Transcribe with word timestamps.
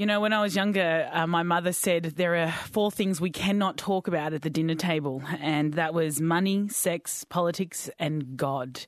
You 0.00 0.06
know, 0.06 0.18
when 0.18 0.32
I 0.32 0.40
was 0.40 0.56
younger, 0.56 1.10
uh, 1.12 1.26
my 1.26 1.42
mother 1.42 1.74
said 1.74 2.04
there 2.16 2.34
are 2.36 2.50
four 2.50 2.90
things 2.90 3.20
we 3.20 3.28
cannot 3.28 3.76
talk 3.76 4.08
about 4.08 4.32
at 4.32 4.40
the 4.40 4.48
dinner 4.48 4.74
table, 4.74 5.22
and 5.42 5.74
that 5.74 5.92
was 5.92 6.22
money, 6.22 6.68
sex, 6.68 7.24
politics, 7.24 7.90
and 7.98 8.34
God. 8.34 8.86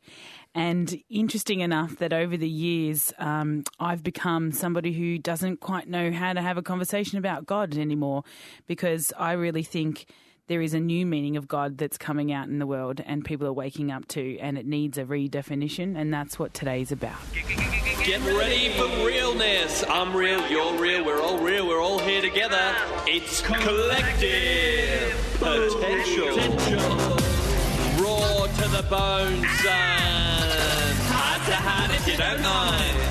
And 0.55 1.03
interesting 1.11 1.61
enough 1.61 1.97
that 1.99 2.15
over 2.15 2.39
the 2.39 2.49
years, 2.49 3.13
um, 3.19 3.65
I've 3.79 4.03
become 4.03 4.53
somebody 4.53 4.95
who 4.95 5.19
doesn't 5.19 5.61
quite 5.61 5.87
know 5.87 6.13
how 6.13 6.33
to 6.33 6.41
have 6.41 6.57
a 6.57 6.63
conversation 6.63 7.19
about 7.19 7.45
God 7.45 7.77
anymore 7.77 8.25
because 8.67 9.13
I 9.19 9.33
really 9.33 9.65
think 9.65 10.07
there 10.53 10.61
is 10.61 10.75
a 10.75 10.81
new 10.81 11.07
meaning 11.07 11.39
of 11.39 11.49
God 11.49 11.79
that's 11.79 11.97
coming 11.97 12.31
out 12.31 12.47
in 12.47 12.59
the 12.59 12.67
world 12.67 13.01
and 13.07 13.25
people 13.25 13.47
are 13.47 13.53
waking 13.55 13.91
up 13.91 14.07
to, 14.09 14.39
and 14.39 14.59
it 14.59 14.67
needs 14.67 14.99
a 14.99 15.05
redefinition, 15.05 15.97
and 15.97 16.13
that's 16.13 16.39
what 16.39 16.53
today's 16.53 16.93
about. 16.93 17.17
Get 18.05 18.21
ready 18.21 18.69
for 18.75 18.85
realness. 19.03 19.83
I'm 19.89 20.15
real, 20.15 20.47
you're 20.51 20.79
real, 20.79 21.07
we're 21.07 21.23
all 21.23 21.39
real, 21.39 21.67
we're 21.67 21.81
all 21.81 21.99
here 22.01 22.21
together. 22.21 22.75
It's 23.07 23.41
collective 23.41 25.17
potential. 25.39 26.37
Raw 28.05 28.47
to 28.47 28.69
the 28.69 28.85
bone, 28.91 29.47
son. 29.63 30.97
Heart 31.09 31.47
to 31.47 31.57
heart 31.57 31.91
if 31.93 32.07
you 32.07 32.19
don't 32.19 32.43
mind. 32.43 33.02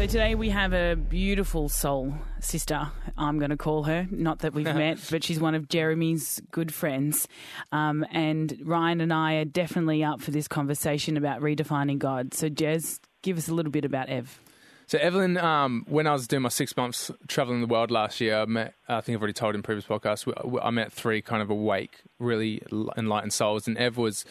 So 0.00 0.06
today 0.06 0.34
we 0.34 0.48
have 0.48 0.72
a 0.72 0.94
beautiful 0.94 1.68
soul 1.68 2.14
sister, 2.40 2.90
I'm 3.18 3.38
going 3.38 3.50
to 3.50 3.58
call 3.58 3.82
her. 3.82 4.08
Not 4.10 4.38
that 4.38 4.54
we've 4.54 4.64
met, 4.74 4.98
but 5.10 5.22
she's 5.22 5.38
one 5.38 5.54
of 5.54 5.68
Jeremy's 5.68 6.40
good 6.50 6.72
friends. 6.72 7.28
Um, 7.70 8.06
and 8.10 8.58
Ryan 8.64 9.02
and 9.02 9.12
I 9.12 9.34
are 9.34 9.44
definitely 9.44 10.02
up 10.02 10.22
for 10.22 10.30
this 10.30 10.48
conversation 10.48 11.18
about 11.18 11.42
redefining 11.42 11.98
God. 11.98 12.32
So, 12.32 12.48
Jez, 12.48 12.98
give 13.20 13.36
us 13.36 13.50
a 13.50 13.54
little 13.54 13.70
bit 13.70 13.84
about 13.84 14.08
Ev. 14.08 14.40
So 14.86 14.96
Evelyn, 14.96 15.36
um, 15.36 15.84
when 15.86 16.06
I 16.06 16.14
was 16.14 16.26
doing 16.26 16.44
my 16.44 16.48
six 16.48 16.74
months 16.78 17.10
traveling 17.28 17.60
the 17.60 17.66
world 17.66 17.90
last 17.90 18.22
year, 18.22 18.40
I 18.40 18.46
met. 18.46 18.72
I 18.88 19.02
think 19.02 19.16
I've 19.16 19.20
already 19.20 19.34
told 19.34 19.54
in 19.54 19.62
previous 19.62 19.84
podcasts. 19.84 20.62
I 20.64 20.70
met 20.70 20.94
three 20.94 21.20
kind 21.20 21.42
of 21.42 21.50
awake, 21.50 21.98
really 22.18 22.62
enlightened 22.96 23.34
souls, 23.34 23.68
and 23.68 23.76
Ev 23.76 23.98
was 23.98 24.24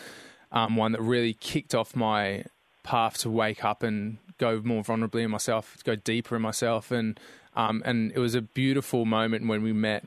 um, 0.51 0.77
one 0.77 0.93
that 0.93 1.01
really 1.03 1.33
kicked 1.33 1.75
off 1.75 1.95
my 1.95 2.45
path 2.81 3.19
to 3.19 3.29
wake 3.29 3.63
up 3.63 3.83
and 3.83 4.17
go 4.39 4.61
more 4.63 4.83
vulnerably 4.83 5.23
in 5.23 5.31
myself, 5.31 5.77
go 5.83 5.95
deeper 5.95 6.35
in 6.35 6.41
myself, 6.41 6.89
and 6.89 7.19
um, 7.55 7.83
and 7.85 8.11
it 8.13 8.19
was 8.19 8.35
a 8.35 8.41
beautiful 8.41 9.05
moment 9.05 9.47
when 9.47 9.61
we 9.61 9.73
met. 9.73 10.05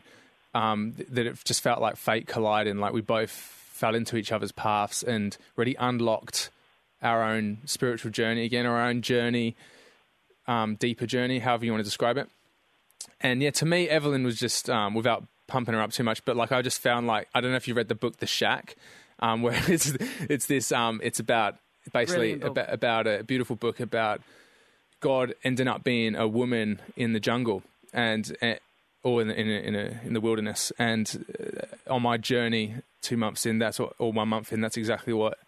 Um, 0.54 0.94
that 1.08 1.26
it 1.26 1.42
just 1.44 1.62
felt 1.62 1.80
like 1.80 1.96
fate 1.96 2.26
colliding, 2.26 2.78
like 2.78 2.92
we 2.92 3.00
both 3.00 3.30
fell 3.30 3.94
into 3.94 4.16
each 4.16 4.32
other's 4.32 4.52
paths 4.52 5.02
and 5.02 5.36
really 5.56 5.74
unlocked 5.78 6.50
our 7.02 7.22
own 7.22 7.58
spiritual 7.64 8.10
journey 8.10 8.44
again, 8.44 8.66
our 8.66 8.80
own 8.80 9.00
journey, 9.00 9.56
um, 10.46 10.76
deeper 10.76 11.06
journey, 11.06 11.38
however 11.38 11.64
you 11.64 11.72
want 11.72 11.80
to 11.80 11.84
describe 11.84 12.18
it. 12.18 12.28
And 13.20 13.42
yeah, 13.42 13.50
to 13.52 13.66
me, 13.66 13.88
Evelyn 13.88 14.24
was 14.24 14.38
just 14.38 14.68
um, 14.68 14.94
without 14.94 15.24
pumping 15.46 15.74
her 15.74 15.80
up 15.80 15.92
too 15.92 16.04
much, 16.04 16.24
but 16.24 16.36
like 16.36 16.52
I 16.52 16.62
just 16.62 16.80
found 16.80 17.06
like 17.06 17.28
I 17.34 17.40
don't 17.40 17.50
know 17.50 17.56
if 17.56 17.66
you 17.66 17.74
read 17.74 17.88
the 17.88 17.94
book 17.94 18.18
The 18.18 18.26
Shack, 18.26 18.76
um, 19.20 19.42
where 19.42 19.60
it's 19.68 19.94
it's 20.28 20.46
this 20.46 20.70
um, 20.70 21.00
it's 21.02 21.20
about 21.20 21.56
basically 21.92 22.40
about, 22.40 22.72
about, 22.72 23.06
a 23.06 23.24
beautiful 23.24 23.56
book 23.56 23.80
about 23.80 24.20
God 25.00 25.34
ending 25.42 25.68
up 25.68 25.84
being 25.84 26.14
a 26.14 26.28
woman 26.28 26.80
in 26.96 27.12
the 27.12 27.20
jungle 27.20 27.62
and 27.92 28.36
uh, 28.42 28.54
or 29.02 29.20
in, 29.20 29.30
in, 29.30 29.48
in, 29.48 29.74
a, 29.74 30.00
in, 30.04 30.12
the 30.12 30.20
wilderness. 30.20 30.72
And 30.78 31.24
uh, 31.38 31.92
on 31.92 32.02
my 32.02 32.16
journey, 32.16 32.76
two 33.00 33.16
months 33.16 33.46
in, 33.46 33.58
that's 33.58 33.78
what, 33.78 33.94
or 33.98 34.12
one 34.12 34.28
month 34.28 34.52
in, 34.52 34.60
that's 34.60 34.76
exactly 34.76 35.12
what 35.12 35.38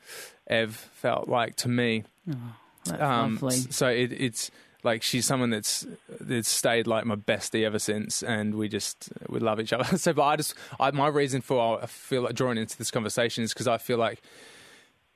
Ev 0.48 0.74
felt 0.74 1.28
like 1.28 1.54
to 1.56 1.68
me. 1.68 2.04
Oh, 2.28 3.04
um, 3.04 3.50
so 3.50 3.88
it, 3.88 4.12
it's 4.12 4.50
like 4.82 5.02
she's 5.02 5.24
someone 5.24 5.50
that's 5.50 5.86
that's 6.20 6.48
stayed 6.48 6.86
like 6.86 7.06
my 7.06 7.16
bestie 7.16 7.64
ever 7.64 7.78
since, 7.78 8.22
and 8.22 8.54
we 8.54 8.69
just 8.69 9.08
we 9.28 9.41
love 9.41 9.60
each 9.60 9.72
other. 9.72 9.84
so, 9.98 10.12
but 10.12 10.22
I 10.22 10.36
just 10.36 10.54
I, 10.78 10.91
my 10.91 11.08
reason 11.08 11.41
for 11.41 11.82
I 11.82 11.86
feel 11.86 12.22
like 12.22 12.34
drawing 12.34 12.58
into 12.58 12.76
this 12.76 12.91
conversation 12.91 13.44
is 13.44 13.52
because 13.52 13.66
I 13.66 13.78
feel 13.78 13.98
like 13.98 14.20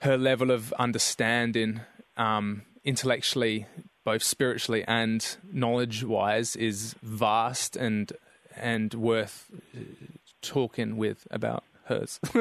her 0.00 0.16
level 0.16 0.50
of 0.50 0.72
understanding 0.74 1.80
um, 2.16 2.62
intellectually, 2.84 3.66
both 4.04 4.22
spiritually 4.22 4.84
and 4.86 5.36
knowledge 5.52 6.04
wise, 6.04 6.56
is 6.56 6.94
vast 7.02 7.76
and 7.76 8.12
and 8.56 8.94
worth 8.94 9.50
talking 10.42 10.96
with 10.96 11.26
about 11.30 11.64
hers. 11.84 12.20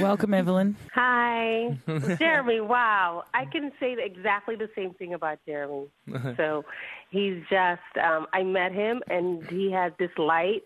Welcome, 0.00 0.34
Evelyn. 0.34 0.76
Hi, 0.94 1.78
Jeremy. 2.18 2.60
Wow, 2.60 3.24
I 3.32 3.44
can 3.46 3.72
say 3.80 3.96
exactly 3.98 4.56
the 4.56 4.68
same 4.76 4.94
thing 4.94 5.14
about 5.14 5.38
Jeremy. 5.46 5.86
so 6.36 6.64
he's 7.10 7.42
just. 7.50 7.80
Um, 8.02 8.26
I 8.32 8.42
met 8.42 8.72
him, 8.72 9.02
and 9.08 9.44
he 9.48 9.70
has 9.72 9.92
this 9.98 10.10
light 10.18 10.62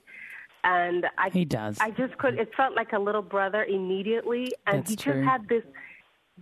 and 0.64 1.06
I 1.16 1.30
he 1.30 1.44
does. 1.44 1.78
I 1.80 1.90
just 1.92 2.18
could. 2.18 2.34
It 2.38 2.50
felt 2.56 2.74
like 2.74 2.92
a 2.92 2.98
little 2.98 3.22
brother 3.22 3.64
immediately, 3.64 4.48
and 4.66 4.80
That's 4.80 4.90
he 4.90 4.96
true. 4.96 5.14
just 5.14 5.24
had 5.24 5.48
this 5.48 5.62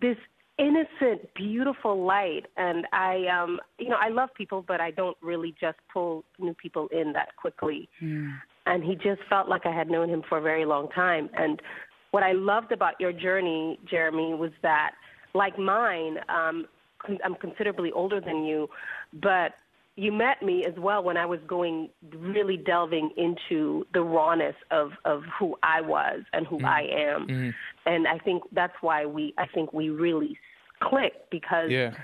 this 0.01 0.17
innocent, 0.59 1.33
beautiful 1.35 2.05
light. 2.05 2.47
And 2.57 2.87
I, 2.93 3.27
um, 3.27 3.59
you 3.79 3.89
know, 3.89 3.97
I 4.01 4.09
love 4.09 4.31
people, 4.37 4.65
but 4.67 4.81
I 4.81 4.91
don't 4.91 5.17
really 5.21 5.55
just 5.61 5.79
pull 5.93 6.25
new 6.39 6.55
people 6.55 6.89
in 6.93 7.13
that 7.13 7.37
quickly. 7.37 7.89
And 8.67 8.83
he 8.83 8.95
just 8.95 9.21
felt 9.29 9.49
like 9.49 9.67
I 9.67 9.73
had 9.73 9.91
known 9.91 10.09
him 10.09 10.23
for 10.29 10.39
a 10.39 10.43
very 10.43 10.65
long 10.65 10.89
time. 10.89 11.29
And 11.37 11.61
what 12.11 12.23
I 12.23 12.33
loved 12.33 12.73
about 12.73 12.95
your 12.99 13.13
journey, 13.13 13.79
Jeremy, 13.89 14.35
was 14.35 14.51
that, 14.63 14.93
like 15.35 15.59
mine, 15.59 16.17
um, 16.29 16.67
I'm 17.25 17.35
considerably 17.37 17.93
older 17.93 18.21
than 18.21 18.45
you, 18.45 18.69
but 19.13 19.53
you 19.97 20.13
met 20.13 20.43
me 20.43 20.65
as 20.67 20.75
well 20.77 21.03
when 21.03 21.17
I 21.17 21.25
was 21.25 21.41
going 21.47 21.89
really 22.15 22.59
delving 22.59 23.11
into 23.17 23.87
the 23.95 24.03
rawness 24.03 24.55
of 24.71 24.93
of 25.05 25.23
who 25.39 25.57
I 25.63 25.81
was 25.81 26.21
and 26.33 26.47
who 26.47 26.59
mm. 26.59 26.65
I 26.67 26.83
am, 26.83 27.27
mm. 27.27 27.55
and 27.87 28.07
I 28.07 28.19
think 28.19 28.43
that's 28.53 28.75
why 28.83 29.07
we 29.07 29.35
I 29.39 29.47
think 29.47 29.73
we 29.73 29.89
really 29.89 30.39
clicked 30.83 31.31
because 31.31 31.71
yeah. 31.71 31.95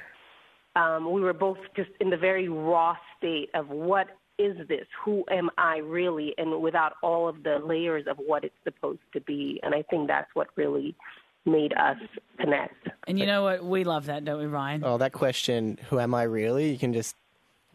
um, 0.75 1.13
we 1.13 1.21
were 1.21 1.35
both 1.35 1.59
just 1.77 1.91
in 2.01 2.09
the 2.09 2.17
very 2.17 2.49
raw 2.49 2.97
state 3.19 3.51
of 3.55 3.69
what 3.69 4.09
is 4.39 4.57
this? 4.69 4.87
Who 5.05 5.25
am 5.31 5.51
I 5.59 5.77
really? 5.79 6.35
And 6.39 6.63
without 6.63 6.95
all 7.03 7.29
of 7.29 7.43
the 7.43 7.59
layers 7.59 8.07
of 8.09 8.17
what 8.17 8.43
it's 8.45 8.55
supposed 8.65 9.01
to 9.13 9.21
be, 9.21 9.61
and 9.63 9.75
I 9.75 9.83
think 9.83 10.09
that's 10.09 10.31
what 10.35 10.49
really 10.57 10.97
made 11.45 11.73
us 11.75 11.99
connect. 12.41 12.89
And 13.07 13.19
you 13.19 13.27
know 13.27 13.43
what? 13.43 13.65
We 13.65 13.85
love 13.85 14.07
that, 14.07 14.25
don't 14.25 14.39
we, 14.39 14.47
Ryan? 14.47 14.83
Oh, 14.85 14.97
that 14.99 15.13
question, 15.13 15.79
who 15.91 15.99
am 15.99 16.15
I 16.15 16.23
really? 16.23 16.71
You 16.71 16.79
can 16.79 16.93
just 16.93 17.17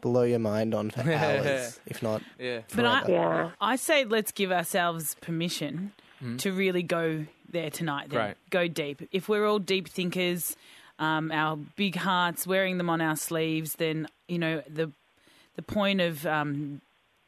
blow 0.01 0.23
your 0.23 0.39
mind 0.39 0.73
on 0.73 0.89
for 0.89 1.01
hours, 1.11 1.79
if 1.85 2.01
not. 2.03 2.21
Yeah. 2.39 2.61
But 2.75 2.85
I, 2.85 3.07
Yeah. 3.07 3.51
I 3.59 3.75
say 3.75 4.05
let's 4.05 4.31
give 4.31 4.51
ourselves 4.51 5.15
permission 5.21 5.93
to 6.39 6.51
really 6.51 6.81
go 6.83 7.25
there 7.51 7.69
tonight. 7.69 8.09
Then. 8.09 8.19
Great. 8.19 8.35
Go 8.49 8.67
deep. 8.67 9.07
If 9.11 9.29
we're 9.29 9.45
all 9.45 9.59
deep 9.59 9.87
thinkers, 9.87 10.55
um, 10.99 11.31
our 11.31 11.57
big 11.75 11.95
hearts, 11.95 12.47
wearing 12.47 12.77
them 12.79 12.89
on 12.89 13.01
our 13.01 13.15
sleeves, 13.15 13.75
then 13.75 14.07
you 14.27 14.39
know 14.39 14.63
the 14.67 14.91
the 15.55 15.61
point 15.61 16.01
of 16.01 16.25
um, 16.25 16.81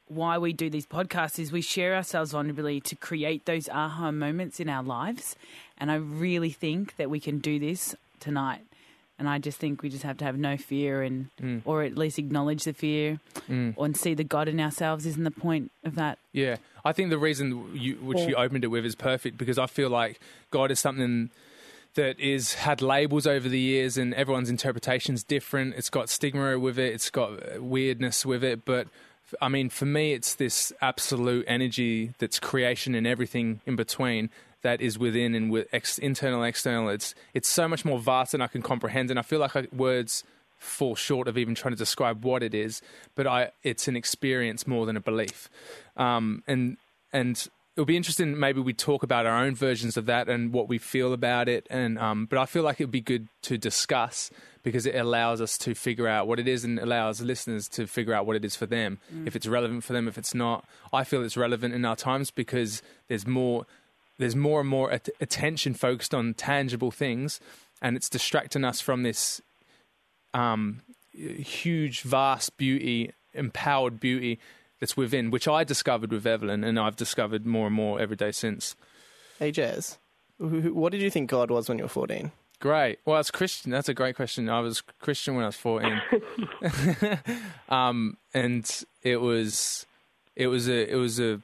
why 0.08 0.38
we 0.38 0.54
do 0.54 0.70
these 0.70 0.86
podcasts 0.88 1.40
is 1.40 1.52
we 1.52 1.62
share 1.62 1.96
ourselves 1.96 2.34
vulnerably 2.34 2.82
to 2.84 2.96
create 2.96 3.46
those 3.46 3.70
aha 3.70 4.12
moments 4.12 4.60
in 4.60 4.70
our 4.70 4.84
lives. 4.84 5.36
And 5.78 5.92
I 5.92 5.96
really 5.96 6.50
think 6.50 6.98
that 6.98 7.10
we 7.10 7.20
can 7.20 7.40
do 7.40 7.60
this 7.60 7.96
tonight. 8.20 8.62
And 9.20 9.28
I 9.30 9.38
just 9.38 9.60
think 9.60 9.84
we 9.84 9.90
just 9.90 10.04
have 10.04 10.18
to 10.20 10.26
have 10.26 10.38
no 10.38 10.56
fear 10.58 11.04
and, 11.04 11.28
Mm. 11.42 11.62
or 11.66 11.84
at 11.84 11.98
least 11.98 12.18
acknowledge 12.18 12.64
the 12.64 12.74
fear, 12.74 13.20
Mm. 13.50 13.76
and 13.78 13.96
see 13.98 14.14
the 14.14 14.24
God 14.24 14.48
in 14.48 14.60
ourselves. 14.60 15.06
Isn't 15.06 15.26
the 15.26 15.32
point 15.32 15.72
of 15.84 15.96
that? 15.96 16.18
Yeah, 16.32 16.56
I 16.86 16.94
think 16.94 17.10
the 17.10 17.18
reason 17.20 17.70
you, 17.76 17.96
which 17.96 18.20
you 18.22 18.36
opened 18.36 18.64
it 18.64 18.68
with 18.68 18.86
is 18.86 18.96
perfect 18.96 19.38
because 19.38 19.58
I 19.60 19.68
feel 19.68 19.90
like 19.90 20.20
God 20.52 20.72
is 20.72 20.80
something 20.80 21.30
that 21.96 22.20
is 22.20 22.54
had 22.54 22.82
labels 22.82 23.28
over 23.28 23.50
the 23.50 23.60
years 23.60 23.98
and 23.98 24.14
everyone's 24.14 24.50
interpretation's 24.50 25.24
different. 25.24 25.76
It's 25.76 25.90
got 25.90 26.08
stigma 26.08 26.58
with 26.58 26.80
it. 26.80 26.94
It's 26.94 27.10
got 27.10 27.62
weirdness 27.62 28.26
with 28.26 28.44
it. 28.44 28.64
But 28.64 28.88
I 29.42 29.50
mean, 29.50 29.70
for 29.70 29.86
me, 29.86 30.14
it's 30.14 30.34
this 30.36 30.72
absolute 30.82 31.46
energy 31.48 32.14
that's 32.20 32.40
creation 32.40 32.96
and 32.96 33.06
everything 33.06 33.60
in 33.66 33.76
between 33.76 34.30
that 34.62 34.82
is 34.82 35.00
within 35.00 35.36
and 35.36 35.52
with 35.52 35.68
ex- 35.72 35.98
internal, 35.98 36.44
external. 36.44 36.90
It's 36.90 37.16
it's 37.34 37.48
so 37.48 37.68
much 37.68 37.86
more 37.86 38.00
vast 38.00 38.32
than 38.34 38.42
I 38.42 38.48
can 38.48 38.62
comprehend, 38.62 39.10
and 39.10 39.20
I 39.20 39.24
feel 39.24 39.40
like 39.40 39.56
I, 39.56 39.68
words 39.72 40.24
fall 40.58 40.96
short 40.96 41.28
of 41.28 41.38
even 41.38 41.56
trying 41.56 41.74
to 41.74 41.78
describe 41.78 42.26
what 42.26 42.44
it 42.44 42.54
is. 42.54 42.82
But 43.16 43.28
I, 43.28 43.52
it's 43.64 43.88
an 43.88 43.96
experience 43.96 44.68
more 44.68 44.86
than 44.86 44.98
a 44.98 45.02
belief, 45.02 45.50
um, 45.98 46.44
and 46.48 46.78
and 47.14 47.48
it'll 47.80 47.86
be 47.86 47.98
interesting. 47.98 48.38
Maybe 48.38 48.60
we 48.60 48.74
talk 48.74 49.04
about 49.04 49.26
our 49.26 49.38
own 49.38 49.56
versions 49.56 49.96
of 49.96 50.06
that 50.08 50.28
and 50.28 50.52
what 50.52 50.68
we 50.68 50.78
feel 50.78 51.14
about 51.14 51.48
it. 51.48 51.66
And 51.70 51.98
um, 51.98 52.26
but 52.26 52.38
I 52.38 52.46
feel 52.46 52.64
like 52.64 52.82
it 52.82 52.86
would 52.86 52.92
be 52.92 53.00
good 53.00 53.30
to 53.44 53.58
discuss 53.58 54.32
because 54.64 54.86
it 54.86 54.96
allows 54.96 55.40
us 55.40 55.58
to 55.60 55.74
figure 55.74 56.06
out 56.08 56.28
what 56.28 56.40
it 56.40 56.48
is 56.48 56.66
and 56.66 56.78
allows 56.78 57.22
listeners 57.22 57.70
to 57.70 57.88
figure 57.88 58.14
out 58.14 58.26
what 58.26 58.36
it 58.36 58.44
is 58.44 58.56
for 58.58 58.66
them. 58.66 59.00
If 59.26 59.36
it's 59.38 59.48
relevant 59.48 59.86
for 59.86 59.94
them, 59.94 60.10
if 60.10 60.18
it's 60.18 60.36
not, 60.36 60.66
I 60.92 61.06
feel 61.06 61.24
it's 61.24 61.38
relevant 61.38 61.74
in 61.74 61.86
our 61.86 61.96
times 61.96 62.32
because 62.32 62.82
there's 63.08 63.26
more. 63.26 63.66
There's 64.20 64.36
more 64.36 64.60
and 64.60 64.70
more 64.70 64.92
at- 64.92 65.10
attention 65.20 65.74
focused 65.74 66.14
on 66.14 66.36
tangible 66.36 66.92
things, 66.92 67.40
and 67.82 67.96
it's 67.96 68.10
distracting 68.10 68.64
us 68.64 68.82
from 68.82 69.02
this 69.02 69.42
um, 70.34 70.82
huge, 71.14 72.02
vast 72.02 72.56
beauty, 72.58 73.14
empowered 73.34 74.00
beauty 74.00 74.38
that's 74.80 74.96
within, 74.96 75.32
which 75.32 75.48
I 75.48 75.64
discovered 75.64 76.12
with 76.12 76.28
Evelyn, 76.28 76.64
and 76.64 76.80
I've 76.80 76.96
discovered 76.96 77.46
more 77.46 77.68
and 77.68 77.76
more 77.76 78.00
every 78.00 78.16
day 78.16 78.32
since. 78.32 78.76
Hey, 79.40 79.52
Jez, 79.52 79.98
wh- 80.40 80.68
wh- 80.68 80.76
what 80.76 80.92
did 80.92 81.02
you 81.02 81.10
think 81.10 81.30
God 81.30 81.50
was 81.50 81.68
when 81.68 81.78
you 81.80 81.86
were 81.86 81.90
14? 81.90 82.32
Great. 82.60 83.00
Well, 83.06 83.20
it's 83.22 83.32
Christian. 83.32 83.72
That's 83.72 83.88
a 83.88 83.94
great 83.94 84.18
question. 84.18 84.50
I 84.50 84.60
was 84.60 84.82
Christian 84.82 85.36
when 85.36 85.46
I 85.46 85.48
was 85.48 85.56
fourteen, 85.56 86.02
um, 87.70 88.18
and 88.34 88.70
it 89.02 89.22
was, 89.22 89.86
it 90.36 90.48
was 90.48 90.68
a, 90.68 90.92
it 90.92 90.98
was 90.98 91.22
a, 91.22 91.40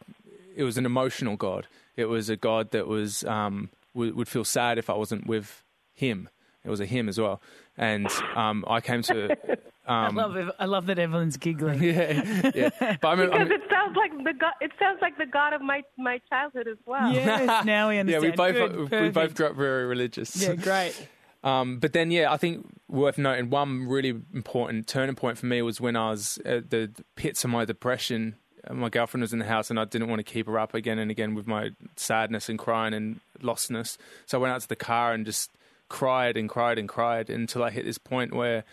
it 0.57 0.63
was 0.63 0.77
an 0.77 0.85
emotional 0.85 1.37
God. 1.37 1.67
It 1.95 2.05
was 2.05 2.29
a 2.29 2.35
God 2.35 2.71
that 2.71 2.87
was 2.87 3.23
um, 3.23 3.69
w- 3.93 4.13
would 4.15 4.27
feel 4.27 4.43
sad 4.43 4.77
if 4.77 4.89
I 4.89 4.93
wasn't 4.93 5.27
with 5.27 5.63
Him. 5.93 6.29
It 6.63 6.69
was 6.69 6.79
a 6.79 6.85
Him 6.85 7.07
as 7.09 7.19
well, 7.19 7.41
and 7.77 8.07
um, 8.35 8.65
I 8.67 8.81
came 8.81 9.01
to. 9.03 9.35
I 9.87 10.07
Um, 10.07 10.15
love, 10.15 10.35
Ev- 10.35 10.51
I 10.57 10.65
love 10.65 10.87
that 10.87 10.97
Evelyn's 10.97 11.37
giggling. 11.37 11.79
yeah, 11.83 12.49
yeah. 12.55 12.97
But 12.99 13.07
I 13.07 13.15
mean, 13.15 13.29
I 13.29 13.37
Because 13.37 13.49
mean- 13.49 13.61
it 13.61 13.69
sounds 13.69 13.95
like 13.95 14.11
the 14.23 14.33
God. 14.33 14.53
It 14.59 14.71
sounds 14.79 14.97
like 14.99 15.15
the 15.19 15.27
God 15.27 15.53
of 15.53 15.61
my 15.61 15.83
my 15.95 16.19
childhood 16.27 16.67
as 16.67 16.77
well. 16.87 17.13
Yes, 17.13 17.63
now 17.65 17.89
we 17.89 17.97
yeah, 18.01 18.17
we 18.19 18.31
both 18.31 18.55
Good, 18.55 18.75
we 18.79 18.87
perfect. 18.87 19.13
both 19.13 19.35
grew 19.35 19.45
up 19.45 19.55
very 19.55 19.85
religious. 19.85 20.35
Yeah, 20.41 20.55
great. 20.55 20.95
Um, 21.43 21.77
but 21.77 21.93
then, 21.93 22.09
yeah, 22.09 22.33
I 22.33 22.37
think 22.37 22.65
worth 22.89 23.19
noting 23.19 23.51
one 23.51 23.87
really 23.87 24.19
important 24.33 24.87
turning 24.87 25.13
point 25.13 25.37
for 25.37 25.45
me 25.45 25.61
was 25.61 25.79
when 25.79 25.95
I 25.95 26.09
was 26.09 26.39
at 26.43 26.71
the 26.71 26.91
pits 27.15 27.43
of 27.43 27.51
my 27.51 27.65
depression. 27.65 28.35
My 28.71 28.89
girlfriend 28.89 29.21
was 29.21 29.33
in 29.33 29.39
the 29.39 29.45
house, 29.45 29.69
and 29.69 29.79
I 29.79 29.85
didn't 29.85 30.07
want 30.09 30.19
to 30.19 30.23
keep 30.23 30.47
her 30.47 30.59
up 30.59 30.73
again 30.73 30.99
and 30.99 31.11
again 31.11 31.35
with 31.35 31.47
my 31.47 31.71
sadness 31.95 32.49
and 32.49 32.57
crying 32.57 32.93
and 32.93 33.19
lostness. 33.41 33.97
So 34.25 34.37
I 34.37 34.41
went 34.41 34.53
out 34.53 34.61
to 34.61 34.67
the 34.67 34.75
car 34.75 35.13
and 35.13 35.25
just 35.25 35.51
cried 35.89 36.37
and 36.37 36.49
cried 36.49 36.77
and 36.77 36.89
cried 36.89 37.29
until 37.29 37.63
I 37.63 37.69
hit 37.69 37.85
this 37.85 37.97
point 37.97 38.33
where 38.33 38.63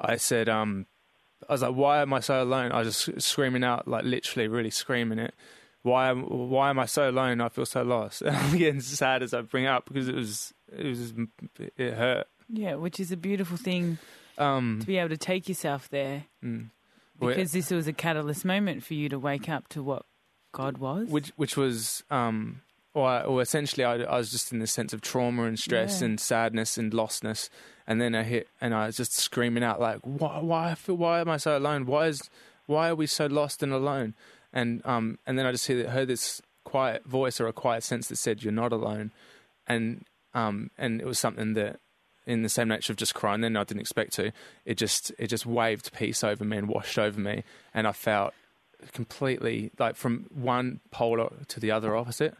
I 0.00 0.16
said, 0.16 0.48
um, 0.48 0.86
I 1.48 1.52
was 1.52 1.62
like, 1.62 1.74
"Why 1.74 2.02
am 2.02 2.12
I 2.12 2.20
so 2.20 2.42
alone?" 2.42 2.72
I 2.72 2.82
was 2.82 3.06
just 3.06 3.22
screaming 3.22 3.64
out, 3.64 3.88
like 3.88 4.04
literally, 4.04 4.48
really 4.48 4.70
screaming 4.70 5.18
it. 5.18 5.34
Why 5.82 6.08
am 6.08 6.22
Why 6.22 6.70
am 6.70 6.78
I 6.78 6.86
so 6.86 7.08
alone? 7.08 7.40
I 7.40 7.48
feel 7.48 7.66
so 7.66 7.82
lost. 7.82 8.22
And 8.26 8.36
I'm 8.36 8.58
getting 8.58 8.80
sad 8.80 9.22
as 9.22 9.32
I 9.32 9.42
bring 9.42 9.64
it 9.64 9.68
up 9.68 9.86
because 9.86 10.08
it 10.08 10.14
was 10.14 10.52
it 10.76 10.86
was 10.86 11.14
it 11.76 11.94
hurt. 11.94 12.26
Yeah, 12.48 12.74
which 12.76 13.00
is 13.00 13.12
a 13.12 13.16
beautiful 13.16 13.56
thing 13.56 13.98
Um, 14.38 14.78
to 14.80 14.86
be 14.86 14.98
able 14.98 15.08
to 15.10 15.16
take 15.16 15.48
yourself 15.48 15.88
there 15.88 16.26
mm. 16.44 16.70
Because 17.20 17.52
this 17.52 17.70
was 17.70 17.86
a 17.86 17.92
catalyst 17.92 18.44
moment 18.44 18.82
for 18.84 18.94
you 18.94 19.08
to 19.08 19.18
wake 19.18 19.48
up 19.48 19.68
to 19.68 19.82
what 19.82 20.04
God 20.52 20.78
was. 20.78 21.08
which 21.08 21.32
which 21.36 21.56
was 21.56 22.02
um, 22.10 22.62
or, 22.94 23.22
or 23.24 23.42
essentially 23.42 23.84
I, 23.84 23.96
I 24.02 24.16
was 24.18 24.30
just 24.30 24.52
in 24.52 24.58
this 24.58 24.72
sense 24.72 24.92
of 24.92 25.00
trauma 25.00 25.44
and 25.44 25.58
stress 25.58 26.00
Yeah. 26.00 26.06
and 26.06 26.20
sadness 26.20 26.78
and 26.78 26.92
lostness, 26.92 27.48
and 27.86 28.00
then 28.00 28.14
I 28.14 28.22
hit 28.22 28.48
and 28.60 28.74
I 28.74 28.86
was 28.86 28.96
just 28.96 29.12
screaming 29.12 29.62
out 29.64 29.80
like, 29.80 29.98
why 30.02 30.38
why 30.40 30.74
feel 30.74 30.96
why 30.96 31.20
am 31.20 31.28
I 31.28 31.36
so 31.36 31.56
alone? 31.56 31.86
Why 31.86 32.06
is 32.06 32.28
why 32.66 32.88
are 32.88 32.94
we 32.94 33.06
so 33.06 33.26
lost 33.26 33.62
and 33.62 33.72
alone? 33.72 34.14
And 34.52 34.80
um 34.86 35.18
and 35.26 35.38
then 35.38 35.44
I 35.46 35.52
just 35.52 35.66
hear, 35.66 35.88
heard 35.90 36.08
this 36.08 36.40
quiet 36.64 37.04
voice 37.04 37.40
or 37.40 37.46
a 37.46 37.52
quiet 37.52 37.82
sense 37.84 38.08
that 38.08 38.16
said, 38.16 38.42
"You're 38.42 38.52
not 38.52 38.72
alone," 38.72 39.12
and 39.66 40.04
um 40.34 40.70
and 40.78 41.00
it 41.00 41.06
was 41.06 41.18
something 41.18 41.54
that 41.54 41.80
in 42.26 42.42
the 42.42 42.48
same 42.48 42.68
nature 42.68 42.92
of 42.92 42.96
just 42.96 43.14
crying 43.14 43.40
then 43.40 43.56
I 43.56 43.64
didn't 43.64 43.80
expect 43.80 44.12
to. 44.14 44.32
It 44.64 44.76
just 44.76 45.12
it 45.18 45.28
just 45.28 45.46
waved 45.46 45.92
peace 45.92 46.24
over 46.24 46.44
me 46.44 46.56
and 46.56 46.68
washed 46.68 46.98
over 46.98 47.20
me. 47.20 47.44
And 47.72 47.86
I 47.86 47.92
felt 47.92 48.34
completely 48.92 49.70
like 49.78 49.96
from 49.96 50.26
one 50.34 50.80
polar 50.90 51.32
to 51.48 51.60
the 51.60 51.70
other 51.70 51.96
opposite. 51.96 52.34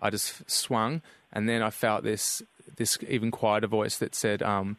I 0.00 0.10
just 0.10 0.48
swung. 0.50 1.02
And 1.32 1.48
then 1.48 1.62
I 1.62 1.70
felt 1.70 2.04
this 2.04 2.42
this 2.76 2.98
even 3.08 3.30
quieter 3.30 3.66
voice 3.66 3.98
that 3.98 4.14
said 4.14 4.42
um 4.42 4.76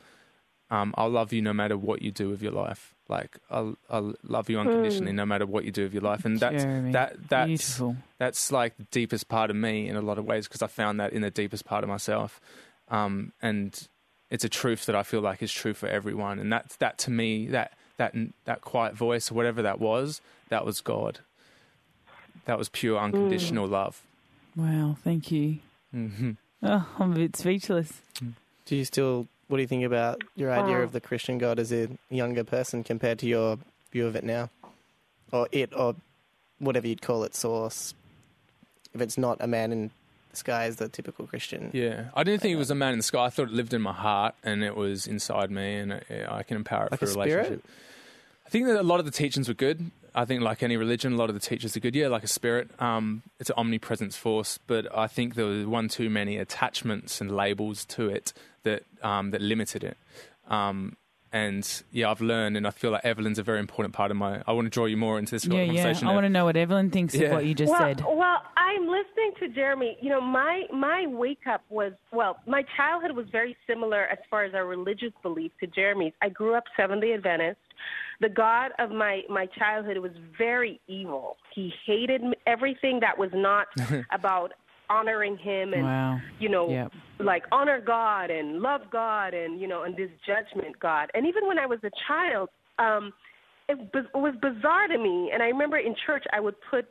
um 0.71 0.93
I'll 0.97 1.09
love 1.09 1.33
you 1.33 1.41
no 1.41 1.53
matter 1.53 1.77
what 1.77 2.01
you 2.01 2.11
do 2.11 2.29
with 2.29 2.41
your 2.41 2.51
life. 2.53 2.95
Like 3.09 3.37
I'll 3.51 3.75
I'll 3.89 4.15
love 4.23 4.49
you 4.49 4.59
unconditionally 4.59 5.11
no 5.11 5.25
matter 5.25 5.45
what 5.45 5.65
you 5.65 5.71
do 5.71 5.83
with 5.83 5.93
your 5.93 6.03
life. 6.03 6.23
And 6.25 6.39
that's 6.39 6.63
Jeremy, 6.63 6.91
that 6.93 7.29
that's 7.29 7.47
beautiful. 7.47 7.97
that's 8.17 8.51
like 8.51 8.77
the 8.77 8.85
deepest 8.85 9.27
part 9.27 9.49
of 9.49 9.55
me 9.55 9.89
in 9.89 9.95
a 9.95 10.01
lot 10.01 10.17
of 10.17 10.25
ways 10.25 10.47
because 10.47 10.61
I 10.61 10.67
found 10.67 10.99
that 10.99 11.11
in 11.11 11.21
the 11.21 11.29
deepest 11.31 11.65
part 11.65 11.83
of 11.83 11.89
myself, 11.89 12.39
um, 12.89 13.33
and 13.41 13.87
it's 14.33 14.43
a 14.43 14.49
truth 14.49 14.87
that 14.87 14.95
I 14.95 15.03
feel 15.03 15.21
like 15.21 15.41
is 15.43 15.51
true 15.53 15.73
for 15.75 15.87
everyone. 15.87 16.39
And 16.39 16.51
that 16.51 16.75
that 16.79 16.97
to 16.99 17.11
me 17.11 17.47
that 17.47 17.71
that 17.97 18.15
that 18.45 18.61
quiet 18.61 18.95
voice 18.95 19.31
or 19.31 19.35
whatever 19.35 19.61
that 19.61 19.79
was, 19.79 20.19
that 20.49 20.65
was 20.65 20.81
God. 20.81 21.19
That 22.45 22.57
was 22.57 22.67
pure 22.67 22.99
unconditional 22.99 23.67
love. 23.67 24.01
Wow, 24.55 24.97
thank 25.03 25.31
you. 25.31 25.59
hmm 25.91 26.31
Oh, 26.63 26.87
I'm 26.97 27.11
a 27.11 27.15
bit 27.15 27.35
speechless. 27.35 28.01
Do 28.65 28.75
you 28.75 28.85
still, 28.85 29.27
what 29.47 29.57
do 29.57 29.61
you 29.61 29.67
think 29.67 29.83
about 29.83 30.23
your 30.35 30.51
idea 30.51 30.77
Wow. 30.77 30.83
of 30.83 30.93
the 30.93 31.01
Christian 31.01 31.37
God 31.37 31.59
as 31.59 31.71
a 31.73 31.89
younger 32.09 32.43
person 32.45 32.83
compared 32.83 33.19
to 33.19 33.27
your 33.27 33.57
view 33.91 34.07
of 34.07 34.15
it 34.15 34.23
now? 34.23 34.49
Or 35.31 35.47
it, 35.51 35.73
or 35.75 35.95
whatever 36.59 36.87
you'd 36.87 37.01
call 37.01 37.23
it, 37.23 37.35
source. 37.35 37.93
If 38.93 39.01
it's 39.01 39.17
not 39.17 39.37
a 39.41 39.47
man 39.47 39.71
in 39.73 39.81
the 39.87 39.91
sky 40.33 40.65
as 40.65 40.77
the 40.77 40.89
typical 40.89 41.25
Christian. 41.27 41.69
Yeah, 41.73 42.05
I 42.15 42.23
didn't 42.23 42.41
think 42.41 42.53
it 42.53 42.57
was 42.57 42.71
a 42.71 42.75
man 42.75 42.93
in 42.93 42.99
the 42.99 43.03
sky. 43.03 43.25
I 43.25 43.29
thought 43.29 43.47
it 43.49 43.53
lived 43.53 43.73
in 43.73 43.81
my 43.81 43.93
heart 43.93 44.35
and 44.43 44.63
it 44.63 44.75
was 44.75 45.07
inside 45.07 45.51
me, 45.51 45.75
and 45.77 45.91
it, 45.93 46.27
I 46.29 46.43
can 46.43 46.57
empower 46.57 46.85
it 46.85 46.91
Like 46.91 46.99
for 46.99 47.05
a 47.05 47.09
a 47.09 47.11
spirit? 47.11 47.29
relationship. 47.29 47.65
I 48.45 48.49
think 48.49 48.67
that 48.67 48.79
a 48.79 48.83
lot 48.83 48.99
of 48.99 49.05
the 49.05 49.11
teachings 49.11 49.47
were 49.47 49.53
good. 49.53 49.91
I 50.15 50.25
think, 50.25 50.43
like 50.43 50.61
any 50.61 50.77
religion, 50.77 51.13
a 51.13 51.15
lot 51.15 51.29
of 51.29 51.33
the 51.33 51.41
teachers 51.41 51.75
are 51.75 51.79
good. 51.79 51.95
Yeah, 51.95 52.07
like 52.07 52.23
a 52.23 52.27
spirit. 52.27 52.69
Um, 52.79 53.23
it's 53.39 53.49
an 53.49 53.55
omnipresence 53.57 54.15
force, 54.15 54.59
but 54.67 54.95
I 54.95 55.07
think 55.07 55.33
there 55.33 55.45
was 55.45 55.65
one 55.65 55.87
too 55.87 56.07
many 56.09 56.37
attachments 56.37 57.19
and 57.19 57.35
labels 57.35 57.83
to 57.85 58.09
it 58.09 58.31
that 58.61 58.83
um, 59.01 59.31
that 59.31 59.41
limited 59.41 59.83
it. 59.83 59.97
Um, 60.47 60.97
and 61.33 61.83
yeah, 61.91 62.09
I've 62.11 62.21
learned, 62.21 62.55
and 62.55 62.65
I 62.65 62.69
feel 62.69 62.91
like 62.91 63.03
Evelyn's 63.03 63.39
a 63.39 63.43
very 63.43 63.59
important 63.59 63.93
part 63.93 64.11
of 64.11 64.17
my. 64.17 64.41
I 64.47 64.51
want 64.53 64.65
to 64.67 64.69
draw 64.69 64.85
you 64.85 64.95
more 64.97 65.17
into 65.19 65.31
this 65.31 65.45
Yeah, 65.45 65.63
yeah. 65.63 65.93
I 66.03 66.13
want 66.13 66.25
to 66.25 66.29
know 66.29 66.45
what 66.45 66.55
Evelyn 66.55 66.91
thinks 66.91 67.15
Yeah. 67.15 67.27
of 67.27 67.31
what 67.33 67.45
you 67.45 67.55
just 67.55 67.71
well, 67.71 67.79
said. 67.81 68.01
well, 68.01 68.37
I'm 68.55 68.87
listening 68.87 69.31
to 69.39 69.47
Jeremy. 69.49 69.97
You 69.99 70.09
know, 70.11 70.21
my 70.21 70.63
my 70.71 71.07
wake 71.07 71.47
up 71.51 71.63
was 71.69 71.93
well, 72.11 72.37
my 72.45 72.63
childhood 72.77 73.11
was 73.15 73.25
very 73.31 73.57
similar 73.67 74.05
as 74.05 74.19
far 74.29 74.43
as 74.43 74.53
our 74.53 74.65
religious 74.65 75.11
belief 75.23 75.51
to 75.59 75.67
Jeremy's. 75.67 76.13
I 76.21 76.29
grew 76.29 76.53
up 76.55 76.65
Seventh 76.77 77.01
Day 77.01 77.13
Adventist. 77.13 77.57
The 78.21 78.29
God 78.29 78.71
of 78.77 78.91
my 78.91 79.23
my 79.27 79.47
childhood 79.47 79.97
was 79.97 80.11
very 80.37 80.79
evil. 80.87 81.35
He 81.53 81.73
hated 81.85 82.21
everything 82.45 82.99
that 83.01 83.17
was 83.17 83.31
not 83.33 83.67
about 84.11 84.53
honoring 84.99 85.37
Him 85.37 85.73
and 85.73 85.83
Wow. 85.83 86.19
you 86.39 86.49
know, 86.49 86.69
Yep. 86.69 86.91
like 87.19 87.43
honor 87.51 87.79
God 87.79 88.29
and 88.29 88.61
love 88.61 88.81
God 88.91 89.33
and 89.33 89.59
you 89.61 89.67
know, 89.67 89.83
and 89.83 89.95
this 89.95 90.09
judgment 90.25 90.79
God. 90.79 91.09
And 91.13 91.25
even 91.25 91.47
when 91.47 91.57
I 91.59 91.65
was 91.65 91.79
a 91.83 91.91
child, 92.07 92.49
um, 92.79 93.13
it, 93.69 93.77
it 93.93 94.05
was 94.17 94.35
bizarre 94.41 94.87
to 94.87 94.97
me. 94.97 95.31
And 95.33 95.41
I 95.41 95.47
remember 95.47 95.77
in 95.77 95.95
church, 96.05 96.25
I 96.33 96.39
would 96.39 96.55
put 96.69 96.85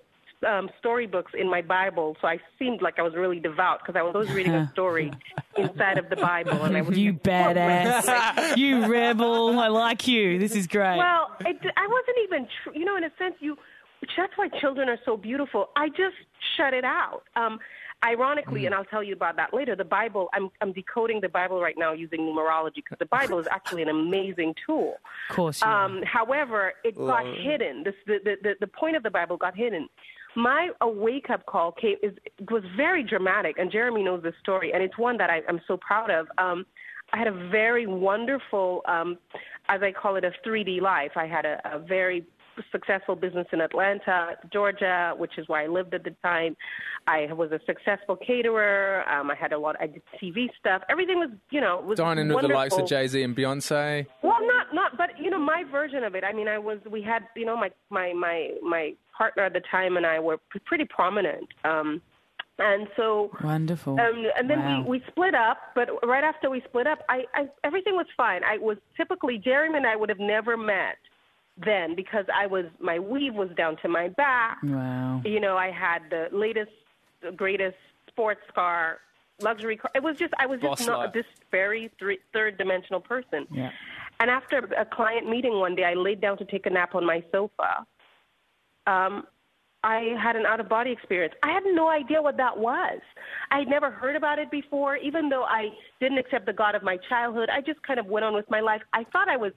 um, 0.48 0.68
storybooks 0.80 1.32
in 1.38 1.48
my 1.48 1.62
Bible, 1.62 2.16
so 2.20 2.26
I 2.26 2.38
seemed 2.58 2.82
like 2.82 2.98
I 2.98 3.02
was 3.02 3.14
really 3.14 3.38
devout 3.38 3.78
because 3.80 3.94
I 3.96 4.02
was 4.02 4.12
always 4.16 4.32
reading 4.32 4.54
a 4.54 4.68
story 4.72 5.12
inside 5.56 5.98
of 5.98 6.08
the 6.10 6.16
Bible, 6.16 6.64
and 6.64 6.76
I 6.76 6.80
would 6.80 6.96
You 6.96 7.12
badass. 7.12 8.56
you 8.56 8.86
rebel. 8.90 9.58
I 9.60 9.68
like 9.68 10.08
you. 10.08 10.40
This 10.40 10.56
is 10.56 10.66
great. 10.66 10.96
Well, 10.96 11.30
it, 11.40 11.56
I 11.76 11.86
wasn't 11.86 12.16
even, 12.24 12.48
tr- 12.64 12.76
you 12.76 12.84
know, 12.84 12.96
in 12.96 13.04
a 13.04 13.10
sense, 13.18 13.34
you. 13.40 13.56
That's 14.16 14.32
why 14.36 14.48
children 14.60 14.88
are 14.88 14.98
so 15.04 15.16
beautiful. 15.16 15.68
I 15.76 15.88
just 15.90 16.16
shut 16.56 16.74
it 16.74 16.82
out. 16.84 17.22
Um, 17.36 17.60
ironically, 18.04 18.66
and 18.66 18.74
I'll 18.74 18.84
tell 18.84 19.02
you 19.02 19.14
about 19.14 19.36
that 19.36 19.54
later. 19.54 19.76
The 19.76 19.84
Bible. 19.84 20.28
I'm 20.32 20.50
I'm 20.60 20.72
decoding 20.72 21.20
the 21.20 21.28
Bible 21.28 21.60
right 21.60 21.76
now 21.76 21.92
using 21.92 22.20
numerology 22.20 22.76
because 22.76 22.98
the 22.98 23.06
Bible 23.06 23.38
is 23.38 23.46
actually 23.50 23.82
an 23.82 23.88
amazing 23.88 24.54
tool. 24.66 24.96
of 25.30 25.36
course. 25.36 25.62
Um, 25.62 26.02
however, 26.04 26.74
it 26.84 26.96
got 26.96 27.24
hidden. 27.24 27.84
This, 27.84 27.94
the, 28.06 28.18
the, 28.24 28.36
the, 28.42 28.54
the 28.60 28.66
point 28.66 28.96
of 28.96 29.02
the 29.02 29.10
Bible 29.10 29.36
got 29.36 29.56
hidden. 29.56 29.88
My 30.34 30.70
wake 30.80 31.28
up 31.30 31.44
call 31.46 31.72
came 31.72 31.96
is 32.02 32.12
was 32.50 32.62
very 32.76 33.02
dramatic, 33.02 33.58
and 33.58 33.70
Jeremy 33.70 34.02
knows 34.02 34.22
this 34.22 34.34
story, 34.40 34.72
and 34.72 34.82
it's 34.82 34.96
one 34.98 35.18
that 35.18 35.30
I, 35.30 35.42
I'm 35.48 35.60
so 35.66 35.76
proud 35.76 36.10
of. 36.10 36.26
Um, 36.38 36.64
I 37.12 37.18
had 37.18 37.26
a 37.26 37.48
very 37.50 37.86
wonderful, 37.86 38.82
um, 38.88 39.18
as 39.68 39.82
I 39.82 39.92
call 39.92 40.16
it, 40.16 40.24
a 40.24 40.32
3D 40.46 40.80
life. 40.80 41.12
I 41.16 41.26
had 41.26 41.44
a, 41.44 41.60
a 41.64 41.78
very 41.78 42.24
successful 42.70 43.16
business 43.16 43.46
in 43.52 43.60
Atlanta, 43.60 44.36
Georgia, 44.52 45.14
which 45.16 45.38
is 45.38 45.48
where 45.48 45.60
I 45.62 45.66
lived 45.66 45.94
at 45.94 46.04
the 46.04 46.14
time. 46.22 46.56
I 47.06 47.32
was 47.32 47.50
a 47.52 47.60
successful 47.66 48.16
caterer. 48.16 49.02
Um, 49.08 49.30
I 49.30 49.34
had 49.34 49.52
a 49.52 49.58
lot. 49.58 49.76
I 49.80 49.86
did 49.86 50.02
TV 50.22 50.48
stuff. 50.58 50.82
Everything 50.90 51.18
was, 51.18 51.30
you 51.50 51.60
know, 51.60 51.80
was 51.84 51.96
Dining 51.98 52.28
with 52.28 52.42
the 52.42 52.48
likes 52.48 52.76
of. 52.76 52.86
Jay 52.86 53.06
Z 53.06 53.22
and 53.22 53.36
Beyonce. 53.36 54.06
Well, 54.22 54.36
not 54.46 54.74
not, 54.74 54.96
but 54.96 55.10
you 55.18 55.30
know, 55.30 55.38
my 55.38 55.64
version 55.70 56.04
of 56.04 56.14
it. 56.14 56.24
I 56.24 56.32
mean, 56.32 56.48
I 56.48 56.58
was. 56.58 56.78
We 56.90 57.02
had, 57.02 57.22
you 57.36 57.44
know, 57.46 57.56
my 57.56 57.70
my 57.90 58.12
my 58.12 58.50
my 58.62 58.92
partner 59.16 59.44
at 59.44 59.52
the 59.52 59.62
time 59.70 59.96
and 59.96 60.06
I 60.06 60.18
were 60.20 60.38
p- 60.52 60.60
pretty 60.64 60.84
prominent. 60.84 61.48
Um, 61.64 62.00
and 62.58 62.86
so, 62.96 63.30
Wonderful. 63.42 63.98
um, 63.98 64.24
and 64.36 64.48
then 64.48 64.58
Wow. 64.60 64.82
we 64.86 64.98
we 64.98 65.04
split 65.08 65.34
up. 65.34 65.58
But 65.74 65.88
right 66.06 66.22
after 66.22 66.50
we 66.50 66.60
split 66.68 66.86
up, 66.86 67.00
I, 67.08 67.22
I 67.34 67.48
everything 67.64 67.94
was 67.94 68.06
fine. 68.16 68.42
I 68.44 68.58
was 68.58 68.76
typically 68.96 69.38
Jeremy 69.38 69.78
and 69.78 69.86
I 69.86 69.96
would 69.96 70.08
have 70.10 70.20
never 70.20 70.56
met 70.56 70.96
then 71.56 71.94
because 71.94 72.24
I 72.34 72.46
was 72.46 72.66
my 72.80 72.98
weave 72.98 73.34
was 73.34 73.50
down 73.56 73.76
to 73.82 73.88
my 73.88 74.08
back. 74.08 74.58
wow. 74.62 75.20
You 75.24 75.40
know, 75.40 75.56
I 75.56 75.70
had 75.70 76.02
the 76.10 76.28
latest, 76.32 76.70
the 77.22 77.32
greatest 77.32 77.76
sports 78.08 78.40
car, 78.54 78.98
luxury 79.40 79.76
car. 79.76 79.90
It 79.94 80.02
was 80.02 80.16
just, 80.18 80.32
I 80.38 80.46
was 80.46 80.60
Boss 80.60 80.78
just 80.78 80.88
not 80.88 80.98
life. 80.98 81.12
this 81.12 81.26
very 81.50 81.90
three, 81.98 82.18
third 82.32 82.58
dimensional 82.58 83.00
person. 83.00 83.46
Yeah. 83.50 83.70
And 84.20 84.30
after 84.30 84.58
a 84.78 84.84
client 84.84 85.28
meeting 85.28 85.58
one 85.58 85.74
day, 85.74 85.84
I 85.84 85.94
laid 85.94 86.20
down 86.20 86.38
to 86.38 86.44
take 86.44 86.66
a 86.66 86.70
nap 86.70 86.94
on 86.94 87.04
my 87.04 87.22
sofa. 87.32 87.86
um, 88.86 89.26
I 89.84 90.14
had 90.22 90.36
an 90.36 90.46
out 90.46 90.60
of 90.60 90.68
body 90.68 90.92
experience. 90.92 91.34
I 91.42 91.50
had 91.50 91.64
no 91.66 91.88
idea 91.88 92.22
what 92.22 92.36
that 92.36 92.56
was. 92.56 93.00
I 93.50 93.58
had 93.58 93.68
never 93.68 93.90
heard 93.90 94.14
about 94.14 94.38
it 94.38 94.48
before, 94.48 94.96
even 94.96 95.28
though 95.28 95.42
I 95.42 95.70
didn't 95.98 96.18
accept 96.18 96.46
the 96.46 96.52
God 96.52 96.76
of 96.76 96.84
my 96.84 96.98
childhood. 97.08 97.48
I 97.50 97.62
just 97.62 97.82
kind 97.82 97.98
of 97.98 98.06
went 98.06 98.24
on 98.24 98.32
with 98.32 98.48
my 98.48 98.60
life. 98.60 98.82
I 98.92 99.02
thought 99.12 99.28
I 99.28 99.36
was, 99.36 99.50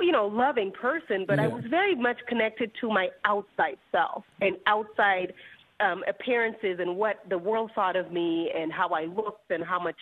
you 0.00 0.12
know, 0.12 0.26
loving 0.26 0.72
person, 0.72 1.24
but 1.26 1.38
I 1.38 1.46
was 1.46 1.64
very 1.68 1.94
much 1.94 2.18
connected 2.28 2.70
to 2.80 2.88
my 2.88 3.08
outside 3.24 3.76
self 3.92 4.24
and 4.40 4.56
outside 4.66 5.32
um, 5.80 6.02
appearances 6.08 6.78
and 6.78 6.96
what 6.96 7.16
the 7.28 7.38
world 7.38 7.70
thought 7.74 7.96
of 7.96 8.12
me 8.12 8.50
and 8.56 8.72
how 8.72 8.88
I 8.90 9.04
looked 9.04 9.50
and 9.50 9.64
how 9.64 9.80
much, 9.80 9.96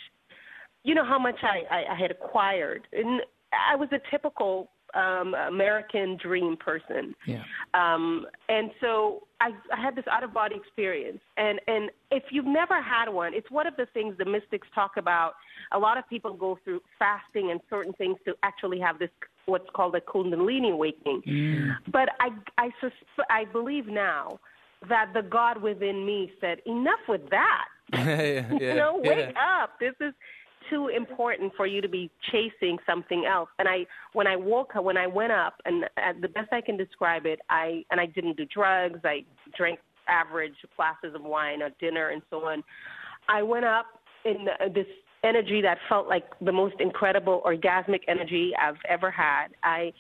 you 0.85 0.95
know, 0.95 1.05
how 1.05 1.19
much 1.19 1.37
I, 1.43 1.63
I, 1.75 1.93
I 1.93 1.99
had 1.99 2.11
acquired. 2.11 2.87
And 2.93 3.23
I 3.53 3.77
was 3.77 3.89
a 3.93 3.99
typical 4.11 4.71
um, 4.95 5.35
American 5.35 6.17
dream 6.21 6.57
person. 6.57 7.15
Yeah. 7.27 7.43
Um, 7.75 8.27
and 8.49 8.71
so 8.81 9.27
I, 9.41 9.51
I 9.73 9.81
had 9.81 9.95
this 9.95 10.05
out 10.11 10.25
of 10.25 10.33
body 10.33 10.57
experience. 10.57 11.21
And, 11.37 11.61
and 11.67 11.91
if 12.11 12.25
you've 12.31 12.47
never 12.47 12.83
had 12.83 13.09
one, 13.09 13.35
it's 13.35 13.51
one 13.51 13.67
of 13.67 13.77
the 13.77 13.87
things 13.93 14.17
the 14.19 14.25
mystics 14.25 14.67
talk 14.75 14.93
about. 14.97 15.35
A 15.73 15.79
lot 15.79 15.99
of 15.99 16.09
people 16.09 16.35
go 16.35 16.59
through 16.65 16.81
fasting 16.99 17.51
and 17.51 17.61
certain 17.69 17.93
things 17.95 18.17
to 18.25 18.35
actually 18.43 18.81
have 18.81 18.99
this, 18.99 19.11
what's 19.49 19.69
called 19.75 19.95
a 19.95 20.01
Kundalini 20.01 20.73
awakening. 20.73 21.23
But 21.91 22.11
I, 22.21 22.29
I, 22.59 22.71
susp- 22.83 23.25
I 23.31 23.45
believe 23.47 23.87
now 23.87 24.39
that 24.89 25.11
the 25.15 25.23
God 25.23 25.61
within 25.61 26.07
me 26.07 26.33
said, 26.41 26.59
enough 26.67 27.01
with 27.09 27.29
that. 27.31 27.65
yeah, 27.93 28.21
yeah, 28.21 28.59
you 28.61 28.75
know, 28.75 29.01
yeah. 29.03 29.11
wake 29.11 29.37
up. 29.37 29.81
This 29.81 29.95
is 30.01 30.15
too 30.71 30.89
important 30.89 31.53
for 31.57 31.67
you 31.67 31.81
to 31.81 31.89
be 31.89 32.11
chasing 32.31 32.77
something 32.87 33.25
else. 33.25 33.49
And 33.59 33.67
I, 33.67 33.87
when 34.13 34.27
I 34.27 34.37
woke 34.37 34.77
up, 34.77 34.85
when 34.85 34.97
I 34.97 35.07
went 35.07 35.33
up, 35.33 35.55
and 35.65 35.85
uh, 35.85 36.13
the 36.21 36.29
best 36.29 36.53
I 36.53 36.61
can 36.61 36.77
describe 36.77 37.27
it, 37.27 37.41
I 37.49 37.85
and 37.91 38.01
I 38.01 38.07
didn't 38.07 38.37
do 38.37 38.45
drugs. 38.45 39.01
I 39.05 39.25
drank 39.57 39.81
average 40.09 40.55
glasses 40.77 41.15
of 41.15 41.23
wine 41.23 41.63
at 41.63 41.79
dinner 41.79 42.11
and 42.11 42.23
so 42.31 42.45
on. 42.45 42.63
I 43.29 43.43
went 43.43 43.65
up 43.65 43.87
in 44.25 44.47
uh, 44.49 44.69
this 44.75 44.87
energy 45.25 45.61
that 45.63 45.79
felt 45.89 46.09
like 46.09 46.25
the 46.41 46.53
most 46.53 46.77
incredible 46.81 47.43
orgasmic 47.45 48.01
energy 48.09 48.53
I've 48.61 48.77
ever 48.89 49.11
had. 49.11 49.49
I 49.63 49.93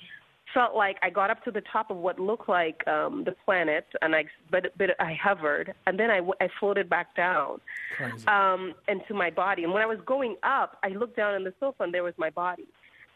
felt 0.54 0.74
like 0.74 0.96
I 1.02 1.10
got 1.10 1.30
up 1.30 1.42
to 1.44 1.50
the 1.50 1.62
top 1.72 1.90
of 1.90 1.96
what 1.96 2.18
looked 2.18 2.48
like 2.48 2.86
um, 2.86 3.24
the 3.24 3.34
planet, 3.44 3.86
and 4.00 4.14
I 4.14 4.24
but 4.50 4.66
but 4.76 4.90
I 4.98 5.16
hovered, 5.20 5.74
and 5.86 5.98
then 5.98 6.10
I, 6.10 6.20
I 6.40 6.48
floated 6.58 6.88
back 6.88 7.14
down 7.16 7.60
Crazy. 7.96 8.26
um, 8.26 8.74
into 8.88 9.14
my 9.14 9.30
body. 9.30 9.64
And 9.64 9.72
when 9.72 9.82
I 9.82 9.86
was 9.86 9.98
going 10.06 10.36
up, 10.42 10.78
I 10.82 10.88
looked 10.88 11.16
down 11.16 11.34
on 11.34 11.44
the 11.44 11.52
sofa, 11.60 11.84
and 11.84 11.94
there 11.94 12.04
was 12.04 12.14
my 12.16 12.30
body. 12.30 12.66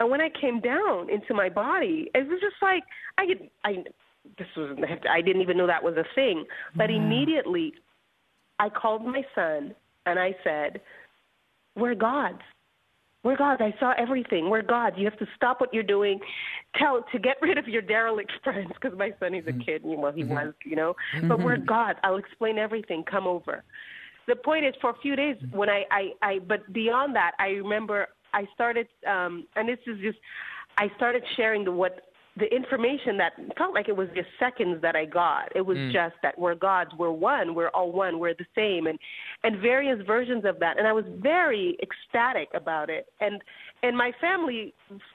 And 0.01 0.11
when 0.11 0.21
I 0.21 0.29
came 0.29 0.61
down 0.61 1.09
into 1.11 1.35
my 1.35 1.49
body, 1.49 2.11
it 2.15 2.27
was 2.29 2.41
just 2.41 2.57
like 2.61 2.83
I 3.19 3.27
could, 3.27 3.51
I 3.65 3.85
this 4.39 4.49
was 4.57 4.77
I 5.09 5.21
didn't 5.21 5.43
even 5.43 5.57
know 5.57 5.67
that 5.67 5.83
was 5.83 5.97
a 5.97 6.05
thing. 6.15 6.45
But 6.77 6.91
immediately, 6.91 7.73
I 8.59 8.69
called 8.69 9.05
my 9.05 9.25
son 9.35 9.75
and 10.07 10.19
I 10.19 10.35
said, 10.43 10.81
"We're 11.77 11.95
gods." 11.95 12.41
We're 13.25 13.37
gods. 13.37 13.61
I 13.63 13.73
saw 13.79 13.93
everything. 13.97 14.51
We're 14.51 14.63
gods. 14.63 14.97
You 14.99 15.05
have 15.05 15.19
to 15.21 15.27
stop 15.37 15.61
what 15.61 15.73
you're 15.73 15.85
doing. 15.85 16.19
Tell 16.75 17.05
to 17.13 17.19
get 17.21 17.37
rid 17.41 17.57
of 17.57 17.69
your 17.69 17.81
derelict 17.81 18.33
friends 18.43 18.73
because 18.75 18.99
my 18.99 19.13
son 19.21 19.33
is 19.35 19.47
a 19.47 19.51
mm-hmm. 19.51 19.61
kid. 19.61 19.83
Well, 19.85 20.11
he 20.11 20.23
mm-hmm. 20.23 20.33
was, 20.33 20.55
you 20.65 20.75
know. 20.75 20.97
But 21.29 21.39
we're 21.39 21.57
mm-hmm. 21.57 21.67
gods. 21.67 22.01
I'll 22.03 22.17
explain 22.17 22.59
everything. 22.59 23.05
Come 23.05 23.29
over. 23.29 23.63
The 24.27 24.35
point 24.35 24.65
is, 24.65 24.75
for 24.81 24.91
a 24.91 24.99
few 25.01 25.15
days, 25.15 25.37
when 25.53 25.69
I, 25.69 25.85
I, 25.91 26.11
I 26.23 26.39
but 26.41 26.73
beyond 26.73 27.15
that, 27.15 27.33
I 27.39 27.49
remember 27.49 28.09
I 28.35 28.47
started, 28.55 28.89
um, 29.09 29.47
and 29.55 29.69
this 29.69 29.79
is 29.87 29.99
just, 30.01 30.19
I 30.79 30.91
started 30.97 31.23
sharing 31.37 31.65
the 31.65 31.73
what 31.73 32.12
the 32.39 32.47
information 32.55 33.19
that 33.19 33.33
felt 33.59 33.75
like 33.75 33.89
it 33.89 33.97
was 33.97 34.09
just 34.15 34.29
seconds 34.39 34.81
that 34.81 34.97
I 34.97 35.05
got. 35.05 35.55
It 35.55 35.61
was 35.61 35.77
mm. 35.77 35.93
just 35.93 36.15
that 36.23 36.39
we're 36.39 36.55
gods, 36.55 36.91
we're 36.99 37.13
one, 37.13 37.55
we're 37.55 37.69
all 37.69 37.93
one, 37.93 38.19
we're 38.19 38.35
the 38.35 38.47
same, 38.55 38.87
and 38.87 38.99
and 39.45 39.61
various 39.61 39.99
versions 40.07 40.45
of 40.47 40.59
that. 40.61 40.79
And 40.79 40.87
I 40.87 40.93
was 40.93 41.05
very 41.21 41.77
ecstatic 41.83 42.49
about 42.55 42.89
it. 42.89 43.07
And 43.21 43.43
and 43.83 43.97
my 43.97 44.13
family, 44.21 44.73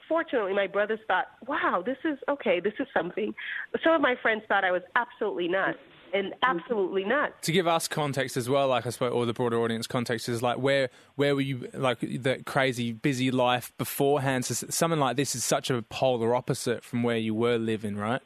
fortunately, 0.08 0.52
my 0.52 0.68
brothers 0.68 1.00
thought, 1.08 1.26
wow, 1.48 1.82
this 1.84 1.96
is 2.04 2.18
okay, 2.28 2.60
this 2.60 2.74
is 2.78 2.86
something. 2.94 3.34
Some 3.82 3.94
of 3.94 4.00
my 4.00 4.14
friends 4.22 4.42
thought 4.46 4.64
I 4.64 4.70
was 4.70 4.82
absolutely 4.94 5.48
nuts, 5.48 5.78
and 6.14 6.34
absolutely 6.42 7.04
not. 7.04 7.40
to 7.42 7.52
give 7.52 7.66
us 7.66 7.88
context 7.88 8.36
as 8.36 8.48
well, 8.48 8.68
like 8.68 8.86
I 8.86 8.90
suppose, 8.90 9.12
or 9.12 9.26
the 9.26 9.32
broader 9.32 9.58
audience 9.58 9.86
context 9.86 10.28
is 10.28 10.42
like 10.42 10.58
where 10.58 10.90
where 11.16 11.34
were 11.34 11.40
you 11.40 11.68
like 11.74 11.98
that 12.22 12.46
crazy 12.46 12.92
busy 12.92 13.30
life 13.30 13.72
beforehand? 13.78 14.44
So 14.44 14.66
something 14.70 15.00
like 15.00 15.16
this 15.16 15.34
is 15.34 15.44
such 15.44 15.70
a 15.70 15.82
polar 15.82 16.34
opposite 16.34 16.84
from 16.84 17.02
where 17.02 17.16
you 17.16 17.34
were 17.34 17.58
living, 17.58 17.96
right? 17.96 18.22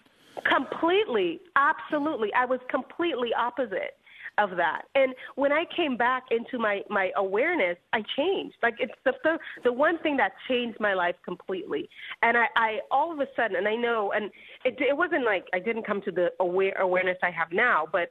Completely, 0.48 1.40
absolutely. 1.56 2.32
I 2.34 2.44
was 2.44 2.60
completely 2.70 3.30
opposite 3.34 3.96
of 4.38 4.56
that. 4.56 4.82
And 4.94 5.14
when 5.34 5.52
I 5.52 5.64
came 5.76 5.96
back 5.96 6.24
into 6.30 6.58
my 6.58 6.82
my 6.88 7.10
awareness, 7.16 7.76
I 7.92 8.02
changed. 8.16 8.56
Like 8.62 8.74
it's 8.78 8.92
the 9.04 9.12
the, 9.24 9.38
the 9.64 9.72
one 9.72 9.98
thing 9.98 10.16
that 10.16 10.32
changed 10.48 10.80
my 10.80 10.94
life 10.94 11.16
completely. 11.24 11.88
And 12.22 12.36
I, 12.36 12.46
I 12.56 12.78
all 12.90 13.12
of 13.12 13.20
a 13.20 13.26
sudden, 13.36 13.56
and 13.56 13.68
I 13.68 13.74
know, 13.74 14.12
and 14.14 14.30
it 14.64 14.76
it 14.80 14.96
wasn't 14.96 15.24
like 15.24 15.44
I 15.52 15.58
didn't 15.58 15.86
come 15.86 16.00
to 16.02 16.10
the 16.10 16.30
aware 16.40 16.74
awareness 16.80 17.18
I 17.22 17.30
have 17.30 17.52
now, 17.52 17.86
but 17.90 18.10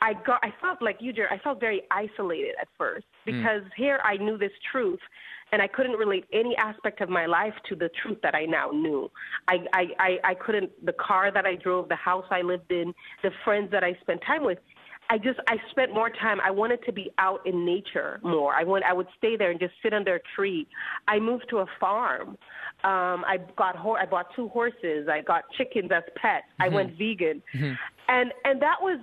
I 0.00 0.14
got 0.24 0.40
I 0.42 0.52
felt 0.60 0.80
like 0.82 0.98
you, 1.00 1.12
Jer. 1.12 1.28
I 1.30 1.38
felt 1.38 1.60
very 1.60 1.82
isolated 1.90 2.54
at 2.60 2.68
first 2.76 3.06
hmm. 3.24 3.32
because 3.32 3.62
here 3.76 4.00
I 4.04 4.16
knew 4.16 4.38
this 4.38 4.52
truth, 4.70 5.00
and 5.52 5.60
I 5.62 5.66
couldn't 5.66 5.96
relate 5.96 6.24
any 6.32 6.56
aspect 6.56 7.00
of 7.00 7.08
my 7.08 7.26
life 7.26 7.54
to 7.68 7.76
the 7.76 7.90
truth 8.02 8.18
that 8.22 8.34
I 8.34 8.44
now 8.44 8.70
knew. 8.70 9.10
I 9.48 9.58
I 9.72 9.84
I, 9.98 10.18
I 10.24 10.34
couldn't 10.34 10.70
the 10.84 10.94
car 10.94 11.30
that 11.30 11.46
I 11.46 11.54
drove, 11.56 11.88
the 11.88 11.96
house 11.96 12.26
I 12.30 12.42
lived 12.42 12.70
in, 12.70 12.94
the 13.22 13.30
friends 13.44 13.70
that 13.72 13.84
I 13.84 13.96
spent 14.02 14.22
time 14.26 14.44
with. 14.44 14.58
I 15.10 15.16
just 15.16 15.40
I 15.48 15.56
spent 15.70 15.94
more 15.94 16.10
time. 16.10 16.38
I 16.44 16.50
wanted 16.50 16.84
to 16.84 16.92
be 16.92 17.10
out 17.18 17.46
in 17.46 17.64
nature 17.64 18.20
more. 18.22 18.54
I 18.54 18.64
went. 18.64 18.84
I 18.84 18.92
would 18.92 19.06
stay 19.16 19.36
there 19.36 19.50
and 19.50 19.58
just 19.58 19.72
sit 19.82 19.94
under 19.94 20.16
a 20.16 20.20
tree. 20.36 20.66
I 21.06 21.18
moved 21.18 21.46
to 21.50 21.58
a 21.58 21.66
farm. 21.80 22.36
Um, 22.84 23.24
I 23.26 23.38
got 23.56 23.74
ho- 23.74 23.96
I 23.96 24.04
bought 24.04 24.26
two 24.36 24.48
horses. 24.48 25.08
I 25.10 25.22
got 25.22 25.44
chickens 25.56 25.90
as 25.90 26.02
pets. 26.14 26.44
I 26.60 26.66
mm-hmm. 26.66 26.74
went 26.74 26.98
vegan, 26.98 27.42
mm-hmm. 27.54 27.72
and 28.08 28.32
and 28.44 28.60
that 28.60 28.76
was 28.82 29.00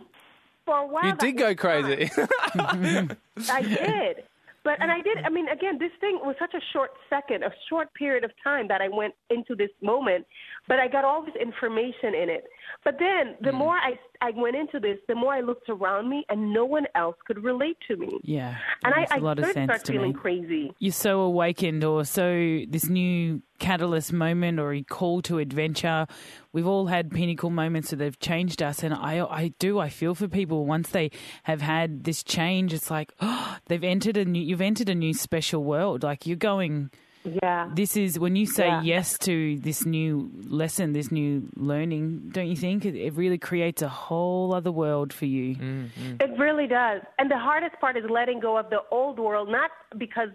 for 0.66 0.78
a 0.78 0.88
while. 0.88 1.06
You 1.06 1.16
did 1.16 1.38
go 1.38 1.56
crazy. 1.56 2.12
I 2.58 3.62
did. 3.62 4.24
But 4.66 4.82
and 4.82 4.92
I 4.92 5.00
did. 5.00 5.20
I 5.24 5.30
mean, 5.30 5.48
again, 5.48 5.78
this 5.78 5.92
thing 6.02 6.20
was 6.24 6.36
such 6.40 6.56
a 6.56 6.62
short 6.74 6.90
second, 7.08 7.44
a 7.44 7.52
short 7.70 7.94
period 7.94 8.24
of 8.24 8.32
time 8.44 8.68
that 8.68 8.82
I 8.82 8.88
went 8.88 9.14
into 9.30 9.56
this 9.56 9.70
moment. 9.80 10.26
But 10.68 10.80
I 10.80 10.88
got 10.88 11.06
all 11.06 11.24
this 11.24 11.36
information 11.40 12.16
in 12.16 12.30
it. 12.30 12.46
But 12.84 12.96
then, 12.98 13.36
the 13.42 13.52
mm. 13.52 13.60
more 13.60 13.76
I 13.76 13.94
I 14.22 14.32
went 14.32 14.56
into 14.56 14.80
this, 14.80 14.98
the 15.08 15.16
more 15.16 15.34
I 15.34 15.42
looked 15.42 15.70
around 15.70 16.10
me, 16.10 16.26
and 16.30 16.54
no 16.54 16.66
one 16.66 16.86
else 16.96 17.16
could 17.26 17.44
relate 17.44 17.78
to 17.88 17.96
me. 17.96 18.20
Yeah. 18.24 18.56
And 18.84 18.94
I, 18.94 19.08
I 19.10 19.18
a 19.18 19.20
lot 19.20 19.40
of 19.40 19.46
sense 19.52 19.66
start 19.68 19.88
feeling 19.88 20.14
me. 20.14 20.20
crazy. 20.20 20.74
You're 20.80 20.92
so 20.92 21.22
awakened, 21.22 21.84
or 21.84 22.06
so 22.06 22.62
this 22.68 22.90
new 22.90 23.42
catalyst 23.60 24.14
moment, 24.14 24.60
or 24.60 24.74
a 24.74 24.84
call 24.84 25.22
to 25.24 25.40
adventure. 25.40 26.08
We've 26.54 26.68
all 26.68 26.88
had 26.88 27.12
pinnacle 27.12 27.50
moments 27.50 27.92
that 27.92 28.00
have 28.00 28.20
changed 28.20 28.62
us, 28.62 28.84
and 28.84 28.94
I, 28.94 29.26
I 29.26 29.54
do. 29.60 29.80
I 29.80 29.90
feel 29.90 30.16
for 30.16 30.28
people 30.28 30.66
once 30.66 30.90
they 30.90 31.12
have 31.44 31.62
had 31.62 32.04
this 32.04 32.24
change. 32.24 32.74
It's 32.74 32.92
like, 32.92 33.14
oh, 33.22 33.58
they've 33.68 33.84
entered 33.84 34.18
a 34.18 34.26
new. 34.26 34.42
You've 34.42 34.62
entered 34.62 34.90
a 34.90 34.96
new 34.96 35.14
special 35.14 35.64
world. 35.64 36.04
Like 36.04 36.26
you're 36.26 36.38
going. 36.38 36.92
Yeah. 37.26 37.70
This 37.74 37.98
is 37.98 38.20
when 38.20 38.36
you 38.36 38.46
say 38.46 38.68
Yeah. 38.68 38.82
yes 38.82 39.18
to 39.20 39.58
this 39.58 39.86
new 39.86 40.32
lesson, 40.48 40.94
this 40.94 41.12
new 41.12 41.50
learning. 41.56 42.30
Don't 42.32 42.48
you 42.48 42.56
think 42.56 42.86
it, 42.86 42.96
it 42.96 43.14
really 43.16 43.38
creates 43.38 43.82
a 43.82 43.90
whole 43.90 44.54
other 44.54 44.72
world 44.72 45.12
for 45.12 45.26
you? 45.26 45.56
Mm-hmm. 45.56 46.16
It 46.20 46.38
really 46.38 46.68
does. 46.68 47.02
And 47.18 47.30
the 47.30 47.38
hardest 47.38 47.80
part 47.80 47.98
is 47.98 48.04
letting 48.10 48.40
go 48.40 48.58
of 48.58 48.70
the 48.70 48.82
old 48.92 49.20
world, 49.20 49.50
not 49.50 49.72
because 49.98 50.30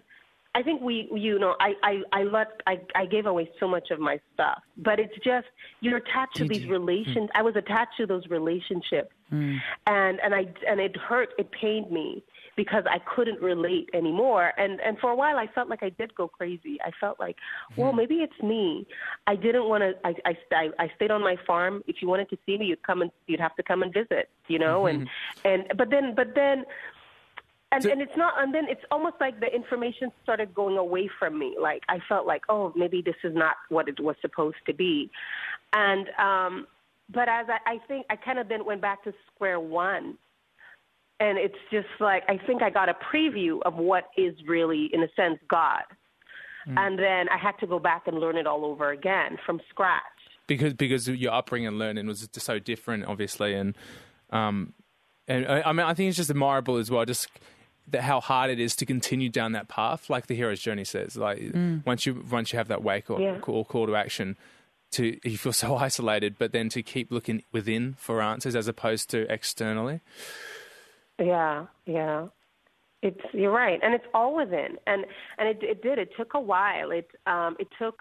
I 0.52 0.62
think 0.62 0.82
we, 0.82 1.09
you 1.14 1.38
know, 1.38 1.54
I, 1.61 1.75
I, 1.82 2.02
I 2.12 2.23
let, 2.25 2.61
I, 2.66 2.80
I 2.97 3.06
gave 3.06 3.26
away 3.26 3.49
so 3.61 3.68
much 3.68 3.92
of 3.92 4.00
my 4.00 4.18
stuff, 4.35 4.62
but 4.76 4.99
it's 4.99 5.14
just 5.25 5.47
you're 5.80 5.99
attached 5.99 6.37
to 6.37 6.49
these 6.49 6.64
you? 6.64 6.73
relations. 6.73 7.30
Mm. 7.30 7.38
I 7.38 7.42
was 7.42 7.54
attached 7.54 7.97
to 7.99 8.06
those 8.06 8.26
relationships, 8.28 9.12
mm. 9.32 9.59
and 9.87 10.18
and 10.20 10.35
I 10.35 10.47
and 10.68 10.80
it 10.80 10.97
hurt. 10.97 11.28
It 11.38 11.52
pained 11.52 11.92
me 11.92 12.25
because 12.57 12.85
I 12.90 12.99
couldn't 13.14 13.40
relate 13.40 13.88
anymore. 13.95 14.52
And 14.57 14.80
and 14.80 14.99
for 14.99 15.11
a 15.11 15.16
while, 15.16 15.38
I 15.38 15.47
felt 15.54 15.69
like 15.69 15.83
I 15.83 15.90
did 15.90 16.14
go 16.14 16.28
crazy. 16.28 16.78
I 16.85 16.90
felt 17.00 17.19
like, 17.19 17.37
well, 17.76 17.92
maybe 17.92 18.16
it's 18.16 18.42
me. 18.42 18.87
I 19.26 19.37
didn't 19.37 19.69
want 19.69 19.83
to. 19.83 19.92
I, 20.04 20.14
I 20.54 20.69
I 20.78 20.90
stayed 20.97 21.11
on 21.11 21.23
my 21.23 21.37
farm. 21.47 21.83
If 21.87 21.97
you 22.00 22.09
wanted 22.09 22.30
to 22.30 22.38
see 22.47 22.59
me, 22.59 22.66
you'd 22.66 22.83
come 22.83 23.02
and 23.02 23.11
you'd 23.26 23.40
have 23.40 23.57
to 23.57 23.62
come 23.62 23.83
and 23.83 23.92
visit. 23.92 24.28
You 24.49 24.59
know, 24.59 24.87
and 24.87 25.09
and 25.45 25.64
but 25.76 25.90
then 25.90 26.14
but 26.14 26.35
then 26.35 26.64
and 27.73 27.85
and 27.85 28.02
it's 28.02 28.16
not 28.16 28.35
and 28.38 28.54
then 28.54 28.66
it's 28.69 28.85
almost 28.90 29.16
like 29.21 29.38
the 29.40 29.47
information 29.47 30.11
started 30.23 30.54
going 30.54 30.76
away 30.76 31.09
from 31.19 31.38
me 31.38 31.57
like 31.61 31.83
i 31.88 31.99
felt 32.09 32.26
like 32.26 32.42
oh 32.49 32.73
maybe 32.76 33.02
this 33.02 33.14
is 33.23 33.35
not 33.35 33.57
what 33.69 33.88
it 33.88 34.00
was 34.00 34.16
supposed 34.21 34.57
to 34.66 34.75
be 34.75 35.11
and 35.73 36.09
um 36.19 36.66
but 37.12 37.28
as 37.28 37.47
i 37.49 37.59
i 37.66 37.78
think 37.87 38.04
i 38.11 38.16
kind 38.16 38.38
of 38.38 38.49
then 38.49 38.64
went 38.64 38.80
back 38.80 39.02
to 39.04 39.12
square 39.33 39.61
one 39.61 40.16
and 41.21 41.39
it's 41.39 41.55
just 41.71 41.89
like 42.00 42.23
i 42.29 42.37
think 42.47 42.62
i 42.62 42.71
got 42.71 42.89
a 42.89 42.95
preview 43.15 43.61
of 43.65 43.75
what 43.77 44.05
is 44.17 44.35
really 44.49 44.89
in 44.93 45.03
a 45.03 45.09
sense 45.15 45.39
god 45.49 45.83
and 46.67 46.99
then 46.99 47.29
i 47.31 47.37
had 47.39 47.53
to 47.61 47.67
go 47.67 47.79
back 47.79 48.07
and 48.07 48.19
learn 48.19 48.37
it 48.37 48.47
all 48.47 48.65
over 48.65 48.91
again 48.91 49.37
from 49.47 49.61
scratch 49.71 50.03
because 50.47 50.75
because 50.75 51.07
your 51.09 51.33
upbringing 51.33 51.69
and 51.69 51.79
learning 51.79 52.07
was 52.09 52.27
just 52.27 52.45
so 52.45 52.59
different, 52.59 53.05
obviously, 53.07 53.55
and 53.55 53.77
um, 54.31 54.73
and 55.29 55.47
I, 55.47 55.62
I 55.62 55.73
mean, 55.73 55.87
I 55.87 55.95
think 55.95 56.09
it's 56.09 56.17
just 56.17 56.29
admirable 56.29 56.77
as 56.77 56.91
well, 56.91 57.05
just 57.05 57.29
that 57.87 58.03
how 58.03 58.21
hard 58.21 58.50
it 58.50 58.59
is 58.59 58.75
to 58.77 58.85
continue 58.87 59.29
down 59.29 59.53
that 59.53 59.69
path, 59.69 60.11
like 60.11 60.27
the 60.27 60.35
hero's 60.35 60.61
journey 60.61 60.83
says. 60.83 61.17
Like 61.17 61.41
once 61.87 62.05
you 62.05 62.25
once 62.29 62.53
you 62.53 62.57
have 62.57 62.67
that 62.67 62.83
wake 62.83 63.11
or, 63.11 63.21
Yeah. 63.21 63.39
or 63.47 63.65
call 63.65 63.87
to 63.87 63.95
action, 63.95 64.37
to 64.93 65.19
you 65.23 65.39
feel 65.39 65.53
so 65.53 65.77
isolated, 65.87 66.35
but 66.37 66.50
then 66.50 66.69
to 66.71 66.83
keep 66.83 67.12
looking 67.12 67.45
within 67.53 67.95
for 67.97 68.21
answers 68.21 68.57
as 68.57 68.67
opposed 68.67 69.09
to 69.11 69.33
externally. 69.33 70.00
Yeah, 71.21 71.67
yeah. 71.87 72.27
It's 73.03 73.21
you're 73.33 73.53
right, 73.53 73.79
and 73.83 73.95
it's 73.95 74.05
all 74.12 74.35
within, 74.35 74.77
and 74.87 75.05
and 75.39 75.49
it 75.49 75.59
it 75.62 75.83
did. 75.83 75.99
It 75.99 76.11
took 76.17 76.35
a 76.35 76.41
while. 76.41 76.91
It 76.91 77.09
um 77.27 77.57
it 77.59 77.69
took 77.79 77.99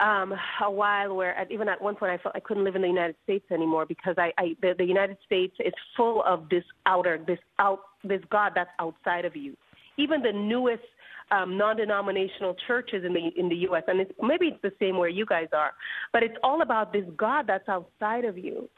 um 0.00 0.34
a 0.62 0.70
while 0.70 1.14
where 1.14 1.34
at, 1.34 1.50
even 1.50 1.68
at 1.68 1.80
one 1.80 1.94
point 1.94 2.12
I 2.12 2.18
felt 2.18 2.34
I 2.36 2.40
couldn't 2.40 2.64
live 2.64 2.76
in 2.76 2.82
the 2.82 2.88
United 2.88 3.16
States 3.24 3.44
anymore 3.50 3.84
because 3.86 4.14
I, 4.16 4.32
I 4.38 4.56
the, 4.62 4.74
the 4.78 4.84
United 4.84 5.18
States 5.26 5.54
is 5.60 5.74
full 5.96 6.22
of 6.24 6.48
this 6.48 6.64
outer 6.86 7.22
this 7.26 7.38
out 7.58 7.80
this 8.02 8.22
God 8.30 8.52
that's 8.54 8.70
outside 8.78 9.24
of 9.24 9.36
you. 9.36 9.56
Even 9.98 10.22
the 10.22 10.32
newest 10.32 10.84
um, 11.30 11.58
non-denominational 11.58 12.56
churches 12.66 13.04
in 13.04 13.12
the 13.12 13.30
in 13.36 13.50
the 13.50 13.56
U.S. 13.56 13.82
and 13.88 14.00
it's 14.00 14.12
maybe 14.22 14.46
it's 14.46 14.62
the 14.62 14.72
same 14.80 14.96
where 14.96 15.10
you 15.10 15.26
guys 15.26 15.48
are, 15.52 15.72
but 16.14 16.22
it's 16.22 16.36
all 16.42 16.62
about 16.62 16.94
this 16.94 17.04
God 17.16 17.44
that's 17.46 17.68
outside 17.68 18.24
of 18.24 18.38
you 18.38 18.70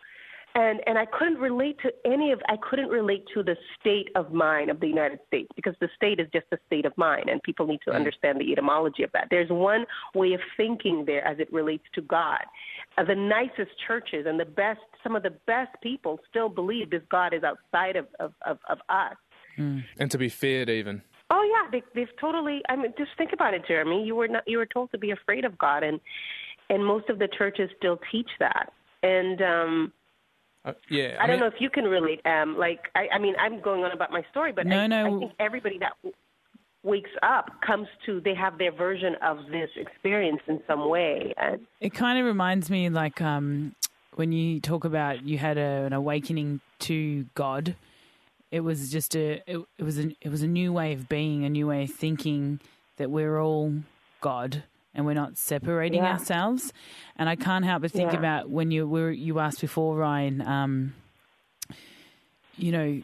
and 0.54 0.80
and 0.86 0.98
I 0.98 1.06
couldn't 1.06 1.38
relate 1.38 1.76
to 1.82 1.92
any 2.04 2.32
of 2.32 2.40
I 2.48 2.56
couldn't 2.56 2.88
relate 2.88 3.24
to 3.34 3.42
the 3.42 3.56
state 3.78 4.08
of 4.14 4.32
mind 4.32 4.70
of 4.70 4.80
the 4.80 4.88
United 4.88 5.20
States 5.26 5.48
because 5.54 5.74
the 5.80 5.88
state 5.96 6.18
is 6.18 6.26
just 6.32 6.46
a 6.52 6.58
state 6.66 6.86
of 6.86 6.96
mind 6.96 7.28
and 7.28 7.42
people 7.42 7.66
need 7.66 7.80
to 7.84 7.92
understand 7.92 8.40
the 8.40 8.50
etymology 8.52 9.02
of 9.02 9.12
that. 9.12 9.28
There's 9.30 9.50
one 9.50 9.86
way 10.14 10.32
of 10.32 10.40
thinking 10.56 11.04
there 11.06 11.26
as 11.26 11.38
it 11.38 11.52
relates 11.52 11.84
to 11.94 12.02
God. 12.02 12.40
Uh, 12.98 13.04
the 13.04 13.14
nicest 13.14 13.70
churches 13.86 14.26
and 14.26 14.40
the 14.40 14.44
best 14.44 14.80
some 15.02 15.14
of 15.14 15.22
the 15.22 15.34
best 15.46 15.70
people 15.82 16.18
still 16.28 16.48
believe 16.48 16.90
this 16.90 17.02
God 17.10 17.32
is 17.32 17.42
outside 17.44 17.96
of 17.96 18.06
of, 18.18 18.32
of, 18.46 18.58
of 18.68 18.78
us. 18.88 19.16
And 19.56 20.10
to 20.10 20.16
be 20.16 20.28
feared, 20.28 20.70
even. 20.70 21.02
Oh 21.30 21.48
yeah, 21.48 21.70
they, 21.70 21.82
they've 21.94 22.16
totally. 22.20 22.62
I 22.68 22.76
mean, 22.76 22.92
just 22.98 23.10
think 23.16 23.32
about 23.32 23.54
it, 23.54 23.62
Jeremy. 23.68 24.04
You 24.04 24.16
were 24.16 24.26
not. 24.26 24.42
You 24.46 24.58
were 24.58 24.66
told 24.66 24.90
to 24.92 24.98
be 24.98 25.10
afraid 25.12 25.44
of 25.44 25.56
God, 25.58 25.82
and 25.82 26.00
and 26.70 26.84
most 26.84 27.08
of 27.08 27.18
the 27.18 27.28
churches 27.28 27.70
still 27.76 28.00
teach 28.10 28.30
that. 28.40 28.72
And 29.02 29.40
um, 29.42 29.92
Uh, 30.64 30.72
yeah, 30.90 31.16
I, 31.18 31.26
don't 31.26 31.40
know 31.40 31.46
if 31.46 31.54
you 31.58 31.70
can 31.70 31.84
relate, 31.84 32.20
um, 32.26 32.58
like 32.58 32.90
I, 32.94 33.08
I 33.14 33.18
mean, 33.18 33.34
I'm 33.38 33.62
going 33.62 33.82
on 33.82 33.92
about 33.92 34.10
my 34.10 34.22
story, 34.30 34.52
but 34.52 34.66
No, 34.66 34.80
I, 34.80 34.86
no. 34.86 35.16
I 35.16 35.18
think 35.18 35.32
everybody 35.40 35.78
that 35.78 35.92
w- 36.02 36.14
wakes 36.82 37.10
up 37.22 37.50
comes 37.66 37.88
to 38.04 38.20
they 38.20 38.34
have 38.34 38.58
their 38.58 38.70
version 38.70 39.14
of 39.22 39.38
this 39.50 39.70
experience 39.76 40.42
in 40.48 40.60
some 40.66 40.88
way, 40.90 41.32
and 41.38 41.60
It 41.80 41.94
kind 41.94 42.18
of 42.18 42.26
reminds 42.26 42.68
me 42.68 42.90
like 42.90 43.22
um, 43.22 43.74
when 44.16 44.32
you 44.32 44.60
talk 44.60 44.84
about 44.84 45.24
you 45.24 45.38
had 45.38 45.56
a, 45.56 45.84
an 45.86 45.92
awakening 45.92 46.60
to 46.80 47.24
God. 47.34 47.74
It 48.50 48.60
was 48.60 48.90
just 48.90 49.14
a 49.14 49.42
it, 49.46 49.64
it 49.78 49.82
was 49.82 49.98
a 49.98 50.14
it 50.20 50.28
was 50.28 50.42
a 50.42 50.48
new 50.48 50.74
way 50.74 50.92
of 50.92 51.08
being, 51.08 51.44
a 51.44 51.48
new 51.48 51.68
way 51.68 51.84
of 51.84 51.90
thinking 51.90 52.60
that 52.96 53.10
we're 53.10 53.40
all 53.40 53.72
God 54.20 54.64
and 54.94 55.06
we're 55.06 55.14
not 55.14 55.36
separating 55.36 56.02
Yeah. 56.02 56.12
ourselves. 56.12 56.72
And 57.16 57.28
I 57.28 57.36
can't 57.36 57.64
help 57.64 57.82
but 57.82 57.92
think 57.92 58.12
Yeah. 58.12 58.18
about 58.18 58.50
when 58.50 58.70
you 58.70 58.86
were 58.88 59.10
you 59.10 59.38
asked 59.38 59.60
before, 59.60 59.96
Ryan. 59.96 60.40
Um, 60.42 60.94
you 62.56 62.72
know, 62.72 63.02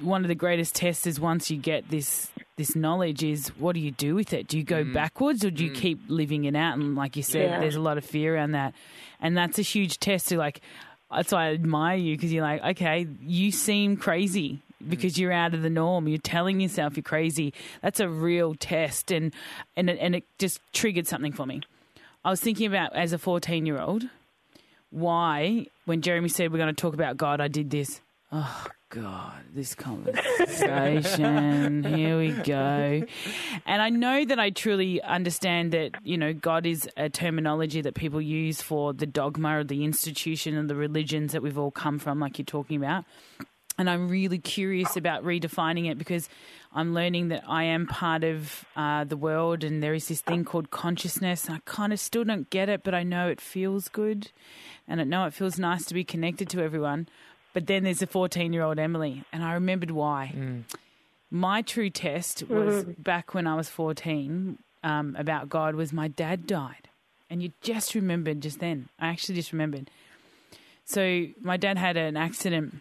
one 0.00 0.22
of 0.22 0.28
the 0.28 0.34
greatest 0.34 0.74
tests 0.74 1.06
is 1.06 1.18
once 1.18 1.50
you 1.50 1.56
get 1.56 1.88
this 1.90 2.30
this 2.56 2.74
knowledge 2.74 3.22
is 3.22 3.48
what 3.58 3.74
do 3.74 3.80
you 3.80 3.90
do 3.90 4.14
with 4.14 4.32
it? 4.32 4.46
Do 4.48 4.56
you 4.56 4.64
go 4.64 4.82
backwards 4.82 5.44
or 5.44 5.50
do 5.50 5.62
you 5.64 5.70
keep 5.70 5.98
living 6.08 6.44
it 6.44 6.56
out? 6.56 6.78
And 6.78 6.94
like 6.94 7.14
you 7.16 7.22
said, 7.22 7.50
Yeah. 7.50 7.60
there's 7.60 7.74
a 7.76 7.80
lot 7.80 7.98
of 7.98 8.04
fear 8.04 8.34
around 8.36 8.52
that, 8.52 8.74
and 9.20 9.36
that's 9.36 9.58
a 9.58 9.62
huge 9.62 9.98
test. 9.98 10.28
To 10.28 10.38
like, 10.38 10.60
that's 11.10 11.32
why 11.32 11.48
I 11.48 11.52
admire 11.54 11.96
you 11.98 12.16
because 12.16 12.32
you're 12.32 12.42
like, 12.42 12.62
okay, 12.64 13.06
you 13.20 13.50
seem 13.50 13.96
crazy 13.98 14.60
because 14.86 15.18
you're 15.18 15.32
out 15.32 15.54
of 15.54 15.62
the 15.62 15.70
norm. 15.70 16.08
You're 16.08 16.18
telling 16.18 16.60
yourself 16.60 16.96
you're 16.96 17.02
crazy. 17.02 17.52
That's 17.82 18.00
a 18.00 18.08
real 18.08 18.54
test, 18.54 19.10
and 19.10 19.32
and 19.76 19.90
it, 19.90 19.98
and 20.00 20.16
it 20.16 20.24
just 20.38 20.60
triggered 20.72 21.06
something 21.06 21.32
for 21.32 21.46
me. 21.46 21.60
I 22.24 22.30
was 22.30 22.40
thinking 22.40 22.66
about 22.66 22.94
as 22.96 23.12
a 23.12 23.18
14 23.18 23.66
year 23.66 23.80
old 23.80 24.04
why 24.90 25.66
when 25.84 26.02
Jeremy 26.02 26.28
said 26.28 26.52
we're 26.52 26.58
going 26.58 26.74
to 26.74 26.80
talk 26.80 26.94
about 26.94 27.16
God, 27.16 27.40
I 27.40 27.48
did 27.48 27.70
this. 27.70 28.00
Oh 28.32 28.66
God, 28.88 29.42
this 29.54 29.74
conversation. 29.74 31.84
Here 31.84 32.18
we 32.18 32.32
go. 32.32 33.02
And 33.64 33.82
I 33.82 33.90
know 33.90 34.24
that 34.24 34.40
I 34.40 34.50
truly 34.50 35.02
understand 35.02 35.72
that, 35.72 35.92
you 36.02 36.18
know, 36.18 36.32
God 36.32 36.66
is 36.66 36.88
a 36.96 37.08
terminology 37.08 37.80
that 37.82 37.94
people 37.94 38.20
use 38.20 38.62
for 38.62 38.92
the 38.92 39.06
dogma 39.06 39.58
or 39.58 39.64
the 39.64 39.84
institution 39.84 40.56
and 40.56 40.70
the 40.70 40.76
religions 40.76 41.32
that 41.32 41.42
we've 41.42 41.58
all 41.58 41.70
come 41.70 41.98
from, 41.98 42.20
like 42.20 42.38
you're 42.38 42.46
talking 42.46 42.76
about. 42.76 43.04
And 43.78 43.90
I'm 43.90 44.08
really 44.08 44.38
curious 44.38 44.96
about 44.96 45.24
redefining 45.24 45.90
it 45.90 45.98
because 45.98 46.28
I'm 46.74 46.94
learning 46.94 47.28
that 47.28 47.44
I 47.46 47.64
am 47.64 47.86
part 47.86 48.24
of 48.24 48.64
uh, 48.74 49.04
the 49.04 49.16
world 49.16 49.64
and 49.64 49.82
there 49.82 49.94
is 49.94 50.08
this 50.08 50.22
thing 50.22 50.44
called 50.44 50.70
consciousness. 50.70 51.46
And 51.46 51.56
I 51.56 51.60
kind 51.64 51.92
of 51.92 52.00
still 52.00 52.24
don't 52.24 52.48
get 52.48 52.68
it, 52.68 52.82
but 52.84 52.94
I 52.94 53.02
know 53.02 53.28
it 53.28 53.40
feels 53.40 53.88
good. 53.88 54.30
And 54.88 55.00
I 55.00 55.04
know 55.04 55.26
it 55.26 55.34
feels 55.34 55.58
nice 55.58 55.84
to 55.86 55.94
be 55.94 56.04
connected 56.04 56.48
to 56.50 56.62
everyone. 56.62 57.08
But 57.52 57.66
then 57.66 57.84
there's 57.84 58.02
a 58.02 58.06
14 58.06 58.52
year 58.52 58.62
old 58.62 58.78
Emily, 58.78 59.24
and 59.32 59.42
I 59.42 59.54
remembered 59.54 59.90
why. 59.90 60.34
My 61.30 61.62
true 61.62 61.88
test 61.90 62.46
was 62.48 62.84
back 62.98 63.32
when 63.34 63.46
I 63.46 63.54
was 63.54 63.68
14 63.70 64.58
um, 64.84 65.16
about 65.18 65.48
God 65.48 65.74
was 65.74 65.92
my 65.92 66.08
dad 66.08 66.46
died. 66.46 66.88
And 67.28 67.42
you 67.42 67.52
just 67.62 67.94
remembered 67.94 68.40
just 68.42 68.60
then. 68.60 68.88
I 69.00 69.08
actually 69.08 69.34
just 69.36 69.52
remembered. 69.52 69.90
So 70.84 71.26
my 71.40 71.56
dad 71.56 71.78
had 71.78 71.96
an 71.96 72.16
accident 72.16 72.80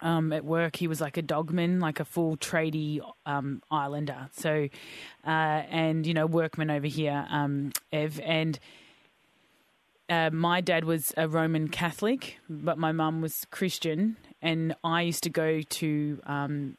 um, 0.00 0.32
at 0.32 0.44
work. 0.44 0.76
He 0.76 0.86
was 0.86 1.00
like 1.00 1.16
a 1.16 1.22
dogman, 1.22 1.80
like 1.80 2.00
a 2.00 2.04
full 2.04 2.36
tradie 2.36 3.00
um, 3.26 3.62
islander. 3.70 4.28
So, 4.32 4.68
uh, 5.26 5.28
and 5.70 6.06
you 6.06 6.14
know, 6.14 6.26
workman 6.26 6.70
over 6.70 6.86
here, 6.86 7.26
um, 7.30 7.72
Ev. 7.92 8.20
And 8.24 8.58
uh, 10.08 10.30
my 10.32 10.60
dad 10.60 10.84
was 10.84 11.12
a 11.16 11.28
Roman 11.28 11.68
Catholic, 11.68 12.38
but 12.48 12.78
my 12.78 12.92
mum 12.92 13.20
was 13.20 13.46
Christian, 13.50 14.16
and 14.40 14.74
I 14.82 15.02
used 15.02 15.22
to 15.24 15.30
go 15.30 15.60
to 15.60 16.20
um, 16.26 16.76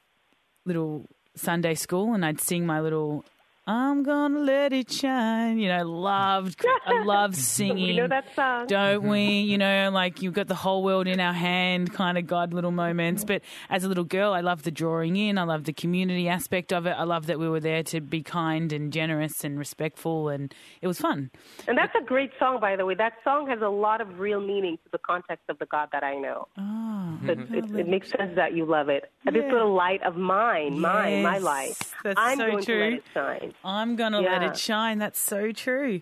little 0.66 1.06
Sunday 1.36 1.76
school, 1.76 2.14
and 2.14 2.26
I'd 2.26 2.42
sing 2.42 2.66
my 2.66 2.82
little. 2.82 3.26
I'm 3.70 4.02
gonna 4.02 4.40
let 4.40 4.74
it 4.74 4.92
shine. 4.92 5.60
You 5.60 5.68
know, 5.70 5.84
loved, 5.86 6.66
I 6.88 7.04
love 7.06 7.36
singing. 7.36 7.78
you 7.86 7.94
know 8.02 8.08
that 8.08 8.26
song. 8.36 8.66
Don't 8.66 9.04
we? 9.04 9.20
Mm-hmm. 9.44 9.50
You 9.52 9.58
know, 9.60 9.92
like 9.94 10.24
you've 10.24 10.34
got 10.34 10.48
the 10.48 10.56
whole 10.56 10.82
world 10.84 11.06
in 11.08 11.20
our 11.20 11.34
hand 11.34 11.94
kind 11.94 12.18
of 12.18 12.26
God 12.26 12.52
little 12.52 12.72
moments. 12.72 13.24
Mm-hmm. 13.24 13.34
But 13.36 13.42
as 13.70 13.84
a 13.84 13.88
little 13.88 14.04
girl, 14.06 14.34
I 14.34 14.42
loved 14.42 14.66
the 14.66 14.72
drawing 14.72 15.18
in. 15.18 15.38
I 15.38 15.44
loved 15.44 15.66
the 15.66 15.74
community 15.74 16.28
aspect 16.28 16.74
of 16.74 16.88
it. 16.88 16.96
I 16.98 17.04
loved 17.04 17.28
that 17.28 17.38
we 17.38 17.48
were 17.48 17.60
there 17.60 17.84
to 17.84 18.02
be 18.02 18.24
kind 18.24 18.74
and 18.74 18.92
generous 18.92 19.44
and 19.44 19.60
respectful, 19.60 20.30
and 20.30 20.52
it 20.82 20.88
was 20.88 20.98
fun. 20.98 21.30
And 21.68 21.78
that's 21.78 21.94
a 21.96 22.04
great 22.04 22.32
song, 22.40 22.60
by 22.60 22.76
the 22.76 22.88
way. 22.88 22.96
That 22.96 23.14
song 23.24 23.48
has 23.50 23.62
a 23.62 23.70
lot 23.70 24.02
of 24.02 24.20
real 24.20 24.42
meaning 24.42 24.78
to 24.84 24.90
the 24.92 24.98
context 24.98 25.44
of 25.48 25.60
the 25.60 25.68
God 25.68 25.90
that 25.92 26.04
I 26.04 26.16
know. 26.16 26.48
Ah, 26.58 27.14
oh, 27.22 27.26
So 27.28 27.32
it, 27.34 27.40
it, 27.52 27.80
it 27.82 27.88
makes 27.88 28.10
sense 28.10 28.36
that 28.36 28.54
you 28.56 28.66
love 28.66 28.90
it. 28.90 29.12
This 29.26 29.36
Yeah. 29.36 29.52
little 29.54 29.76
light 29.76 30.02
of 30.02 30.16
mine, 30.16 30.80
mine, 30.80 31.22
my 31.22 31.36
Yes, 31.36 31.44
light. 31.44 31.74
that's 32.04 32.16
I'm 32.20 32.38
so 32.40 32.48
going 32.48 32.64
true. 32.64 32.76
to 32.76 32.84
let 32.84 32.94
it 32.94 33.04
shine. 33.14 33.54
I'm 33.64 33.96
gonna 33.96 34.22
let 34.22 34.44
it 34.44 34.58
shine. 34.58 35.00
That's 35.00 35.20
so 35.20 35.52
true. 35.52 36.02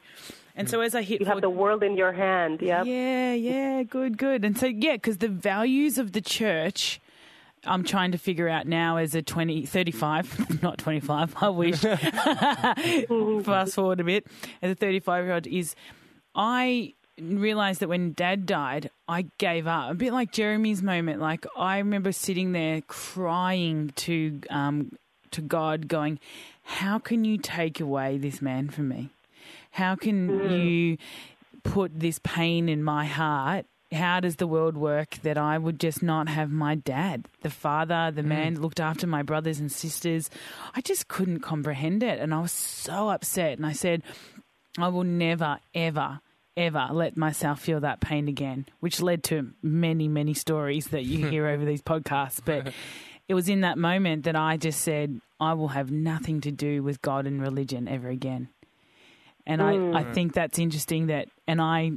And 0.56 0.68
so 0.68 0.82
as 0.82 0.96
I 0.96 1.04
hit 1.04 1.20
You 1.20 1.28
have 1.28 1.42
the 1.42 1.50
world 1.52 1.84
in 1.84 1.96
your 1.96 2.12
hand. 2.12 2.62
Yeah. 2.62 2.84
Yeah, 2.84 3.34
yeah, 3.34 3.84
good, 3.84 4.18
good. 4.18 4.44
And 4.44 4.58
so, 4.58 4.66
yeah, 4.66 4.94
because 4.94 5.20
the 5.20 5.28
values 5.30 6.00
of 6.00 6.14
the 6.14 6.22
church, 6.22 7.00
I'm 7.64 7.84
trying 7.84 8.12
to 8.14 8.18
figure 8.18 8.50
out 8.50 8.66
now 8.66 8.98
as 8.98 9.14
a 9.14 9.22
20, 9.22 9.68
35, 9.68 10.62
not 10.64 10.80
25, 10.80 11.36
I 11.40 11.50
wish. 11.50 11.82
Fast 13.46 13.76
forward 13.76 14.00
a 14.00 14.04
bit. 14.04 14.26
As 14.64 14.72
a 14.72 14.76
35 14.76 15.26
year 15.26 15.34
old, 15.36 15.46
is 15.48 15.76
I 16.34 16.94
realized 17.22 17.82
that 17.82 17.90
when 17.90 18.14
dad 18.14 18.48
died, 18.48 18.90
I 19.08 19.28
gave 19.38 19.68
up. 19.68 19.92
A 19.92 19.94
bit 19.94 20.12
like 20.12 20.32
Jeremy's 20.32 20.82
moment. 20.82 21.20
Like, 21.22 21.46
I 21.56 21.78
remember 21.78 22.12
sitting 22.12 22.52
there 22.52 22.82
crying 22.82 23.92
to, 23.98 24.40
um, 24.50 24.92
to 25.32 25.42
God, 25.42 25.88
going, 25.88 26.20
How 26.64 27.00
can 27.00 27.26
you 27.26 27.38
take 27.38 27.80
away 27.80 28.18
this 28.18 28.42
man 28.42 28.70
from 28.70 28.90
me? 28.90 29.10
How 29.72 29.96
can 29.96 30.28
hmm. 30.28 30.50
you 30.50 30.98
put 31.64 32.00
this 32.00 32.20
pain 32.24 32.70
in 32.70 32.84
my 32.84 33.06
heart? 33.06 33.66
How 33.92 34.20
does 34.20 34.36
the 34.36 34.48
world 34.48 34.76
work 34.76 35.18
that 35.24 35.38
I 35.38 35.58
would 35.58 35.80
just 35.80 36.04
not 36.04 36.28
have 36.28 36.52
my 36.52 36.76
dad, 36.76 37.28
the 37.42 37.50
father, 37.50 38.12
the 38.12 38.22
hmm. 38.22 38.30
man 38.30 38.54
that 38.56 38.62
looked 38.62 38.80
after 38.80 39.08
my 39.08 39.24
brothers 39.24 39.60
and 39.60 39.72
sisters? 39.72 40.30
I 40.76 40.82
just 40.82 41.08
couldn't 41.08 41.40
comprehend 41.40 42.04
it. 42.04 42.20
And 42.20 42.34
I 42.34 42.42
was 42.42 42.52
so 42.52 43.10
upset. 43.10 43.58
And 43.58 43.66
I 43.66 43.74
said, 43.74 44.04
I 44.78 44.90
will 44.90 45.04
never, 45.04 45.60
ever, 45.74 46.20
ever 46.56 46.90
let 46.92 47.18
myself 47.18 47.62
feel 47.62 47.80
that 47.82 48.00
pain 48.02 48.28
again, 48.28 48.66
which 48.80 49.02
led 49.02 49.24
to 49.26 49.54
many, 49.62 50.08
many 50.08 50.34
stories 50.34 50.88
that 50.88 51.06
you 51.06 51.28
hear 51.30 51.48
over 51.48 51.66
these 51.66 51.82
podcasts. 51.82 52.42
But 52.44 52.74
it 53.28 53.34
was 53.34 53.50
in 53.50 53.62
that 53.62 53.78
moment 53.78 54.24
that 54.24 54.36
I 54.36 54.58
just 54.58 54.82
said, 54.82 55.20
I 55.40 55.54
will 55.54 55.70
have 55.70 55.92
nothing 55.92 56.42
to 56.42 56.52
do 56.52 56.82
with 56.82 57.02
God 57.02 57.26
and 57.26 57.42
religion 57.42 57.88
ever 57.88 58.10
again. 58.10 58.50
And 59.46 59.62
I, 59.62 59.72
I 59.72 60.04
mm. 60.04 60.14
think 60.14 60.34
that's 60.34 60.60
interesting 60.60 61.08
that, 61.08 61.30
and 61.48 61.62
I 61.62 61.92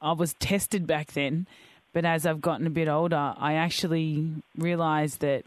I 0.00 0.12
was 0.12 0.34
tested 0.34 0.86
back 0.86 1.12
then, 1.12 1.46
but 1.92 2.04
as 2.04 2.24
I've 2.24 2.40
gotten 2.40 2.66
a 2.66 2.70
bit 2.70 2.88
older, 2.88 3.34
I 3.36 3.54
actually 3.54 4.42
realised 4.56 5.20
that 5.20 5.44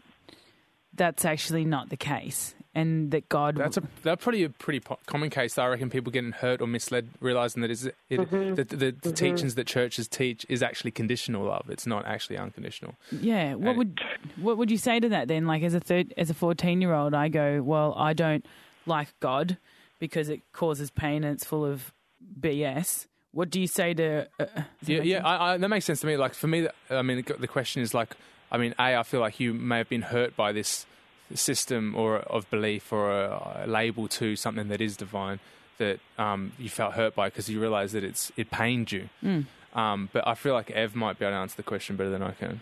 that's 0.94 1.24
actually 1.24 1.64
not 1.64 1.88
the 1.88 1.96
case, 1.96 2.54
and 2.74 3.10
that 3.12 3.28
God. 3.28 3.56
That's 3.56 3.76
a 3.76 3.82
that's 4.02 4.22
probably 4.22 4.42
a 4.44 4.50
pretty 4.50 4.80
po- 4.80 4.98
common 5.06 5.30
case. 5.30 5.56
I 5.58 5.66
reckon 5.68 5.90
people 5.90 6.10
getting 6.12 6.32
hurt 6.32 6.60
or 6.60 6.66
misled, 6.66 7.08
realizing 7.20 7.62
that 7.62 7.70
is 7.70 7.86
it, 7.86 7.94
Mm-hmm. 8.10 8.54
that 8.54 8.68
the, 8.68 8.90
the 9.00 9.12
teachings 9.12 9.54
that 9.54 9.66
churches 9.66 10.08
teach 10.08 10.44
is 10.48 10.62
actually 10.62 10.90
conditional 10.90 11.44
love. 11.46 11.66
It's 11.68 11.86
not 11.86 12.06
actually 12.06 12.38
unconditional. 12.38 12.94
Yeah. 13.12 13.54
What 13.54 13.68
And- 13.70 13.78
would 13.78 14.00
what 14.36 14.58
would 14.58 14.70
you 14.70 14.78
say 14.78 15.00
to 15.00 15.08
that 15.10 15.28
then? 15.28 15.46
Like 15.46 15.62
as 15.62 15.74
a 15.74 15.80
third 15.80 16.12
as 16.16 16.30
a 16.30 16.34
fourteen 16.34 16.80
year 16.80 16.92
old, 16.94 17.14
I 17.14 17.28
go, 17.28 17.62
well, 17.62 17.94
I 17.96 18.12
don't 18.12 18.44
like 18.86 19.08
God 19.20 19.56
because 20.00 20.28
it 20.28 20.40
causes 20.52 20.90
pain 20.90 21.24
and 21.24 21.34
it's 21.34 21.44
full 21.44 21.64
of 21.64 21.92
BS. 22.40 23.06
What 23.32 23.50
do 23.50 23.60
you 23.60 23.66
say 23.66 23.94
to? 23.94 24.28
Uh, 24.38 24.44
that 24.46 24.66
Yeah, 24.86 25.02
yeah. 25.02 25.26
I, 25.26 25.54
I, 25.54 25.56
that 25.56 25.68
makes 25.68 25.84
sense 25.86 26.00
to 26.00 26.06
me. 26.06 26.16
Like 26.16 26.34
for 26.34 26.46
me, 26.46 26.68
I 26.90 27.02
mean, 27.02 27.22
the 27.26 27.34
the 27.34 27.48
question 27.48 27.82
is 27.82 27.92
like, 27.94 28.14
I 28.52 28.58
mean, 28.58 28.74
a, 28.78 28.96
I 28.96 29.02
feel 29.02 29.20
like 29.20 29.40
you 29.40 29.52
may 29.54 29.78
have 29.78 29.88
been 29.88 30.02
hurt 30.02 30.36
by 30.36 30.52
this 30.52 30.86
system 31.34 31.94
or 31.96 32.18
of 32.18 32.48
belief 32.50 32.92
or 32.92 33.10
a, 33.10 33.64
a 33.64 33.66
label 33.66 34.08
to 34.08 34.36
something 34.36 34.68
that 34.68 34.80
is 34.80 34.96
divine 34.96 35.40
that 35.78 35.98
um, 36.18 36.52
you 36.58 36.68
felt 36.68 36.94
hurt 36.94 37.14
by 37.14 37.28
because 37.28 37.48
you 37.48 37.60
realize 37.60 37.92
that 37.92 38.04
it's 38.04 38.30
it 38.36 38.50
pained 38.50 38.92
you. 38.92 39.08
Mm. 39.22 39.46
Um, 39.74 40.08
but 40.12 40.26
I 40.26 40.34
feel 40.34 40.54
like 40.54 40.70
Ev 40.70 40.94
might 40.94 41.18
be 41.18 41.24
able 41.24 41.32
to 41.32 41.38
answer 41.38 41.56
the 41.56 41.62
question 41.62 41.96
better 41.96 42.10
than 42.10 42.22
I 42.22 42.32
can. 42.32 42.60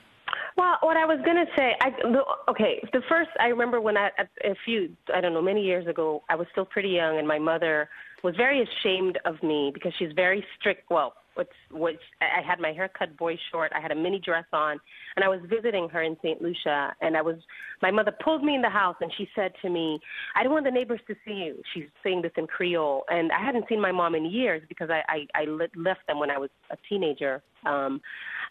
Well, 0.57 0.77
what 0.81 0.97
I 0.97 1.05
was 1.07 1.19
gonna 1.25 1.47
say, 1.57 1.75
I 1.81 1.91
the, 1.91 2.23
okay. 2.49 2.83
The 2.93 3.03
first, 3.09 3.31
I 3.41 3.49
remember 3.49 3.81
when 3.81 3.97
I 3.97 4.11
a 4.19 4.51
a 4.51 4.55
few, 4.65 4.95
I 5.15 5.21
don't 5.21 5.35
know, 5.35 5.43
many 5.43 5.63
years 5.63 5.87
ago, 5.87 6.23
I 6.29 6.37
was 6.37 6.47
still 6.53 6.65
pretty 6.65 6.91
young, 6.91 7.19
and 7.19 7.27
my 7.27 7.39
mother 7.39 7.89
was 8.23 8.37
very 8.37 8.63
ashamed 8.63 9.19
of 9.25 9.43
me 9.43 9.71
because 9.75 9.93
she's 9.99 10.13
very 10.13 10.45
strict. 10.59 10.91
Well, 10.91 11.15
what's 11.35 11.51
which 11.71 12.01
I 12.21 12.43
had 12.47 12.61
my 12.61 12.73
hair 12.73 12.91
cut 12.97 13.17
boy 13.17 13.37
short. 13.51 13.73
I 13.75 13.81
had 13.81 13.91
a 13.91 13.95
mini 13.95 14.19
dress 14.19 14.45
on, 14.53 14.79
and 15.17 15.25
I 15.25 15.29
was 15.29 15.41
visiting 15.49 15.89
her 15.89 16.03
in 16.03 16.17
St. 16.23 16.41
Lucia, 16.43 16.95
and 17.01 17.17
I 17.17 17.23
was. 17.23 17.37
My 17.81 17.91
mother 17.91 18.13
pulled 18.23 18.45
me 18.45 18.55
in 18.55 18.63
the 18.63 18.71
house, 18.71 18.97
and 19.01 19.13
she 19.17 19.29
said 19.35 19.53
to 19.63 19.71
me, 19.71 20.01
"I 20.37 20.43
don't 20.43 20.53
want 20.53 20.65
the 20.65 20.71
neighbors 20.71 21.01
to 21.09 21.15
see 21.25 21.35
you." 21.35 21.63
She's 21.75 21.89
saying 22.03 22.23
this 22.23 22.33
in 22.37 22.47
Creole, 22.47 23.05
and 23.09 23.31
I 23.33 23.45
hadn't 23.45 23.69
seen 23.69 23.81
my 23.81 23.93
mom 23.93 24.15
in 24.15 24.25
years 24.27 24.63
because 24.69 24.91
I 24.91 25.03
I, 25.09 25.43
I 25.43 25.45
left 25.45 26.07
them 26.07 26.19
when 26.19 26.31
I 26.31 26.39
was 26.39 26.51
a 26.71 26.77
teenager. 26.89 27.43
Um, 27.65 28.01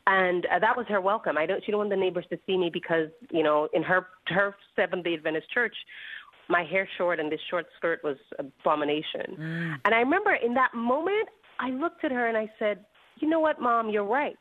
and 0.08 0.48
uh, 0.48 0.60
that 0.60 0.76
was 0.76 0.86
her 0.90 1.02
welcome. 1.02 1.38
I 1.38 1.46
don't. 1.46 1.64
She 1.64 1.72
don't 1.72 1.80
want 1.80 1.90
the 1.90 1.96
neighbors 1.96 2.26
to 2.32 2.40
see 2.46 2.58
me 2.58 2.70
because 2.72 3.10
you 3.30 3.44
know, 3.44 3.68
in 3.74 3.84
her 3.84 4.08
her 4.28 4.56
Seventh 4.76 5.04
Day 5.04 5.14
Adventist 5.14 5.52
church, 5.52 5.76
my 6.50 6.64
hair 6.64 6.88
short 6.98 7.20
and 7.20 7.32
this 7.32 7.40
short 7.50 7.66
skirt 7.78 8.02
was 8.04 8.18
abomination. 8.38 9.38
And 9.86 9.96
I 9.96 10.00
remember 10.00 10.34
in 10.34 10.54
that 10.56 10.74
moment, 10.74 11.30
I 11.62 11.70
looked 11.70 12.04
at 12.04 12.12
her 12.12 12.28
and 12.28 12.36
I 12.36 12.52
said, 12.58 12.86
"You 13.18 13.30
know 13.30 13.40
what, 13.40 13.62
Mom? 13.62 13.90
You're 13.90 14.04
right. 14.04 14.38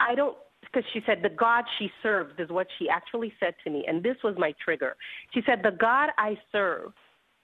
I 0.00 0.14
don't." 0.14 0.36
Because 0.62 0.88
she 0.92 1.02
said 1.04 1.20
the 1.22 1.28
God 1.28 1.64
she 1.78 1.92
serves 2.02 2.38
is 2.38 2.48
what 2.48 2.66
she 2.78 2.88
actually 2.88 3.34
said 3.38 3.54
to 3.64 3.70
me, 3.70 3.84
and 3.86 4.02
this 4.02 4.16
was 4.24 4.36
my 4.38 4.52
trigger. 4.64 4.96
She 5.32 5.42
said, 5.42 5.62
"The 5.62 5.72
God 5.72 6.10
I 6.16 6.38
serve 6.50 6.92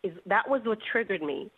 is 0.02 0.12
that 0.26 0.48
was 0.48 0.62
what 0.64 0.78
triggered 0.90 1.22
me." 1.22 1.50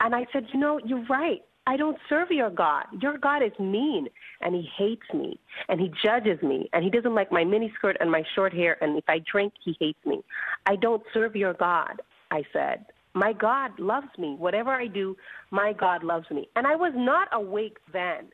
And 0.00 0.14
I 0.14 0.26
said, 0.32 0.48
"You 0.52 0.60
know, 0.60 0.78
you're 0.84 1.06
right. 1.06 1.42
I 1.66 1.76
don't 1.76 1.98
serve 2.08 2.30
your 2.30 2.50
God. 2.50 2.86
Your 3.00 3.16
God 3.18 3.42
is 3.42 3.56
mean 3.58 4.08
and 4.40 4.54
he 4.54 4.62
hates 4.76 5.06
me 5.14 5.38
and 5.68 5.80
he 5.80 5.92
judges 6.02 6.42
me 6.42 6.68
and 6.72 6.82
he 6.82 6.90
doesn't 6.90 7.14
like 7.14 7.30
my 7.30 7.44
miniskirt 7.44 7.96
and 8.00 8.10
my 8.10 8.24
short 8.34 8.52
hair 8.52 8.76
and 8.82 8.96
if 8.96 9.04
I 9.08 9.18
drink, 9.30 9.52
he 9.62 9.76
hates 9.78 10.04
me. 10.04 10.24
I 10.66 10.76
don't 10.76 11.02
serve 11.14 11.36
your 11.36 11.54
God." 11.54 12.02
I 12.30 12.44
said. 12.52 12.86
My 13.14 13.32
God 13.32 13.78
loves 13.78 14.08
me. 14.18 14.36
Whatever 14.38 14.70
I 14.70 14.86
do, 14.86 15.16
my 15.50 15.72
God 15.72 16.04
loves 16.04 16.30
me. 16.30 16.48
And 16.54 16.66
I 16.66 16.76
was 16.76 16.92
not 16.94 17.28
awake 17.32 17.78
then 17.92 18.30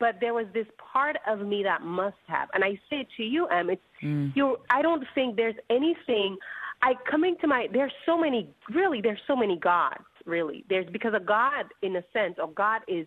but 0.00 0.16
there 0.20 0.34
was 0.34 0.46
this 0.54 0.66
part 0.92 1.16
of 1.26 1.40
me 1.40 1.62
that 1.64 1.82
must 1.82 2.16
have. 2.26 2.48
And 2.54 2.64
I 2.64 2.78
say 2.88 3.06
to 3.16 3.22
you, 3.22 3.46
Em, 3.48 3.70
it's 3.70 3.82
mm. 4.02 4.34
you. 4.34 4.56
I 4.70 4.82
don't 4.82 5.04
think 5.14 5.36
there's 5.36 5.56
anything. 5.70 6.36
I 6.82 6.94
coming 7.10 7.36
to 7.40 7.46
my. 7.46 7.66
There's 7.72 7.92
so 8.06 8.18
many. 8.18 8.48
Really, 8.72 9.00
there's 9.00 9.20
so 9.26 9.34
many 9.34 9.58
gods. 9.58 10.04
Really, 10.24 10.64
there's 10.68 10.88
because 10.92 11.14
a 11.16 11.24
God, 11.24 11.66
in 11.82 11.96
a 11.96 12.02
sense, 12.12 12.36
or 12.38 12.48
God 12.48 12.82
is 12.86 13.06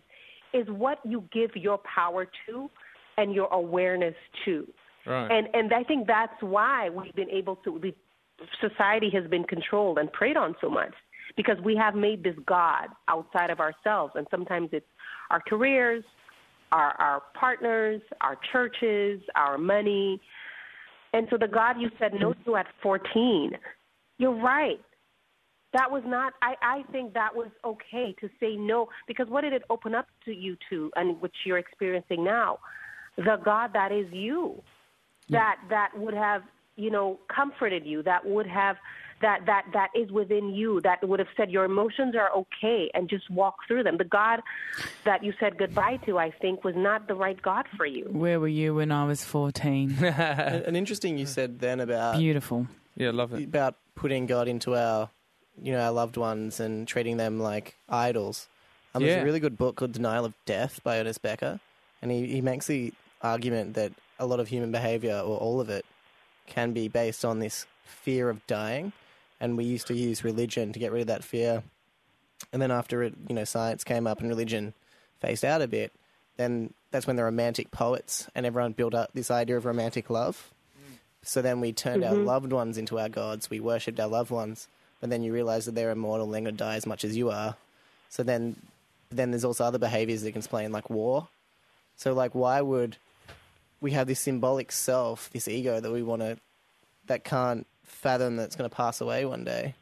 is 0.52 0.66
what 0.68 0.98
you 1.04 1.24
give 1.32 1.50
your 1.54 1.78
power 1.78 2.26
to 2.46 2.70
and 3.16 3.34
your 3.34 3.48
awareness 3.52 4.14
to. 4.44 4.66
Right. 5.06 5.30
And 5.30 5.48
and 5.54 5.72
I 5.72 5.84
think 5.84 6.06
that's 6.06 6.40
why 6.40 6.90
we've 6.90 7.14
been 7.14 7.30
able 7.30 7.56
to. 7.56 7.78
The 7.78 7.94
society 8.60 9.10
has 9.10 9.28
been 9.28 9.44
controlled 9.44 9.98
and 9.98 10.12
preyed 10.12 10.36
on 10.36 10.54
so 10.60 10.68
much 10.68 10.94
because 11.36 11.56
we 11.64 11.76
have 11.76 11.94
made 11.94 12.22
this 12.22 12.36
God 12.46 12.88
outside 13.08 13.50
of 13.50 13.60
ourselves, 13.60 14.12
and 14.16 14.26
sometimes 14.30 14.68
it's 14.72 14.86
our 15.30 15.40
careers, 15.48 16.04
our 16.72 16.94
our 17.00 17.22
partners, 17.34 18.02
our 18.20 18.38
churches, 18.52 19.20
our 19.34 19.58
money. 19.58 20.20
And 21.14 21.26
so 21.30 21.36
the 21.36 21.48
God 21.48 21.80
you 21.80 21.90
said 21.98 22.14
no 22.14 22.32
to 22.44 22.56
at 22.56 22.66
14, 22.82 23.52
you're 24.18 24.34
right. 24.42 24.80
That 25.72 25.90
was 25.90 26.02
not, 26.06 26.34
I, 26.42 26.54
I 26.62 26.82
think 26.92 27.14
that 27.14 27.34
was 27.34 27.48
okay 27.64 28.14
to 28.20 28.28
say 28.38 28.56
no 28.56 28.88
because 29.06 29.28
what 29.28 29.40
did 29.40 29.52
it 29.52 29.62
open 29.70 29.94
up 29.94 30.06
to 30.26 30.32
you 30.32 30.56
to 30.68 30.90
and 30.96 31.20
which 31.20 31.34
you're 31.44 31.58
experiencing 31.58 32.24
now? 32.24 32.58
The 33.16 33.38
God 33.42 33.70
that 33.72 33.90
is 33.90 34.06
you, 34.12 34.62
that, 35.30 35.56
that 35.70 35.92
would 35.96 36.14
have, 36.14 36.42
you 36.76 36.90
know, 36.90 37.18
comforted 37.34 37.84
you, 37.86 38.02
that 38.02 38.24
would 38.24 38.46
have, 38.46 38.76
that, 39.20 39.40
that, 39.46 39.66
that 39.72 39.88
is 39.94 40.10
within 40.10 40.50
you, 40.50 40.80
that 40.82 41.06
would 41.06 41.18
have 41.18 41.28
said 41.36 41.50
your 41.50 41.64
emotions 41.64 42.14
are 42.16 42.30
okay 42.32 42.90
and 42.94 43.08
just 43.08 43.30
walk 43.30 43.56
through 43.68 43.82
them. 43.82 43.96
The 43.98 44.04
God 44.04 44.40
that 45.04 45.22
you 45.22 45.32
said 45.38 45.58
goodbye 45.58 45.98
to, 46.06 46.18
I 46.18 46.30
think, 46.30 46.64
was 46.64 46.74
not 46.76 47.08
the 47.08 47.14
right 47.14 47.40
God 47.40 47.66
for 47.76 47.86
you. 47.86 48.06
Where 48.10 48.40
were 48.40 48.48
you 48.48 48.74
when 48.74 48.90
I 48.90 49.04
was 49.04 49.24
fourteen? 49.24 49.96
And, 50.02 50.64
and 50.64 50.76
interesting 50.76 51.18
you 51.18 51.26
said 51.26 51.60
then 51.60 51.80
about 51.80 52.18
Beautiful. 52.18 52.66
Yeah, 52.96 53.10
love 53.10 53.32
it. 53.32 53.44
about 53.44 53.76
putting 53.94 54.26
God 54.26 54.48
into 54.48 54.74
our, 54.74 55.08
you 55.60 55.72
know, 55.72 55.80
our 55.80 55.92
loved 55.92 56.16
ones 56.16 56.60
and 56.60 56.86
treating 56.88 57.16
them 57.16 57.38
like 57.38 57.76
idols. 57.88 58.48
Um, 58.94 59.02
There's 59.02 59.22
a 59.22 59.24
really 59.24 59.40
good 59.40 59.56
book 59.56 59.76
called 59.76 59.92
Denial 59.92 60.24
of 60.24 60.34
Death 60.44 60.80
by 60.82 60.98
Ernest 60.98 61.22
Becker, 61.22 61.60
and 62.02 62.10
he, 62.10 62.26
he 62.26 62.40
makes 62.40 62.66
the 62.66 62.92
argument 63.22 63.74
that 63.74 63.92
a 64.18 64.26
lot 64.26 64.40
of 64.40 64.48
human 64.48 64.70
behavior, 64.70 65.18
or 65.18 65.38
all 65.38 65.60
of 65.60 65.68
it, 65.70 65.84
can 66.52 66.72
be 66.72 66.86
based 66.88 67.24
on 67.24 67.38
this 67.38 67.66
fear 67.84 68.28
of 68.28 68.46
dying, 68.46 68.92
and 69.40 69.56
we 69.56 69.64
used 69.64 69.86
to 69.86 69.94
use 69.94 70.22
religion 70.22 70.72
to 70.72 70.78
get 70.78 70.92
rid 70.92 71.00
of 71.00 71.06
that 71.06 71.24
fear. 71.24 71.62
And 72.52 72.60
then 72.60 72.70
after 72.70 73.02
it, 73.02 73.14
you 73.28 73.34
know, 73.34 73.44
science 73.44 73.84
came 73.84 74.06
up 74.06 74.20
and 74.20 74.28
religion 74.28 74.74
phased 75.20 75.44
out 75.44 75.62
a 75.62 75.68
bit, 75.68 75.92
then 76.36 76.74
that's 76.90 77.06
when 77.06 77.16
the 77.16 77.24
romantic 77.24 77.70
poets 77.70 78.28
and 78.34 78.44
everyone 78.44 78.72
built 78.72 78.94
up 78.94 79.10
this 79.14 79.30
idea 79.30 79.56
of 79.56 79.64
romantic 79.64 80.10
love. 80.10 80.52
Mm. 80.76 80.98
So 81.22 81.40
then 81.40 81.60
we 81.60 81.72
turned 81.72 82.04
our 82.04 82.14
mm-hmm. 82.14 82.26
loved 82.26 82.52
ones 82.52 82.76
into 82.76 82.98
our 82.98 83.08
gods. 83.08 83.48
We 83.48 83.60
worshipped 83.60 84.00
our 84.00 84.08
loved 84.08 84.30
ones, 84.30 84.68
but 85.00 85.08
then 85.08 85.22
you 85.22 85.32
realize 85.32 85.64
that 85.66 85.74
they're 85.74 85.90
immortal. 85.90 86.26
They're 86.26 86.42
going 86.42 86.56
to 86.56 86.64
die 86.64 86.76
as 86.76 86.86
much 86.86 87.04
as 87.04 87.16
you 87.16 87.30
are. 87.30 87.56
So 88.10 88.22
then, 88.22 88.56
then 89.10 89.30
there's 89.30 89.44
also 89.44 89.64
other 89.64 89.78
behaviors 89.78 90.22
that 90.22 90.32
can 90.32 90.40
explain, 90.40 90.72
like 90.72 90.90
war. 90.90 91.28
So 91.96 92.12
like, 92.12 92.34
why 92.34 92.60
would 92.60 92.96
we 93.82 93.90
have 93.90 94.06
this 94.06 94.20
symbolic 94.20 94.72
self, 94.72 95.28
this 95.30 95.48
ego 95.48 95.80
that 95.80 95.90
we 95.90 96.02
want 96.02 96.22
to, 96.22 96.38
that 97.06 97.24
can't 97.24 97.66
fathom 97.82 98.36
that's 98.36 98.56
going 98.56 98.70
to 98.70 98.74
pass 98.74 99.00
away 99.00 99.26
one 99.26 99.44
day, 99.44 99.74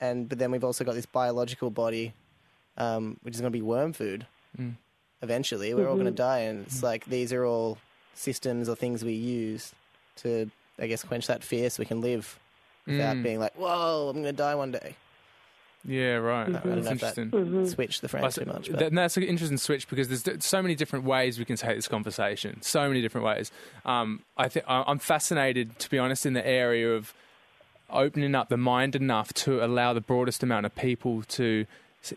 and 0.00 0.28
but 0.28 0.38
then 0.38 0.50
we've 0.50 0.64
also 0.64 0.82
got 0.82 0.94
this 0.94 1.06
biological 1.06 1.70
body, 1.70 2.14
um, 2.78 3.18
which 3.22 3.34
is 3.34 3.40
going 3.40 3.52
to 3.52 3.56
be 3.56 3.62
worm 3.62 3.92
food. 3.92 4.26
Mm. 4.58 4.74
Eventually, 5.22 5.74
we're 5.74 5.86
all 5.86 5.94
going 5.94 6.06
to 6.06 6.10
mm-hmm. 6.10 6.16
die, 6.16 6.38
and 6.40 6.66
it's 6.66 6.82
like 6.82 7.04
these 7.04 7.32
are 7.32 7.44
all 7.44 7.78
systems 8.14 8.68
or 8.68 8.74
things 8.74 9.04
we 9.04 9.12
use 9.12 9.72
to, 10.16 10.50
I 10.78 10.86
guess, 10.86 11.04
quench 11.04 11.26
that 11.26 11.44
fear 11.44 11.68
so 11.68 11.82
we 11.82 11.86
can 11.86 12.00
live 12.00 12.38
without 12.86 13.16
mm. 13.16 13.22
being 13.22 13.38
like, 13.38 13.54
"Whoa, 13.54 14.08
I'm 14.08 14.14
going 14.14 14.24
to 14.24 14.32
die 14.32 14.54
one 14.54 14.72
day." 14.72 14.96
Yeah, 15.84 16.16
right. 16.16 16.42
I 16.42 16.52
don't 16.52 16.52
That's 16.52 16.64
know 16.64 16.76
if 16.92 17.00
that 17.00 17.18
interesting. 17.18 17.66
switch 17.66 18.00
the 18.02 18.08
frame 18.08 18.22
Well, 18.22 18.32
too 18.32 18.44
much, 18.44 18.70
but 18.70 18.78
that- 18.80 18.92
that's 18.94 19.16
an 19.16 19.22
interesting 19.22 19.56
switch 19.56 19.88
because 19.88 20.08
there's 20.22 20.44
so 20.44 20.60
many 20.60 20.74
different 20.74 21.04
ways 21.06 21.38
we 21.38 21.44
can 21.46 21.56
take 21.56 21.76
this 21.76 21.88
conversation. 21.88 22.60
So 22.60 22.86
many 22.86 23.00
different 23.00 23.26
ways. 23.26 23.50
Um, 23.86 24.20
I 24.36 24.48
think 24.48 24.66
I- 24.68 24.84
I'm 24.86 24.98
fascinated, 24.98 25.78
to 25.78 25.88
be 25.90 25.98
honest, 25.98 26.26
in 26.26 26.34
the 26.34 26.46
area 26.46 26.94
of 26.94 27.14
opening 27.88 28.34
up 28.34 28.50
the 28.50 28.56
mind 28.58 28.94
enough 28.94 29.32
to 29.34 29.64
allow 29.64 29.92
the 29.92 30.00
broadest 30.02 30.42
amount 30.42 30.66
of 30.66 30.74
people 30.74 31.22
to 31.22 31.66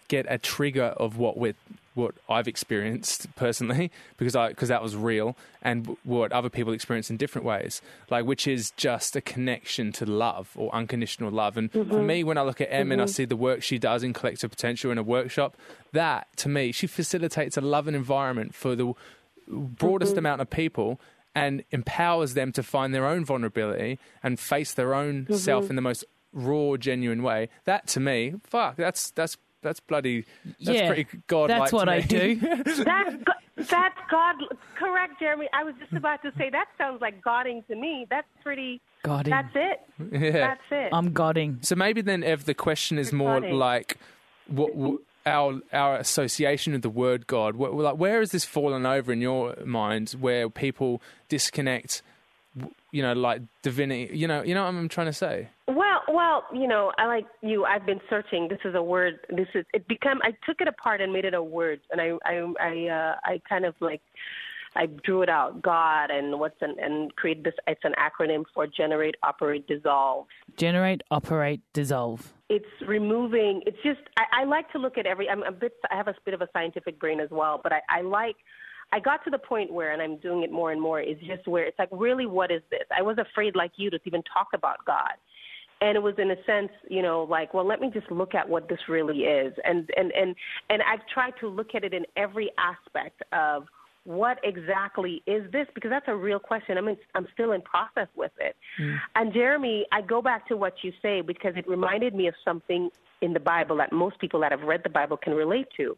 get 0.08 0.26
a 0.30 0.38
trigger 0.38 0.94
of 0.98 1.18
what 1.18 1.38
we 1.38 1.54
what 1.94 2.16
I've 2.30 2.48
experienced 2.48 3.28
personally 3.36 3.92
because 4.18 4.36
I 4.36 4.50
because 4.50 4.70
that 4.70 4.82
was 4.82 4.96
real 4.96 5.36
and 5.62 5.98
what 6.04 6.32
other 6.32 6.50
people 6.50 6.74
experience 6.74 7.10
in 7.10 7.18
different 7.18 7.46
ways. 7.46 7.82
Like 8.10 8.26
which 8.26 8.48
is 8.48 8.72
just 8.72 9.16
a 9.16 9.22
connection 9.22 9.92
to 9.94 10.06
love 10.06 10.52
or 10.56 10.74
unconditional 10.74 11.32
love. 11.32 11.58
And 11.58 11.72
for 11.72 11.80
mm-hmm. 11.80 12.06
me 12.06 12.24
when 12.24 12.38
I 12.38 12.42
look 12.42 12.62
at 12.62 12.68
Em 12.72 12.92
and 12.92 13.02
I 13.02 13.06
mm-hmm. 13.06 13.12
see 13.12 13.26
the 13.26 13.36
work 13.36 13.64
she 13.64 13.78
does 13.78 14.04
in 14.04 14.14
collective 14.14 14.50
potential 14.50 14.92
in 14.92 14.98
a 14.98 15.04
workshop 15.04 15.58
that 15.92 16.28
to 16.38 16.50
me 16.50 16.72
she 16.72 16.88
facilitates 16.88 17.58
a 17.58 17.62
loving 17.62 17.96
environment 17.96 18.56
for 18.56 18.76
the 18.76 18.94
broadest 19.48 20.12
mm-hmm. 20.12 20.20
amount 20.20 20.42
of 20.42 20.50
people 20.50 21.00
and 21.36 21.64
empowers 21.72 22.36
them 22.36 22.52
to 22.52 22.62
find 22.62 22.94
their 22.94 23.08
own 23.08 23.26
vulnerability 23.26 24.00
and 24.22 24.40
face 24.40 24.74
their 24.74 24.94
own 24.94 25.28
self 25.34 25.70
in 25.70 25.76
the 25.76 25.82
most 25.82 26.06
raw 26.32 26.78
genuine 26.78 27.24
way. 27.24 27.50
That 27.66 27.88
to 27.88 28.00
me 28.00 28.36
fuck 28.44 28.76
that's 28.76 29.12
that's 29.12 29.38
that's 29.64 29.80
bloody 29.80 30.26
that's 30.46 30.78
yeah, 30.78 30.88
pretty 30.88 31.08
godlike 31.28 31.60
That's 31.60 31.70
to 31.72 31.76
what 31.76 31.88
me. 31.88 31.94
I 31.94 32.02
do. 32.02 32.36
That's 33.56 33.70
That's 33.70 33.98
God. 34.10 34.36
Correct, 34.78 35.20
Jeremy. 35.20 35.48
I 35.54 35.64
was 35.64 35.76
just 35.80 35.94
about 35.94 36.22
to 36.24 36.32
say 36.38 36.50
that 36.50 36.66
sounds 36.78 37.02
like 37.02 37.22
Godding 37.22 37.64
to 37.70 37.76
me. 37.76 38.06
That's 38.10 38.28
pretty. 38.42 38.82
Godding. 39.04 39.32
That's 39.32 39.56
it. 39.56 39.82
Yeah. 40.12 40.32
That's 40.32 40.62
it. 40.72 40.90
I'm 40.92 41.14
godding. 41.14 41.60
So 41.62 41.76
maybe 41.76 42.02
then, 42.02 42.24
Ev, 42.24 42.46
the 42.46 42.54
question 42.54 42.98
is 42.98 43.14
more 43.14 43.36
funny. 43.36 43.52
like 43.52 43.98
what, 44.48 44.76
what 44.76 45.02
our 45.26 45.62
our 45.72 45.98
association 45.98 46.74
of 46.74 46.82
the 46.82 46.90
word 46.90 47.28
God. 47.28 47.56
What, 47.56 47.74
like, 47.74 47.98
where 47.98 48.20
has 48.20 48.32
this 48.32 48.46
fallen 48.46 48.86
over 48.86 49.12
in 49.12 49.22
your 49.22 49.56
mind, 49.66 50.12
where 50.20 50.50
people 50.50 51.02
disconnect? 51.30 52.02
You 52.94 53.02
know, 53.02 53.14
like 53.14 53.42
divinity. 53.64 54.16
You 54.16 54.28
know, 54.28 54.44
you 54.44 54.54
know 54.54 54.64
what 54.64 54.70
I'm 54.70 54.88
trying 54.88 55.08
to 55.08 55.14
say. 55.14 55.50
Well, 55.68 56.02
well, 56.08 56.44
you 56.54 56.68
know, 56.68 56.92
I 57.00 57.08
like 57.08 57.26
you. 57.42 57.66
I've 57.66 57.88
been 57.88 58.00
searching. 58.08 58.48
This 58.50 58.60
is 58.64 58.76
a 58.76 58.84
word. 58.84 59.16
This 59.30 59.48
is 59.56 59.66
it. 59.74 59.88
Become. 59.88 60.20
I 60.22 60.32
took 60.46 60.62
it 60.62 60.68
apart 60.68 61.02
and 61.02 61.12
made 61.12 61.26
it 61.26 61.34
a 61.34 61.42
word, 61.42 61.80
and 61.90 62.00
I, 62.00 62.12
I, 62.24 62.54
I, 62.60 62.88
uh, 62.88 63.16
I 63.24 63.42
kind 63.50 63.66
of 63.66 63.74
like, 63.80 64.02
I 64.76 64.86
drew 64.86 65.24
it 65.24 65.30
out. 65.30 65.64
God 65.64 66.12
and 66.12 66.40
what's 66.40 66.62
an 66.62 66.76
and 66.80 67.16
create 67.16 67.44
this. 67.44 67.56
It's 67.66 67.82
an 67.84 67.96
acronym 67.98 68.44
for 68.54 68.68
generate, 68.68 69.16
operate, 69.24 69.66
dissolve. 69.68 70.28
Generate, 70.58 71.02
operate, 71.10 71.62
dissolve. 71.74 72.32
It's 72.50 72.74
removing. 72.88 73.64
It's 73.66 73.82
just. 73.84 74.02
I, 74.18 74.42
I 74.42 74.44
like 74.44 74.72
to 74.74 74.78
look 74.78 75.00
at 75.00 75.08
every. 75.08 75.28
I'm 75.28 75.42
a 75.42 75.52
bit. 75.52 75.74
I 75.90 75.96
have 75.96 76.08
a 76.08 76.16
bit 76.26 76.36
of 76.36 76.42
a 76.42 76.50
scientific 76.54 77.00
brain 77.00 77.20
as 77.20 77.32
well, 77.32 77.60
but 77.64 77.74
I, 77.74 77.82
I 77.90 78.02
like. 78.02 78.36
I 78.94 79.00
got 79.00 79.24
to 79.24 79.32
the 79.32 79.40
point 79.40 79.74
where, 79.74 79.92
and 79.92 80.00
I'm 80.04 80.18
doing 80.18 80.44
it 80.44 80.52
more 80.52 80.72
and 80.72 80.80
more, 80.80 81.02
is 81.02 81.18
just 81.26 81.48
where 81.48 81.66
it's 81.66 81.80
like, 81.80 81.90
really, 81.92 82.28
what 82.28 82.52
is 82.52 82.62
this? 82.70 82.84
I 82.96 83.02
was 83.02 83.18
afraid, 83.18 83.56
like 83.56 83.72
you, 83.76 83.90
to 83.90 84.00
even 84.06 84.22
talk 84.32 84.50
about 84.54 84.86
God. 84.86 85.14
And 85.82 85.98
it 85.98 86.04
was 86.04 86.14
in 86.20 86.30
a 86.30 86.36
sense, 86.46 86.70
you 86.90 87.02
know, 87.02 87.24
like, 87.24 87.56
well, 87.56 87.66
let 87.66 87.82
me 87.82 87.90
just 87.92 88.10
look 88.12 88.36
at 88.36 88.48
what 88.48 88.70
this 88.70 88.78
really 88.88 89.22
is. 89.22 89.52
And, 89.66 89.90
and, 89.98 90.12
and, 90.12 90.36
and 90.70 90.84
I've 90.84 91.06
tried 91.12 91.34
to 91.40 91.48
look 91.48 91.74
at 91.74 91.84
it 91.84 91.92
in 91.96 92.06
every 92.16 92.52
aspect 92.60 93.24
of 93.34 93.64
what 94.06 94.40
exactly 94.44 95.24
is 95.26 95.50
this? 95.52 95.68
Because 95.74 95.90
that's 95.90 96.08
a 96.08 96.16
real 96.16 96.40
question. 96.40 96.78
I 96.78 96.82
mean, 96.82 96.98
I'm 97.16 97.28
still 97.34 97.54
in 97.54 97.62
process 97.62 98.08
with 98.16 98.32
it. 98.40 98.56
Mm. 98.80 98.98
And 99.16 99.34
Jeremy, 99.34 99.86
I 99.92 100.02
go 100.02 100.22
back 100.22 100.48
to 100.50 100.58
what 100.58 100.74
you 100.84 100.92
say 101.02 101.22
because 101.22 101.54
it 101.56 101.68
reminded 101.68 102.14
me 102.14 102.28
of 102.28 102.34
something 102.44 102.90
in 103.22 103.34
the 103.34 103.40
Bible 103.40 103.78
that 103.78 103.94
most 103.94 104.20
people 104.20 104.42
that 104.42 104.52
have 104.52 104.62
read 104.62 104.82
the 104.84 104.90
Bible 104.90 105.16
can 105.16 105.34
relate 105.34 105.68
to. 105.78 105.98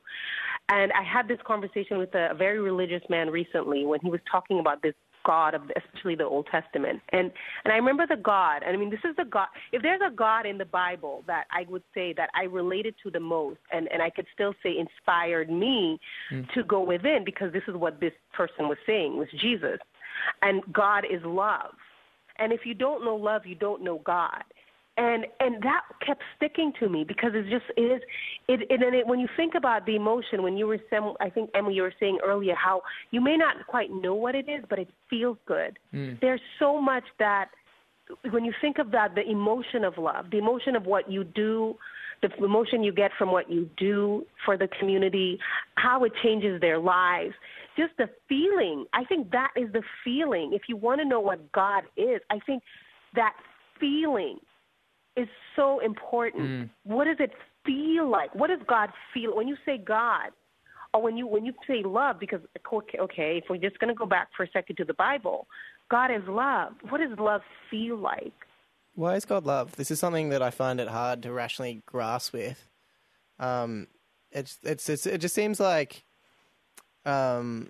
And 0.70 0.92
I 0.92 1.04
had 1.04 1.28
this 1.28 1.40
conversation 1.46 1.98
with 1.98 2.14
a, 2.14 2.30
a 2.32 2.36
very 2.36 2.60
religious 2.60 3.02
man 3.10 3.30
recently 3.30 3.86
when 3.86 4.00
he 4.02 4.10
was 4.10 4.20
talking 4.32 4.60
about 4.60 4.84
this 4.84 4.94
God 5.26 5.54
of 5.54 5.64
especially 5.76 6.16
the 6.16 6.24
Old 6.24 6.48
Testament. 6.52 7.02
And 7.12 7.32
and 7.64 7.74
I 7.74 7.78
remember 7.78 8.06
the 8.08 8.16
God, 8.16 8.62
and 8.66 8.76
I 8.76 8.80
mean 8.80 8.90
this 8.90 9.00
is 9.04 9.16
the 9.18 9.26
God 9.26 9.48
if 9.72 9.82
there's 9.82 10.02
a 10.06 10.14
God 10.14 10.46
in 10.46 10.58
the 10.58 10.66
Bible 10.66 11.24
that 11.28 11.46
I 11.52 11.66
would 11.70 11.84
say 11.94 12.14
that 12.14 12.30
I 12.36 12.44
related 12.44 12.96
to 13.04 13.12
the 13.12 13.20
most 13.20 13.60
and, 13.72 13.88
and 13.92 14.02
I 14.02 14.10
could 14.10 14.26
still 14.34 14.54
say 14.64 14.78
inspired 14.78 15.50
me 15.50 16.00
hmm. 16.30 16.42
to 16.54 16.64
go 16.64 16.82
within 16.82 17.24
because 17.26 17.52
this 17.54 17.64
is 17.68 17.76
what 17.76 18.00
this 18.00 18.14
person 18.34 18.68
was 18.68 18.78
saying 18.86 19.18
was 19.18 19.28
Jesus. 19.40 19.80
And 20.42 20.62
God 20.74 21.04
is 21.06 21.22
love. 21.24 21.74
And 22.38 22.52
if 22.52 22.62
you 22.66 22.74
don't 22.74 23.04
know 23.04 23.16
love, 23.16 23.46
you 23.46 23.56
don't 23.56 23.84
know 23.84 24.02
God. 24.06 24.44
And 24.98 25.26
and 25.42 25.62
that 25.64 25.82
kept 26.06 26.22
sticking 26.38 26.72
to 26.80 26.88
me 26.88 27.04
because 27.04 27.32
it's 27.34 27.50
just 27.50 27.66
it 27.76 27.82
is 27.82 28.02
it, 28.48 28.62
it 28.70 28.82
and 28.82 28.96
it, 28.96 29.06
when 29.06 29.20
you 29.20 29.28
think 29.36 29.54
about 29.56 29.86
the 29.86 29.96
emotion 29.96 30.42
when 30.42 30.56
you 30.56 30.68
were 30.68 30.80
saying 30.90 31.14
I 31.20 31.30
think 31.30 31.50
Emily 31.54 31.76
you 31.76 31.82
were 31.82 31.94
saying 32.00 32.20
earlier 32.24 32.56
how 32.56 32.82
you 33.12 33.20
may 33.20 33.36
not 33.36 33.68
quite 33.68 33.92
know 33.92 34.16
what 34.16 34.36
it 34.36 34.48
is 34.48 34.64
but 34.70 34.80
it 34.80 34.88
feels 35.10 35.38
good. 35.46 35.78
Mm. 35.94 36.20
There's 36.22 36.40
so 36.60 36.80
much 36.80 37.04
that 37.20 37.50
when 38.32 38.46
you 38.46 38.54
think 38.62 38.78
of 38.78 38.92
that 38.92 39.16
the 39.16 39.30
emotion 39.30 39.84
of 39.84 39.98
love, 39.98 40.32
the 40.32 40.38
emotion 40.38 40.76
of 40.76 40.86
what 40.86 41.12
you 41.12 41.24
do, 41.24 41.76
the 42.22 42.30
emotion 42.44 42.84
you 42.84 42.94
get 42.94 43.12
from 43.18 43.32
what 43.32 43.52
you 43.52 43.70
do 43.78 44.26
for 44.46 44.58
the 44.58 44.68
community, 44.80 45.38
how 45.76 46.04
it 46.04 46.12
changes 46.24 46.62
their 46.62 46.80
lives, 46.80 47.34
just 47.78 47.92
the 47.98 48.08
feeling. 48.30 48.86
I 48.94 49.04
think 49.04 49.32
that 49.32 49.52
is 49.56 49.72
the 49.74 49.84
feeling. 50.04 50.52
If 50.54 50.64
you 50.68 50.78
want 50.78 51.02
to 51.02 51.06
know 51.06 51.20
what 51.20 51.52
God 51.52 51.84
is, 51.98 52.22
I 52.30 52.40
think 52.46 52.64
that 53.16 53.34
feeling 53.80 54.40
is 55.16 55.28
so 55.56 55.80
important. 55.80 56.70
What 56.84 57.06
does 57.06 57.18
it 57.20 57.32
feel 57.66 58.10
like? 58.10 58.34
What 58.36 58.48
does 58.48 58.60
God 58.68 58.90
feel 59.14 59.36
when 59.36 59.48
you 59.48 59.58
say 59.66 59.78
God, 59.78 60.30
or 60.94 61.02
when 61.02 61.18
you 61.18 61.28
when 61.28 61.46
you 61.46 61.54
say 61.68 61.84
love? 61.84 62.20
Because 62.20 62.42
okay, 62.74 62.98
okay 63.00 63.42
if 63.44 63.46
we're 63.50 63.58
just 63.58 63.80
going 63.80 63.90
to 63.90 63.96
go 63.96 64.06
back 64.06 64.30
for 64.36 64.44
a 64.44 64.50
second 64.52 64.76
to 64.78 64.86
the 64.86 64.94
Bible, 64.94 65.48
God 65.90 66.12
is 66.12 66.24
love. 66.28 66.74
What 66.90 67.00
does 67.00 67.18
love 67.20 67.42
feel 67.70 67.98
like? 67.98 68.34
Why 68.96 69.16
is 69.16 69.26
God 69.26 69.46
love? 69.46 69.76
This 69.76 69.92
is 69.92 70.00
something 70.00 70.30
that 70.30 70.42
I 70.42 70.52
find 70.52 70.80
it 70.80 70.88
hard 70.88 71.24
to 71.24 71.32
rationally 71.32 71.84
grasp 71.86 72.34
with. 72.34 72.70
Um, 73.40 73.88
it's, 74.32 74.58
it's, 74.64 74.90
it's 74.90 75.06
it 75.06 75.18
just 75.20 75.36
seems 75.36 75.60
like 75.60 76.06
um, 77.06 77.70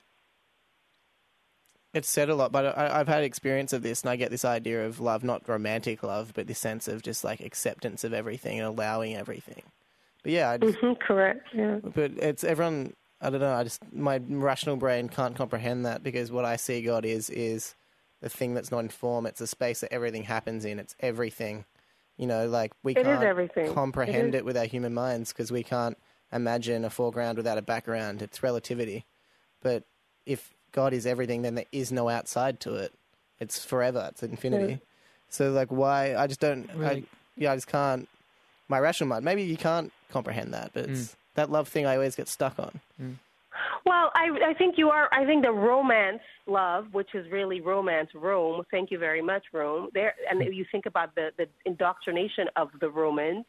it's 1.96 2.10
said 2.10 2.30
a 2.30 2.36
lot, 2.36 2.52
but 2.52 2.78
I, 2.78 3.00
I've 3.00 3.08
had 3.08 3.24
experience 3.24 3.72
of 3.72 3.82
this, 3.82 4.02
and 4.02 4.10
I 4.10 4.18
get 4.18 4.30
this 4.30 4.44
idea 4.44 4.86
of 4.86 5.00
love, 5.00 5.24
not 5.24 5.48
romantic 5.48 6.04
love, 6.04 6.34
but 6.36 6.46
this 6.46 6.60
sense 6.60 6.90
of 6.90 7.02
just 7.02 7.24
like 7.24 7.40
acceptance 7.40 8.04
of 8.04 8.14
everything 8.14 8.60
and 8.60 8.68
allowing 8.68 9.16
everything. 9.16 9.64
But 10.22 10.34
yeah, 10.34 10.50
I 10.52 10.58
just, 10.58 10.78
hmm 10.80 10.94
correct. 10.96 11.48
Yeah. 11.54 11.80
but 11.96 12.12
it's 12.18 12.44
everyone. 12.44 12.94
I 13.22 13.30
don't 13.30 13.40
know. 13.40 13.54
I 13.54 13.64
just 13.64 13.82
my 13.94 14.20
rational 14.28 14.76
brain 14.76 15.08
can't 15.08 15.38
comprehend 15.38 15.86
that 15.86 16.04
because 16.04 16.34
what 16.34 16.44
I 16.44 16.58
see 16.58 16.82
God 16.82 17.06
is 17.06 17.30
is 17.30 17.76
the 18.22 18.28
thing 18.28 18.54
that's 18.54 18.72
not 18.72 18.80
in 18.80 18.90
form. 18.90 19.26
It's 19.26 19.40
a 19.40 19.48
space 19.48 19.80
that 19.80 19.94
everything 19.94 20.24
happens 20.24 20.66
in. 20.66 20.80
It's 20.80 20.96
everything. 21.00 21.64
You 22.18 22.28
know, 22.28 22.48
like 22.48 22.74
we 22.84 22.92
It 22.92 23.04
can't 23.04 23.74
comprehend 23.74 24.36
It 24.36 24.40
it, 24.40 24.46
with 24.46 24.58
our 24.58 24.66
human 24.66 24.94
minds 24.94 25.32
because 25.32 25.50
we 25.50 25.64
can't 25.64 25.98
imagine 26.34 26.84
a 26.84 26.90
foreground 26.90 27.38
without 27.38 27.58
a 27.58 27.62
background. 27.62 28.22
It's 28.22 28.44
relativity. 28.44 29.06
But 29.62 29.84
if 30.26 30.54
God 30.76 30.92
is 30.94 31.06
everything, 31.08 31.42
then 31.42 31.56
there 31.56 31.66
is 31.72 31.90
no 31.94 32.10
outside 32.10 32.60
to 32.60 32.76
it. 32.76 32.92
It's 33.40 33.64
forever. 33.64 34.08
It's 34.12 34.22
infinity. 34.24 34.82
So 35.30 35.52
like, 35.52 35.70
why? 35.70 36.16
I 36.16 36.28
just 36.28 36.42
don't. 36.42 36.70
I, 36.84 37.04
yeah, 37.38 37.54
I 37.54 37.56
just 37.56 37.68
can't. 37.68 38.08
My 38.68 38.80
rational 38.80 39.08
mind. 39.08 39.24
Maybe 39.24 39.44
you 39.44 39.56
can't 39.58 39.92
comprehend 40.12 40.54
that, 40.54 40.72
but 40.74 40.90
it's 40.90 41.00
Mm. 41.14 41.16
that 41.36 41.50
love 41.50 41.68
thing 41.70 41.86
I 41.86 41.96
always 41.96 42.16
get 42.16 42.28
stuck 42.28 42.60
on. 42.60 42.80
Well, 43.86 44.12
I, 44.16 44.26
I 44.52 44.54
think 44.54 44.76
you 44.78 44.90
are. 44.90 45.08
I 45.14 45.26
think 45.26 45.44
the 45.46 45.52
romance 45.52 46.22
love, 46.46 46.88
which 46.92 47.14
is 47.14 47.32
really 47.32 47.62
romance, 47.62 48.10
Rome. 48.14 48.64
Thank 48.70 48.92
you 48.92 49.00
very 49.00 49.22
much, 49.22 49.44
Rome. 49.54 49.90
There, 49.94 50.14
and 50.30 50.42
if 50.42 50.54
you 50.54 50.66
think 50.72 50.86
about 50.86 51.16
the 51.16 51.32
the 51.38 51.48
indoctrination 51.66 52.48
of 52.58 52.70
the 52.82 52.90
Romans. 52.90 53.46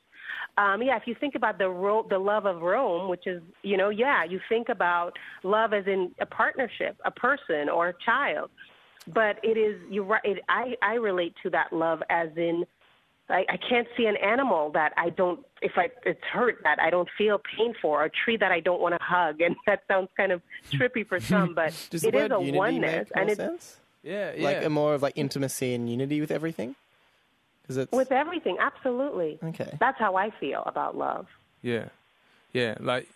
Um, 0.58 0.82
yeah, 0.82 0.96
if 0.96 1.02
you 1.06 1.14
think 1.18 1.34
about 1.34 1.58
the 1.58 1.68
ro- 1.68 2.06
the 2.08 2.18
love 2.18 2.46
of 2.46 2.62
Rome, 2.62 3.08
which 3.08 3.26
is 3.26 3.42
you 3.62 3.76
know, 3.76 3.90
yeah, 3.90 4.24
you 4.24 4.40
think 4.48 4.68
about 4.68 5.12
love 5.42 5.72
as 5.72 5.86
in 5.86 6.12
a 6.20 6.26
partnership, 6.26 6.96
a 7.04 7.10
person 7.10 7.68
or 7.68 7.88
a 7.88 7.94
child. 8.04 8.50
But 9.12 9.38
it 9.42 9.56
is 9.58 9.80
you 9.90 10.02
right. 10.02 10.24
It, 10.24 10.38
I 10.48 10.74
I 10.82 10.94
relate 10.94 11.34
to 11.42 11.50
that 11.50 11.72
love 11.72 12.02
as 12.08 12.28
in 12.36 12.64
I, 13.28 13.44
I 13.48 13.56
can't 13.56 13.88
see 13.96 14.06
an 14.06 14.16
animal 14.16 14.70
that 14.72 14.92
I 14.96 15.10
don't, 15.10 15.40
if 15.60 15.72
I, 15.76 15.88
it's 16.04 16.22
hurt 16.32 16.58
that 16.62 16.78
I 16.80 16.90
don't 16.90 17.08
feel 17.18 17.40
pain 17.56 17.74
for, 17.82 18.02
or 18.02 18.04
a 18.04 18.10
tree 18.10 18.36
that 18.36 18.52
I 18.52 18.60
don't 18.60 18.80
want 18.80 18.94
to 18.94 19.02
hug. 19.02 19.40
And 19.46 19.56
that 19.66 19.82
sounds 19.88 20.08
kind 20.16 20.32
of 20.32 20.42
trippy 20.72 21.06
for 21.06 21.20
some, 21.20 21.54
but 21.54 21.74
Does 21.90 22.04
it 22.04 22.12
the 22.12 22.18
is 22.18 22.30
word 22.30 22.32
a 22.32 22.40
oneness. 22.40 23.08
And 23.14 23.28
it's 23.28 23.36
sense? 23.36 23.76
Yeah, 24.02 24.32
yeah. 24.36 24.44
Like 24.44 24.64
a 24.64 24.70
more 24.70 24.94
of 24.94 25.02
like 25.02 25.14
intimacy 25.16 25.74
and 25.74 25.90
unity 25.90 26.20
with 26.20 26.30
everything. 26.30 26.76
Because 27.66 27.78
it's 27.78 27.92
with 27.92 28.12
everything, 28.12 28.56
absolutely. 28.60 29.38
okay. 29.42 29.76
That's 29.80 29.98
how 29.98 30.14
I 30.14 30.30
feel 30.38 30.62
about 30.66 30.96
love. 30.96 31.26
yeah, 31.62 31.88
yeah. 32.52 32.76
Like, 32.78 33.08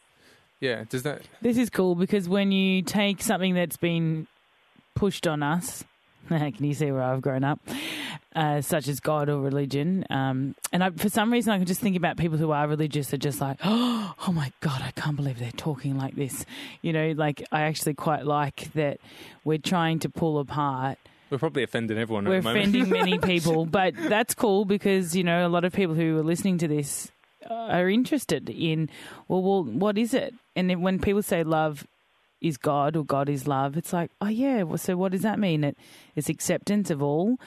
yeah. 0.59 0.85
Does 0.89 1.05
that? 1.05 1.23
This 1.41 1.57
is 1.57 1.71
cool 1.71 1.95
because 1.95 2.29
when 2.29 2.51
you 2.51 2.83
take 2.83 3.23
something 3.23 3.55
that's 3.55 3.77
been 3.77 4.27
pushed 4.95 5.29
on 5.29 5.43
us, 5.45 5.85
can 6.29 6.55
you 6.59 6.75
see 6.75 6.91
where 6.91 7.03
I've 7.03 7.23
grown 7.23 7.45
up, 7.45 7.61
uh, 8.35 8.61
such 8.61 8.89
as 8.89 8.99
God 9.01 9.29
or 9.29 9.41
religion, 9.41 10.05
um, 10.11 10.55
and 10.73 10.83
I, 10.83 10.91
for 10.91 11.09
some 11.09 11.33
reason 11.33 11.53
I 11.53 11.59
can 11.59 11.67
just 11.67 11.81
think 11.81 11.97
about 11.97 12.17
people 12.17 12.39
who 12.39 12.51
are 12.51 12.67
religious 12.67 13.13
are 13.15 13.19
just 13.19 13.41
like, 13.41 13.59
oh, 13.65 14.15
oh 14.27 14.33
my 14.33 14.53
God, 14.61 14.83
I 14.83 14.91
can't 14.93 15.17
believe 15.17 15.39
they're 15.39 15.53
talking 15.53 15.97
like 15.97 16.17
this. 16.17 16.45
You 16.83 16.93
know, 16.93 17.13
like 17.17 17.45
I 17.53 17.63
actually 17.63 17.95
quite 17.95 18.27
like 18.27 18.73
that 18.75 18.99
we're 19.45 19.59
trying 19.59 20.01
to 20.01 20.09
pull 20.09 20.39
apart 20.39 20.99
We're 21.31 21.39
probably 21.39 21.63
offending 21.63 21.97
everyone 21.99 22.25
we're 22.25 22.37
at 22.37 22.43
the 22.43 22.49
moment. 22.49 22.69
offending 22.69 22.91
many 22.99 23.19
people, 23.19 23.65
but 23.67 23.95
that's 23.97 24.35
cool 24.35 24.65
because 24.65 25.15
you 25.17 25.25
know 25.25 25.47
a 25.47 25.49
lot 25.49 25.65
of 25.65 25.73
people 25.73 25.95
who 25.95 26.19
are 26.19 26.23
listening 26.25 26.59
to 26.59 26.69
this 26.69 27.11
uh, 27.49 27.55
are 27.55 27.89
interested 27.89 28.51
in 28.51 28.91
well, 29.29 29.43
well, 29.43 29.65
what 29.65 29.97
is 29.97 30.13
it? 30.13 30.35
And 30.57 30.69
then 30.69 30.83
when 30.83 30.99
people 30.99 31.23
say 31.23 31.45
love 31.45 31.87
is 32.41 32.57
God 32.57 32.97
or 32.97 33.05
God 33.05 33.29
is 33.29 33.47
love, 33.47 33.77
it's 33.77 33.93
like, 33.93 34.11
oh 34.21 34.29
yeah. 34.29 34.63
Well, 34.65 34.79
so 34.79 34.97
what 34.97 35.13
does 35.13 35.23
that 35.23 35.39
mean? 35.39 35.63
It 35.65 35.77
it's 36.17 36.29
acceptance 36.29 36.91
of 36.91 37.03
all. 37.03 37.39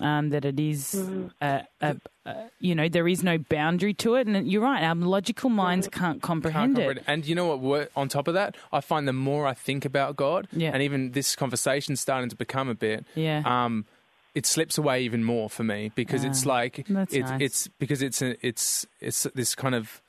Um, 0.00 0.30
that 0.30 0.44
it 0.44 0.58
is, 0.60 0.94
uh, 1.42 1.62
uh, 1.82 1.94
uh, 2.24 2.34
you 2.60 2.76
know, 2.76 2.88
there 2.88 3.08
is 3.08 3.24
no 3.24 3.38
boundary 3.38 3.92
to 3.94 4.14
it, 4.14 4.28
and 4.28 4.50
you're 4.50 4.62
right. 4.62 4.82
Our 4.84 4.94
logical 4.94 5.50
minds 5.50 5.88
can't 5.88 6.00
Can't 6.14 6.22
comprehend 6.22 6.76
comprehend 6.76 6.98
it. 6.98 7.00
it. 7.00 7.04
And 7.08 7.26
you 7.26 7.34
know 7.34 7.56
what? 7.56 7.90
On 7.96 8.08
top 8.08 8.28
of 8.28 8.34
that, 8.34 8.56
I 8.72 8.80
find 8.80 9.08
the 9.08 9.12
more 9.12 9.48
I 9.48 9.52
think 9.52 9.84
about 9.84 10.14
God, 10.14 10.46
Yeah. 10.52 10.70
and 10.72 10.80
even 10.82 11.10
this 11.10 11.34
conversation's 11.34 12.00
starting 12.00 12.30
to 12.30 12.36
become 12.36 12.68
a 12.68 12.74
bit, 12.74 13.04
Yeah. 13.16 13.42
um, 13.44 13.84
it 14.32 14.46
slips 14.46 14.78
away 14.78 15.02
even 15.02 15.24
more 15.24 15.50
for 15.50 15.64
me 15.64 15.90
because 15.96 16.22
it's 16.22 16.46
Ah, 16.46 16.50
like 16.50 16.86
that's 16.88 17.12
it's 17.12 17.30
nice. 17.30 17.40
it's 17.42 17.68
because 17.80 18.00
it's 18.00 18.22
a, 18.22 18.46
it's 18.46 18.86
it's 19.00 19.24
this 19.34 19.56
kind 19.56 19.74
of 19.74 20.00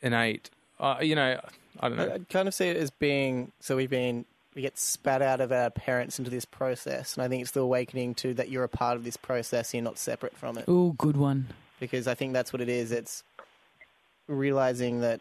innate. 0.00 0.48
Uh, 0.80 0.96
you 1.02 1.14
know, 1.14 1.38
I 1.80 1.88
don't 1.88 1.98
know. 1.98 2.14
I 2.14 2.18
kind 2.32 2.48
of 2.48 2.54
see 2.54 2.68
it 2.68 2.76
as 2.78 2.90
being 2.90 3.52
so 3.60 3.76
we've 3.76 3.90
been 3.90 4.24
we 4.56 4.62
get 4.62 4.78
spat 4.78 5.20
out 5.20 5.42
of 5.42 5.52
our 5.52 5.68
parents 5.68 6.18
into 6.18 6.30
this 6.30 6.46
process, 6.46 7.14
and 7.14 7.22
I 7.22 7.28
think 7.28 7.42
it's 7.42 7.50
the 7.50 7.60
awakening 7.60 8.14
to 8.16 8.32
that 8.34 8.48
you're 8.48 8.64
a 8.64 8.68
part 8.68 8.96
of 8.96 9.04
this 9.04 9.18
process, 9.18 9.74
you're 9.74 9.82
not 9.82 9.98
separate 9.98 10.34
from 10.34 10.56
it. 10.56 10.64
Oh, 10.66 10.92
good 10.92 11.18
one. 11.18 11.48
Because 11.78 12.08
I 12.08 12.14
think 12.14 12.32
that's 12.32 12.54
what 12.54 12.62
it 12.62 12.70
is. 12.70 12.90
It's 12.90 13.22
realizing 14.26 15.02
that 15.02 15.20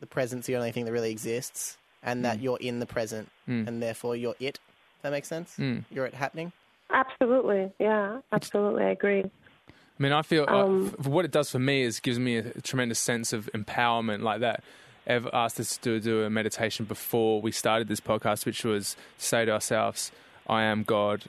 the 0.00 0.06
present's 0.06 0.48
the 0.48 0.56
only 0.56 0.72
thing 0.72 0.86
that 0.86 0.92
really 0.92 1.12
exists, 1.12 1.78
and 2.02 2.24
that 2.24 2.40
you're 2.40 2.58
in 2.58 2.80
the 2.80 2.86
present, 2.86 3.30
and 3.46 3.80
therefore 3.80 4.16
you're 4.16 4.34
it. 4.40 4.58
That 5.02 5.12
makes 5.12 5.28
sense. 5.28 5.56
You're 5.88 6.06
it 6.06 6.14
happening. 6.14 6.50
Absolutely. 6.90 7.70
Yeah, 7.78 8.18
absolutely. 8.32 8.82
I 8.82 8.90
agree. 8.90 9.22
I 9.22 10.02
mean, 10.02 10.12
I 10.12 10.22
feel 10.22 10.46
Um, 10.48 10.92
uh, 10.98 11.08
what 11.08 11.24
it 11.24 11.30
does 11.30 11.48
for 11.48 11.60
me 11.60 11.82
is 11.82 12.00
gives 12.00 12.18
me 12.18 12.38
a 12.38 12.60
tremendous 12.60 12.98
sense 12.98 13.32
of 13.32 13.48
empowerment 13.54 14.22
like 14.22 14.40
that. 14.40 14.64
Ev 15.06 15.28
asked 15.32 15.58
us 15.58 15.76
to 15.78 16.00
do 16.00 16.22
a 16.22 16.30
meditation 16.30 16.84
before 16.84 17.40
we 17.40 17.50
started 17.52 17.88
this 17.88 18.00
podcast, 18.00 18.46
which 18.46 18.64
was 18.64 18.96
say 19.18 19.44
to 19.44 19.52
ourselves, 19.52 20.12
I 20.48 20.62
am 20.62 20.82
God 20.84 21.24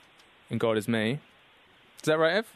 and 0.50 0.60
God 0.60 0.78
is 0.78 0.88
me. 0.88 1.20
Is 2.02 2.06
that 2.06 2.18
right, 2.20 2.34
Ev? 2.34 2.48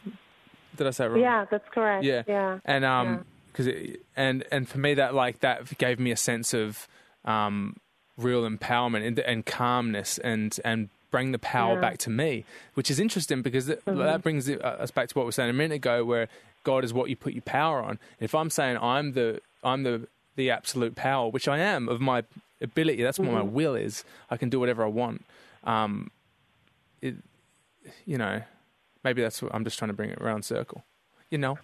Did 0.76 0.86
I 0.86 0.90
say 0.90 1.06
it 1.06 1.08
wrong? 1.08 1.20
Yeah, 1.20 1.44
that's 1.50 1.68
correct. 1.70 2.04
Yeah. 2.04 2.22
Yeah. 2.26 2.58
And 2.64 2.84
um, 2.84 3.24
because 3.52 3.68
and 4.16 4.44
and 4.52 4.68
for 4.68 4.78
me 4.78 4.94
that 4.94 5.14
like 5.14 5.40
that 5.40 5.76
gave 5.78 5.98
me 5.98 6.10
a 6.12 6.16
sense 6.16 6.54
of 6.54 6.86
um, 7.24 7.76
real 8.16 8.48
empowerment 8.48 9.06
and, 9.06 9.18
and 9.18 9.44
calmness 9.44 10.18
and 10.18 10.58
and 10.64 10.88
bring 11.10 11.32
the 11.32 11.38
power 11.38 11.70
Yeah. 11.70 11.74
Mm-hmm. 11.76 11.80
back 11.80 11.98
to 11.98 12.10
me, 12.10 12.44
which 12.74 12.90
is 12.90 13.00
interesting 13.00 13.42
because 13.42 13.66
th- 13.66 13.80
that 13.86 14.22
brings 14.22 14.46
it, 14.48 14.62
uh, 14.62 14.68
us 14.68 14.90
back 14.90 15.08
to 15.08 15.14
what 15.14 15.22
we 15.22 15.28
were 15.28 15.32
saying 15.32 15.50
a 15.50 15.54
minute 15.54 15.76
ago, 15.76 16.04
where 16.04 16.28
God 16.64 16.84
is 16.84 16.92
what 16.92 17.08
you 17.08 17.16
put 17.16 17.32
your 17.32 17.42
power 17.42 17.82
on. 17.82 17.98
If 18.20 18.34
I'm 18.34 18.50
saying 18.50 18.76
I'm 18.78 19.12
the 19.14 19.40
I'm 19.64 19.82
the 19.82 20.06
the 20.38 20.50
absolute 20.50 20.94
power, 20.94 21.28
which 21.28 21.48
I 21.48 21.58
am 21.58 21.88
of 21.88 22.00
my 22.00 22.22
ability, 22.62 23.02
that's 23.02 23.18
what 23.18 23.28
my 23.28 23.42
Mm-hmm. 23.42 23.52
will 23.52 23.74
is. 23.74 24.04
I 24.30 24.36
can 24.36 24.48
do 24.48 24.58
whatever 24.60 24.84
I 24.84 24.86
want. 24.86 25.26
Um, 25.64 26.10
it, 27.02 27.16
you 28.06 28.16
know, 28.16 28.42
maybe 29.02 29.20
that's 29.20 29.42
what 29.42 29.54
I'm 29.54 29.64
just 29.64 29.78
trying 29.78 29.90
to 29.90 29.94
bring 29.94 30.10
it 30.10 30.18
around 30.20 30.44
circle. 30.44 30.84
You 31.28 31.38
know. 31.38 31.58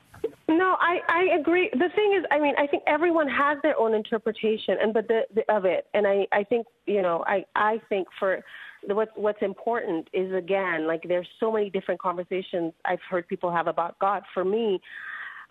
No, 0.49 0.77
I, 0.81 1.01
I 1.09 1.39
agree. 1.41 1.71
The 1.73 1.89
thing 1.95 2.19
is, 2.19 2.25
I 2.31 2.39
mean, 2.39 2.55
I 2.59 2.67
think 2.67 2.83
everyone 2.87 3.29
has 3.29 3.59
their 3.63 3.79
own 3.79 3.95
interpretation, 3.95 4.77
and 4.83 4.93
but 4.93 5.09
the, 5.09 5.21
the 5.35 5.43
of 5.55 5.65
it, 5.65 5.87
and 5.95 6.07
I, 6.07 6.27
I 6.33 6.45
think 6.45 6.67
you 6.87 7.01
know, 7.01 7.25
I, 7.27 7.45
I 7.55 7.81
think 7.89 8.09
for 8.19 8.41
the, 8.87 8.95
what's 8.95 9.13
what's 9.15 9.41
important 9.41 10.09
is 10.13 10.35
again, 10.35 10.87
like 10.87 11.03
there's 11.07 11.29
so 11.41 11.51
many 11.51 11.71
different 11.71 12.01
conversations 12.01 12.73
I've 12.85 13.01
heard 13.09 13.27
people 13.29 13.51
have 13.53 13.69
about 13.69 13.99
God. 14.01 14.23
For 14.35 14.45
me, 14.45 14.81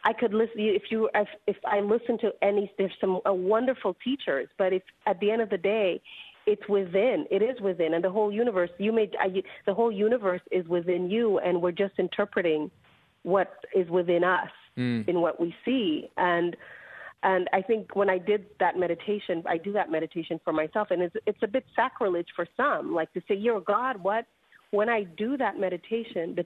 I 0.04 0.13
could 0.13 0.34
listen 0.34 0.56
if 0.58 0.84
you 0.89 1.10
if, 1.16 1.28
if 1.48 1.58
I 1.66 1.80
listen 1.80 2.18
to 2.20 2.32
any 2.42 2.72
there's 2.78 2.94
some 3.00 3.22
uh, 3.28 3.34
wonderful 3.34 3.96
teachers, 4.04 4.48
but 4.58 4.74
if 4.74 4.84
at 5.08 5.20
the 5.20 5.32
end 5.32 5.42
of 5.42 5.50
the 5.50 5.58
day, 5.58 6.02
it's 6.46 6.68
within. 6.68 7.26
It 7.32 7.42
is 7.42 7.60
within, 7.62 7.94
and 7.94 8.04
the 8.04 8.10
whole 8.10 8.32
universe. 8.32 8.70
You 8.78 8.92
made 8.92 9.16
I, 9.20 9.44
the 9.66 9.74
whole 9.74 9.92
universe 9.92 10.42
is 10.52 10.68
within 10.68 11.10
you, 11.10 11.39
and 11.39 11.62
we're 11.62 11.72
just 11.72 11.94
interpreting 11.98 12.70
what 13.24 13.54
is 13.74 13.89
within 13.89 14.24
us 14.24 14.50
in 15.08 15.22
what 15.22 15.39
we 15.39 15.56
see 15.63 16.10
and 16.18 16.58
and 17.24 17.50
I 17.54 17.62
think 17.62 17.96
when 17.96 18.10
I 18.10 18.18
did 18.18 18.46
that 18.60 18.78
meditation, 18.78 19.44
I 19.48 19.58
do 19.58 19.72
that 19.74 19.89
meditation 19.89 20.39
for 20.44 20.52
myself, 20.52 20.89
and 20.92 21.02
it's 21.02 21.16
it's 21.26 21.42
a 21.42 21.48
bit 21.48 21.66
sacrilege 21.76 22.28
for 22.36 22.46
some, 22.58 22.94
like 22.94 23.12
to 23.13 23.22
say, 23.28 23.36
"You're 23.36 23.62
God." 23.62 24.04
What? 24.04 24.26
When 24.72 24.89
I 24.89 25.04
do 25.04 25.38
that 25.38 25.58
meditation, 25.58 26.36
the, 26.36 26.46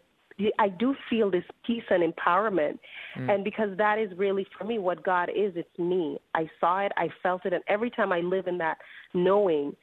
I 0.60 0.70
do 0.70 0.96
feel 1.10 1.32
this 1.32 1.44
peace 1.66 1.84
and 1.90 2.04
empowerment, 2.14 2.78
and 3.16 3.44
because 3.44 3.76
that 3.78 3.98
is 3.98 4.16
really 4.18 4.46
for 4.58 4.64
me 4.66 4.78
what 4.78 5.04
God 5.04 5.30
is. 5.30 5.54
It's 5.56 5.80
me. 5.80 6.20
I 6.36 6.50
saw 6.60 6.80
it, 6.86 6.92
I 6.96 7.10
felt 7.24 7.46
it, 7.46 7.54
and 7.54 7.64
every 7.68 7.90
time 7.90 8.12
I 8.12 8.20
live 8.20 8.48
in 8.48 8.58
that 8.60 8.78
knowing, 9.14 9.76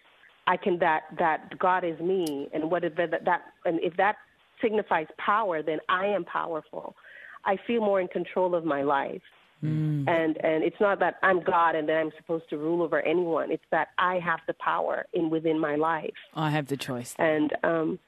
I 0.47 0.57
can 0.57 0.79
that 0.79 1.03
that 1.19 1.59
God 1.59 1.83
is 1.85 1.99
me, 2.01 2.49
and 2.55 2.71
what 2.71 2.85
if 2.85 2.95
that, 2.97 3.11
that 3.25 3.43
and 3.65 3.81
if 3.83 3.97
that 3.97 4.17
signifies 4.63 5.07
power, 5.19 5.63
then 5.63 5.79
I 5.89 6.07
am 6.07 6.25
powerful. 6.25 6.95
I 7.45 7.57
feel 7.67 7.81
more 7.81 8.01
in 8.01 8.09
control 8.09 8.55
of 8.55 8.65
my 8.65 8.83
life. 8.83 9.23
And 9.63 10.37
and 10.45 10.63
it's 10.63 10.77
not 10.79 10.99
that 11.01 11.15
I'm 11.23 11.43
God 11.43 11.75
and 11.75 11.89
that 11.89 11.97
I'm 11.97 12.11
supposed 12.19 12.51
to 12.51 12.59
rule 12.59 12.83
over 12.83 13.01
anyone. 13.01 13.51
It's 13.51 13.65
that 13.71 13.89
I 13.99 14.19
have 14.19 14.41
the 14.47 14.53
power 14.55 15.07
in 15.15 15.31
within 15.31 15.59
my 15.59 15.77
life, 15.77 16.13
I 16.35 16.51
have 16.51 16.67
the 16.67 16.77
choice. 16.77 17.15
and 17.19 17.51
um, 17.65 17.99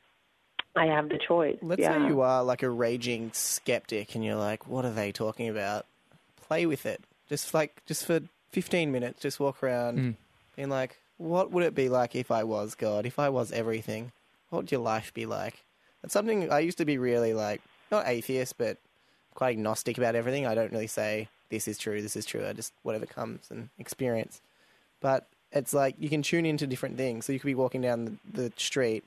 I 0.77 0.87
have 0.87 1.09
the 1.09 1.19
choice. 1.19 1.59
Let's 1.63 1.81
yeah. 1.81 1.99
say 1.99 2.09
you 2.09 2.21
are 2.21 2.45
like 2.45 2.63
a 2.63 2.71
raging 2.71 3.31
skeptic 3.33 4.15
and 4.15 4.25
you're 4.25 4.37
like, 4.37 4.67
what 4.67 4.85
are 4.85 4.93
they 4.93 5.13
talking 5.13 5.49
about? 5.49 5.87
Play 6.47 6.67
with 6.67 6.87
it. 6.87 7.01
Just 7.29 7.55
like, 7.55 7.85
just 7.87 8.05
for 8.05 8.21
15 8.53 8.93
minutes, 8.93 9.21
just 9.21 9.41
walk 9.41 9.63
around 9.63 9.99
mm. 9.99 10.15
being 10.55 10.69
like, 10.69 10.97
what 11.19 11.51
would 11.51 11.65
it 11.65 11.75
be 11.75 11.89
like 11.89 12.15
if 12.15 12.31
I 12.31 12.45
was 12.45 12.75
God? 12.75 13.07
If 13.07 13.19
I 13.19 13.29
was 13.31 13.53
everything? 13.53 14.13
What 14.51 14.65
would 14.65 14.73
your 14.73 14.81
life 14.81 15.13
be 15.15 15.27
like? 15.27 15.65
That's 16.03 16.13
something 16.13 16.51
I 16.53 16.61
used 16.61 16.79
to 16.79 16.85
be 16.85 16.99
really 16.99 17.33
like, 17.33 17.63
not 17.91 18.07
atheist, 18.07 18.59
but 18.59 18.77
quite 19.35 19.57
agnostic 19.57 19.99
about 19.99 20.15
everything. 20.15 20.47
I 20.47 20.55
don't 20.55 20.73
really 20.73 20.87
say, 20.87 21.29
this 21.49 21.67
is 21.67 21.79
true, 21.79 22.03
this 22.03 22.17
is 22.17 22.27
true. 22.27 22.47
I 22.47 22.53
just, 22.53 22.73
whatever 22.83 23.07
comes 23.07 23.51
and 23.51 23.71
experience. 23.79 24.41
But 25.01 25.27
it's 25.53 25.73
like 25.73 25.95
you 25.99 26.09
can 26.09 26.23
tune 26.23 26.47
into 26.47 26.67
different 26.67 26.97
things. 26.97 27.25
So 27.25 27.33
you 27.33 27.41
could 27.41 27.47
be 27.47 27.55
walking 27.55 27.81
down 27.81 28.19
the, 28.33 28.43
the 28.43 28.53
street 28.57 29.05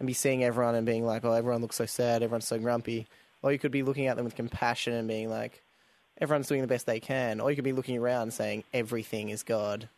and 0.00 0.06
be 0.06 0.12
seeing 0.14 0.42
everyone 0.42 0.74
and 0.74 0.84
being 0.84 1.06
like, 1.06 1.24
oh, 1.24 1.32
everyone 1.32 1.60
looks 1.60 1.76
so 1.76 1.86
sad, 1.86 2.22
everyone's 2.22 2.48
so 2.48 2.58
grumpy. 2.58 3.06
Or 3.42 3.52
you 3.52 3.58
could 3.58 3.70
be 3.70 3.82
looking 3.82 4.08
at 4.08 4.16
them 4.16 4.24
with 4.24 4.34
compassion 4.34 4.94
and 4.94 5.06
being 5.06 5.30
like, 5.30 5.62
everyone's 6.20 6.48
doing 6.48 6.62
the 6.62 6.66
best 6.66 6.86
they 6.86 7.00
can. 7.00 7.38
Or 7.40 7.50
you 7.50 7.56
could 7.56 7.64
be 7.64 7.72
looking 7.72 7.98
around 7.98 8.32
saying, 8.32 8.64
everything 8.74 9.28
is 9.28 9.42
God. 9.42 9.88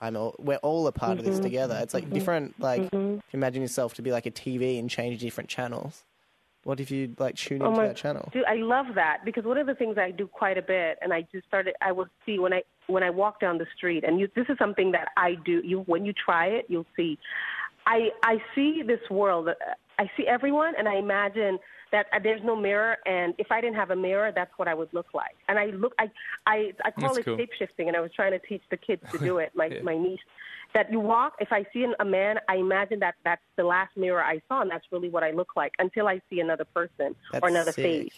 I'm 0.00 0.16
all, 0.16 0.36
we're 0.38 0.58
all 0.58 0.86
a 0.86 0.92
part 0.92 1.18
of 1.18 1.24
this 1.24 1.36
mm-hmm. 1.36 1.44
together. 1.44 1.80
It's 1.82 1.92
like 1.92 2.04
mm-hmm. 2.04 2.14
different, 2.14 2.60
like, 2.60 2.82
mm-hmm. 2.82 3.14
you 3.14 3.22
imagine 3.32 3.62
yourself 3.62 3.94
to 3.94 4.02
be 4.02 4.12
like 4.12 4.26
a 4.26 4.30
TV 4.30 4.78
and 4.78 4.88
change 4.88 5.20
different 5.20 5.48
channels. 5.48 6.04
What 6.64 6.80
if 6.80 6.90
you 6.90 7.14
like 7.18 7.36
tune 7.36 7.62
Oh 7.62 7.68
into 7.68 7.80
my, 7.80 7.86
that 7.88 7.96
channel? 7.96 8.28
Dude, 8.32 8.44
I 8.44 8.56
love 8.56 8.86
that 8.96 9.24
because 9.24 9.44
one 9.44 9.56
of 9.56 9.66
the 9.66 9.74
things 9.74 9.96
I 9.96 10.10
do 10.10 10.26
quite 10.26 10.58
a 10.58 10.62
bit, 10.62 10.98
and 11.00 11.14
I 11.14 11.26
just 11.32 11.46
started. 11.46 11.74
I 11.80 11.92
will 11.92 12.08
see 12.26 12.38
when 12.38 12.52
I 12.52 12.62
when 12.88 13.02
I 13.02 13.10
walk 13.10 13.40
down 13.40 13.56
the 13.58 13.66
street, 13.74 14.04
and 14.04 14.20
you, 14.20 14.28
this 14.34 14.46
is 14.50 14.58
something 14.58 14.92
that 14.92 15.08
I 15.16 15.36
do. 15.46 15.62
You 15.64 15.80
when 15.86 16.04
you 16.04 16.12
try 16.12 16.48
it, 16.48 16.66
you'll 16.68 16.84
see. 16.94 17.18
I 17.88 18.10
I 18.22 18.36
see 18.54 18.82
this 18.86 19.00
world. 19.10 19.48
I 19.98 20.04
see 20.16 20.26
everyone, 20.28 20.74
and 20.78 20.86
I 20.86 20.96
imagine 20.96 21.58
that 21.90 22.06
uh, 22.14 22.18
there's 22.22 22.42
no 22.44 22.54
mirror, 22.54 22.98
and 23.06 23.34
if 23.38 23.50
I 23.50 23.60
didn't 23.62 23.76
have 23.76 23.90
a 23.90 23.96
mirror, 23.96 24.30
that's 24.32 24.52
what 24.58 24.68
I 24.68 24.74
would 24.74 24.92
look 24.92 25.06
like. 25.14 25.34
And 25.48 25.58
I 25.58 25.66
look, 25.66 25.94
I 25.98 26.06
I 26.46 26.72
I 26.84 26.90
call 26.90 27.14
That's 27.14 27.18
it 27.20 27.24
cool. 27.24 27.38
shape 27.38 27.50
shifting, 27.58 27.88
and 27.88 27.96
I 27.96 28.00
was 28.00 28.10
trying 28.14 28.32
to 28.32 28.46
teach 28.46 28.62
the 28.70 28.76
kids 28.76 29.02
to 29.12 29.18
do 29.18 29.38
it. 29.38 29.50
My 29.56 29.66
Yeah. 29.66 29.82
my 29.82 29.96
niece. 29.96 30.20
That 30.74 30.92
you 30.92 31.00
walk, 31.00 31.32
if 31.40 31.48
I 31.50 31.64
see 31.72 31.82
an, 31.84 31.94
a 31.98 32.04
man, 32.04 32.36
I 32.46 32.56
imagine 32.56 33.00
that 33.00 33.14
that's 33.24 33.40
the 33.56 33.64
last 33.64 33.96
mirror 33.96 34.22
I 34.22 34.38
saw, 34.48 34.60
and 34.60 34.70
that's 34.70 34.84
really 34.92 35.08
what 35.08 35.22
I 35.22 35.30
look 35.30 35.56
like 35.56 35.72
until 35.78 36.06
I 36.08 36.20
see 36.28 36.40
another 36.40 36.66
person 36.66 37.16
That's 37.32 37.42
or 37.42 37.48
another 37.48 37.72
sick. 37.74 37.84
face. 37.84 38.12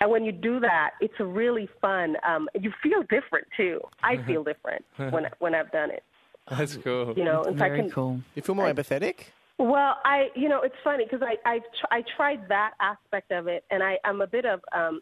And 0.00 0.10
when 0.10 0.24
you 0.24 0.32
do 0.32 0.58
that, 0.58 0.90
it's 1.00 1.14
really 1.20 1.68
fun. 1.80 2.16
Um, 2.28 2.48
you 2.60 2.72
feel 2.82 3.02
different 3.02 3.46
too. 3.56 3.80
I 4.02 4.16
feel 4.26 4.42
different 4.42 4.84
when 5.12 5.26
when 5.38 5.54
I've 5.54 5.70
done 5.70 5.92
it. 5.92 6.02
That's 6.50 6.76
cool. 6.76 7.14
You 7.16 7.24
know, 7.24 7.42
if 7.42 7.54
I 7.56 7.68
Very 7.68 7.80
can. 7.82 7.90
cool. 7.90 8.20
You 8.34 8.42
feel 8.42 8.54
more 8.54 8.72
empathetic? 8.72 9.26
Well, 9.58 9.96
I 10.04 10.28
you 10.34 10.48
know 10.48 10.60
it's 10.62 10.74
funny 10.82 11.04
because 11.04 11.22
I 11.22 11.36
I 11.48 11.58
tr- 11.58 11.92
I 11.92 12.02
tried 12.16 12.48
that 12.48 12.72
aspect 12.80 13.30
of 13.30 13.46
it, 13.46 13.64
and 13.70 13.82
I 13.82 13.98
I'm 14.04 14.20
a 14.20 14.26
bit 14.26 14.44
of 14.44 14.60
um, 14.72 15.00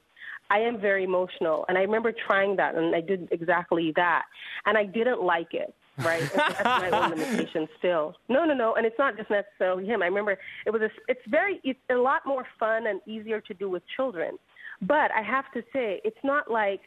I 0.51 0.59
am 0.59 0.81
very 0.81 1.05
emotional, 1.05 1.65
and 1.69 1.79
I 1.79 1.83
remember 1.83 2.13
trying 2.13 2.57
that, 2.57 2.75
and 2.75 2.95
I 2.95 3.01
did 3.01 3.29
exactly 3.31 3.93
that, 3.97 4.25
and 4.67 4.77
I 4.77 4.85
didn't 4.85 5.23
like 5.23 5.55
it. 5.55 5.75
Right, 5.99 6.23
that's 6.35 6.65
my 6.65 6.91
own 6.91 7.11
limitation 7.19 7.69
still. 7.79 8.15
No, 8.29 8.45
no, 8.45 8.55
no, 8.55 8.75
and 8.75 8.87
it's 8.87 8.99
not 8.99 9.17
just 9.17 9.31
necessarily 9.31 9.87
him. 9.87 10.03
I 10.03 10.07
remember 10.07 10.39
it 10.67 10.71
was 10.71 10.83
a, 10.83 10.91
it's 11.09 11.21
very 11.29 11.61
it's 11.63 11.79
a 11.91 11.95
lot 11.95 12.23
more 12.27 12.47
fun 12.59 12.87
and 12.87 13.01
easier 13.07 13.41
to 13.43 13.55
do 13.55 13.69
with 13.69 13.83
children, 13.97 14.37
but 14.83 15.11
I 15.13 15.23
have 15.23 15.51
to 15.53 15.63
say 15.73 16.01
it's 16.05 16.23
not 16.25 16.51
like 16.51 16.83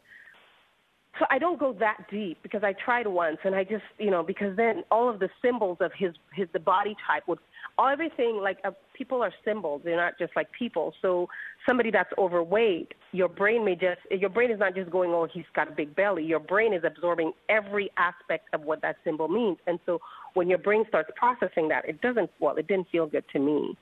so 1.20 1.26
I 1.30 1.38
don't 1.38 1.60
go 1.60 1.74
that 1.80 2.06
deep 2.10 2.40
because 2.42 2.64
I 2.64 2.74
tried 2.74 3.06
once 3.06 3.38
and 3.44 3.54
I 3.54 3.64
just 3.64 3.84
you 4.00 4.10
know 4.10 4.24
because 4.24 4.56
then 4.58 4.84
all 4.90 5.10
of 5.10 5.20
the 5.20 5.30
symbols 5.44 5.78
of 5.80 5.92
his 5.96 6.14
his 6.34 6.48
the 6.54 6.60
body 6.60 6.96
type 7.08 7.24
would 7.28 7.40
everything 7.80 8.40
like 8.42 8.58
uh, 8.64 8.72
people 8.98 9.22
are 9.22 9.34
symbols. 9.46 9.82
They're 9.84 9.96
not 9.96 10.18
just 10.18 10.36
like 10.36 10.48
people. 10.58 10.94
So 11.02 11.28
somebody 11.68 11.92
that's 11.92 12.10
overweight 12.18 12.94
your 13.12 13.30
brain 13.30 13.64
may 13.64 13.76
just 13.76 14.00
your 14.10 14.30
brain 14.30 14.50
is 14.50 14.60
not 14.60 14.74
just 14.74 14.90
going 14.90 15.12
oh 15.12 15.28
he's 15.32 15.46
got 15.56 15.68
a 15.68 15.72
big 15.72 15.96
belly. 15.96 16.24
Your 16.24 16.40
brain 16.40 16.74
is 16.74 16.84
absorbing 16.84 17.32
every 17.48 17.92
aspect 17.98 18.48
of 18.54 18.62
what 18.62 18.82
that 18.82 18.96
symbol 19.04 19.28
means. 19.28 19.58
And 19.68 19.80
so 19.86 20.00
when 20.34 20.50
your 20.50 20.58
brain 20.58 20.84
starts 20.88 21.12
processing 21.16 21.68
that 21.68 21.88
it 21.88 22.02
doesn't 22.02 22.32
well 22.40 22.56
it 22.56 22.68
didn't 22.68 22.88
feel 22.92 23.06
good 23.06 23.26
to 23.34 23.40
me. 23.40 23.78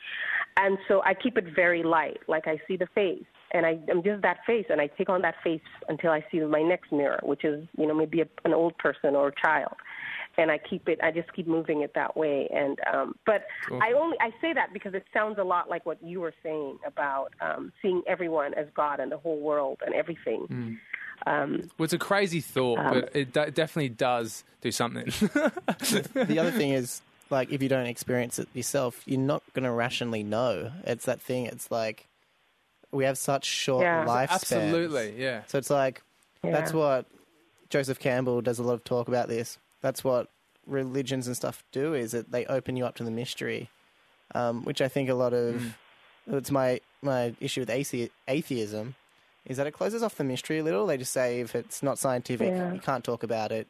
And 0.57 0.77
so 0.89 1.01
I 1.05 1.13
keep 1.13 1.37
it 1.37 1.45
very 1.55 1.81
light. 1.81 2.19
Like 2.27 2.47
I 2.47 2.59
see 2.67 2.75
the 2.75 2.87
face 2.93 3.23
and 3.53 3.65
I, 3.65 3.79
I'm 3.89 4.03
just 4.03 4.21
that 4.21 4.39
face, 4.45 4.65
and 4.69 4.79
I 4.81 4.87
take 4.87 5.09
on 5.09 5.21
that 5.21 5.35
face 5.43 5.61
until 5.89 6.11
I 6.11 6.23
see 6.31 6.39
my 6.39 6.61
next 6.61 6.91
mirror, 6.91 7.19
which 7.23 7.43
is, 7.43 7.67
you 7.77 7.87
know, 7.87 7.93
maybe 7.93 8.21
a, 8.21 8.27
an 8.45 8.53
old 8.53 8.77
person 8.77 9.15
or 9.15 9.29
a 9.29 9.33
child, 9.41 9.73
and 10.37 10.49
I 10.51 10.57
keep 10.57 10.87
it. 10.87 10.99
I 11.03 11.11
just 11.11 11.31
keep 11.33 11.47
moving 11.47 11.81
it 11.81 11.93
that 11.95 12.15
way. 12.15 12.47
And 12.53 12.77
um, 12.91 13.15
but 13.25 13.45
I 13.81 13.93
only 13.93 14.17
I 14.19 14.31
say 14.41 14.53
that 14.53 14.73
because 14.73 14.93
it 14.93 15.05
sounds 15.13 15.37
a 15.37 15.43
lot 15.43 15.69
like 15.69 15.85
what 15.85 16.01
you 16.03 16.21
were 16.21 16.33
saying 16.43 16.77
about 16.85 17.33
um, 17.41 17.71
seeing 17.81 18.01
everyone 18.07 18.53
as 18.53 18.67
God 18.75 18.99
and 18.99 19.11
the 19.11 19.17
whole 19.17 19.39
world 19.39 19.79
and 19.85 19.93
everything. 19.93 20.79
Um, 21.27 21.69
Well, 21.77 21.83
it's 21.83 21.93
a 21.93 21.99
crazy 21.99 22.41
thought, 22.41 22.79
but 22.91 23.15
it 23.15 23.31
d- 23.33 23.51
definitely 23.51 23.89
does 23.89 24.43
do 24.61 24.71
something. 24.71 25.05
the 25.05 26.37
other 26.39 26.51
thing 26.57 26.71
is 26.71 27.01
like 27.29 27.51
if 27.51 27.61
you 27.61 27.69
don't 27.69 27.85
experience 27.85 28.39
it 28.39 28.47
yourself, 28.53 29.03
you're 29.05 29.19
not 29.19 29.43
going 29.53 29.63
to 29.63 29.71
rationally 29.71 30.23
know. 30.23 30.71
It's 30.85 31.05
that 31.05 31.21
thing. 31.21 31.45
It's 31.45 31.69
like 31.71 32.07
we 32.91 33.05
have 33.05 33.17
such 33.17 33.45
short 33.45 33.83
Yeah. 33.83 34.05
lifespans. 34.05 34.31
Absolutely, 34.31 35.13
yeah. 35.17 35.43
So 35.47 35.57
it's 35.57 35.69
like 35.69 36.01
that's 36.43 36.73
what 36.73 37.05
Joseph 37.69 37.99
Campbell 37.99 38.41
does 38.41 38.59
a 38.59 38.63
lot 38.63 38.73
of 38.73 38.83
talk 38.83 39.07
about 39.07 39.27
this. 39.27 39.57
That's 39.81 40.03
what 40.03 40.27
religions 40.67 41.27
and 41.27 41.35
stuff 41.35 41.63
do 41.71 41.93
is 41.93 42.11
that 42.11 42.31
they 42.31 42.45
open 42.45 42.75
you 42.77 42.85
up 42.85 42.95
to 42.95 43.03
the 43.03 43.11
mystery, 43.11 43.69
um, 44.35 44.63
which 44.63 44.81
I 44.81 44.87
think 44.87 45.09
a 45.09 45.13
lot 45.13 45.33
of 45.33 45.75
it's 46.27 46.51
my 46.51 46.79
my 47.01 47.33
issue 47.39 47.61
with 47.61 47.69
athe- 47.69 48.09
atheism 48.27 48.95
is 49.47 49.57
that 49.57 49.65
it 49.65 49.71
closes 49.71 50.03
off 50.03 50.15
the 50.15 50.23
mystery 50.23 50.59
a 50.59 50.63
little. 50.63 50.85
They 50.85 50.97
just 50.97 51.11
say 51.13 51.39
if 51.39 51.55
it's 51.55 51.81
not 51.81 51.97
scientific, 51.97 52.49
Yeah. 52.49 52.73
you 52.73 52.79
can't 52.79 53.03
talk 53.03 53.23
about 53.23 53.51
it. 53.51 53.67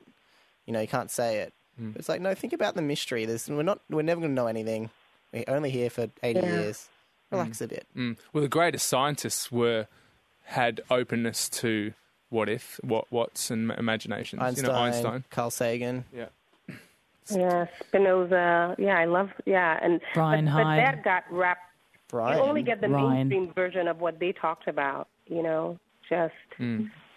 You 0.66 0.74
know, 0.74 0.82
you 0.82 0.88
can't 0.88 1.10
say 1.10 1.38
it. 1.40 1.54
It's 1.96 2.08
like 2.10 2.22
no, 2.22 2.36
think 2.36 2.54
about 2.54 2.76
the 2.76 2.82
mystery. 2.84 3.26
There's, 3.26 3.50
we're 3.50 3.64
not 3.64 3.80
we're 3.90 4.02
never 4.04 4.20
going 4.22 4.32
to 4.32 4.36
know 4.36 4.46
anything. 4.48 4.92
We're 5.34 5.46
only 5.48 5.72
here 5.72 5.90
for 5.90 6.10
eighty 6.22 6.40
Yeah. 6.42 6.60
years. 6.62 6.88
Relax 7.32 7.62
a 7.62 7.68
bit. 7.68 7.86
Mm. 7.96 8.18
Well, 8.34 8.42
the 8.42 8.50
greatest 8.50 8.88
scientists 8.88 9.52
were 9.52 9.88
had 10.46 10.82
openness 10.90 11.48
to 11.50 11.94
what 12.30 12.50
if, 12.50 12.80
what 12.84 13.06
what's, 13.10 13.50
and 13.52 13.72
imaginations. 13.72 14.42
Einstein, 14.42 14.66
You 14.66 14.72
know, 14.72 14.78
Einstein. 14.78 15.24
Carl 15.30 15.50
Sagan. 15.52 16.06
Yeah. 16.14 16.26
Yeah, 17.30 17.68
Spinoza. 17.88 18.76
Yeah, 18.78 18.98
I 18.98 19.06
love. 19.06 19.30
Yeah, 19.46 19.80
and 19.82 20.02
Brian 20.14 20.46
but, 20.46 20.56
but 20.64 20.76
that 20.76 21.04
got 21.04 21.24
wrapped. 21.32 21.62
Brian, 22.10 22.38
You 22.38 22.44
only 22.44 22.64
get 22.64 22.82
the 22.82 22.90
Ryan. 22.90 23.30
mainstream 23.30 23.54
version 23.54 23.88
of 23.88 24.00
what 24.02 24.20
they 24.20 24.34
talked 24.34 24.68
about. 24.68 25.08
You 25.28 25.42
know, 25.44 25.80
just 26.10 26.34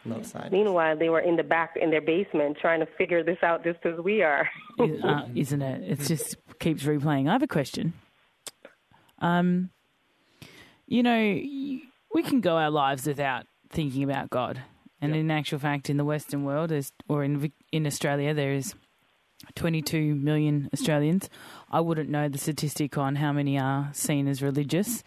not 0.05 0.25
science. 0.27 0.53
meanwhile 0.53 0.97
they 0.97 1.09
were 1.09 1.21
in 1.21 1.35
the 1.37 1.43
back 1.43 1.77
in 1.81 1.91
their 1.91 2.01
basement 2.03 2.59
trying 2.61 2.79
to 2.81 2.87
figure 2.99 3.25
this 3.25 3.39
out 3.43 3.65
just 3.65 3.85
as 3.85 3.99
we 3.99 4.23
are. 4.23 4.49
uh, 4.79 5.27
isn't 5.35 5.63
it? 5.63 5.91
It 5.91 6.01
just 6.07 6.37
keeps 6.61 6.85
replaying. 6.85 7.29
I 7.29 7.33
have 7.33 7.43
a 7.43 7.49
question. 7.49 7.95
Um, 9.21 9.71
you 10.95 11.03
know, 11.03 11.19
we 12.15 12.23
can 12.23 12.41
go 12.41 12.57
our 12.57 12.71
lives 12.71 13.05
without 13.05 13.47
thinking 13.69 14.05
about 14.05 14.31
God, 14.31 14.63
and 15.01 15.17
in 15.17 15.29
actual 15.29 15.59
fact, 15.59 15.91
in 15.91 15.97
the 15.97 16.05
Western 16.05 16.45
world, 16.45 16.73
or 17.09 17.25
in 17.25 17.53
in 17.73 17.85
Australia, 17.85 18.33
there 18.33 18.53
is 18.53 18.77
22 19.57 20.15
million 20.15 20.71
Australians. 20.73 21.29
I 21.69 21.81
wouldn't 21.81 22.11
know 22.11 22.29
the 22.29 22.39
statistic 22.39 22.97
on 22.97 23.17
how 23.17 23.33
many 23.33 23.59
are 23.59 23.91
seen 23.93 24.29
as 24.29 24.41
religious, 24.41 25.03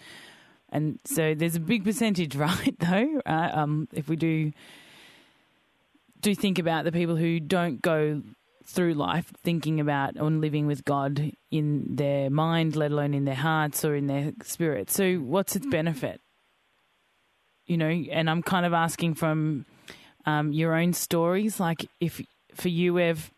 and 0.70 1.00
so 1.06 1.34
there's 1.34 1.56
a 1.56 1.62
big 1.62 1.86
percentage, 1.86 2.36
right? 2.48 2.78
Though, 2.80 3.22
uh, 3.26 3.52
um, 3.54 3.88
if 3.94 4.10
we 4.10 4.18
do 4.18 4.52
do 6.20 6.36
think 6.36 6.60
about 6.60 6.84
the 6.84 6.92
people 6.92 7.16
who 7.16 7.40
don't 7.40 7.82
go 7.82 8.22
through 8.68 8.94
life 8.94 9.32
thinking 9.44 9.80
about 9.80 10.16
and 10.16 10.42
living 10.42 10.68
with 10.68 10.84
God 10.84 11.32
in 11.50 11.96
their 11.96 12.30
mind, 12.30 12.76
let 12.76 12.92
alone 12.92 13.14
in 13.14 13.26
their 13.26 13.36
hearts 13.36 13.86
or 13.86 13.96
in 13.96 14.08
their 14.08 14.34
spirit. 14.44 14.92
So, 14.92 15.16
what's 15.16 15.56
its 15.56 15.66
benefit? 15.66 16.20
You 17.66 17.78
know, 17.78 17.88
and 17.88 18.30
I'm 18.30 18.44
kind 18.44 18.66
of 18.66 18.74
asking 18.74 19.16
from 19.16 19.66
um, 20.26 20.52
your 20.52 20.74
own 20.76 20.94
stories. 20.94 21.60
Like, 21.60 21.90
if 22.00 22.22
for 22.54 22.70
you, 22.70 23.00
Ev, 23.00 23.32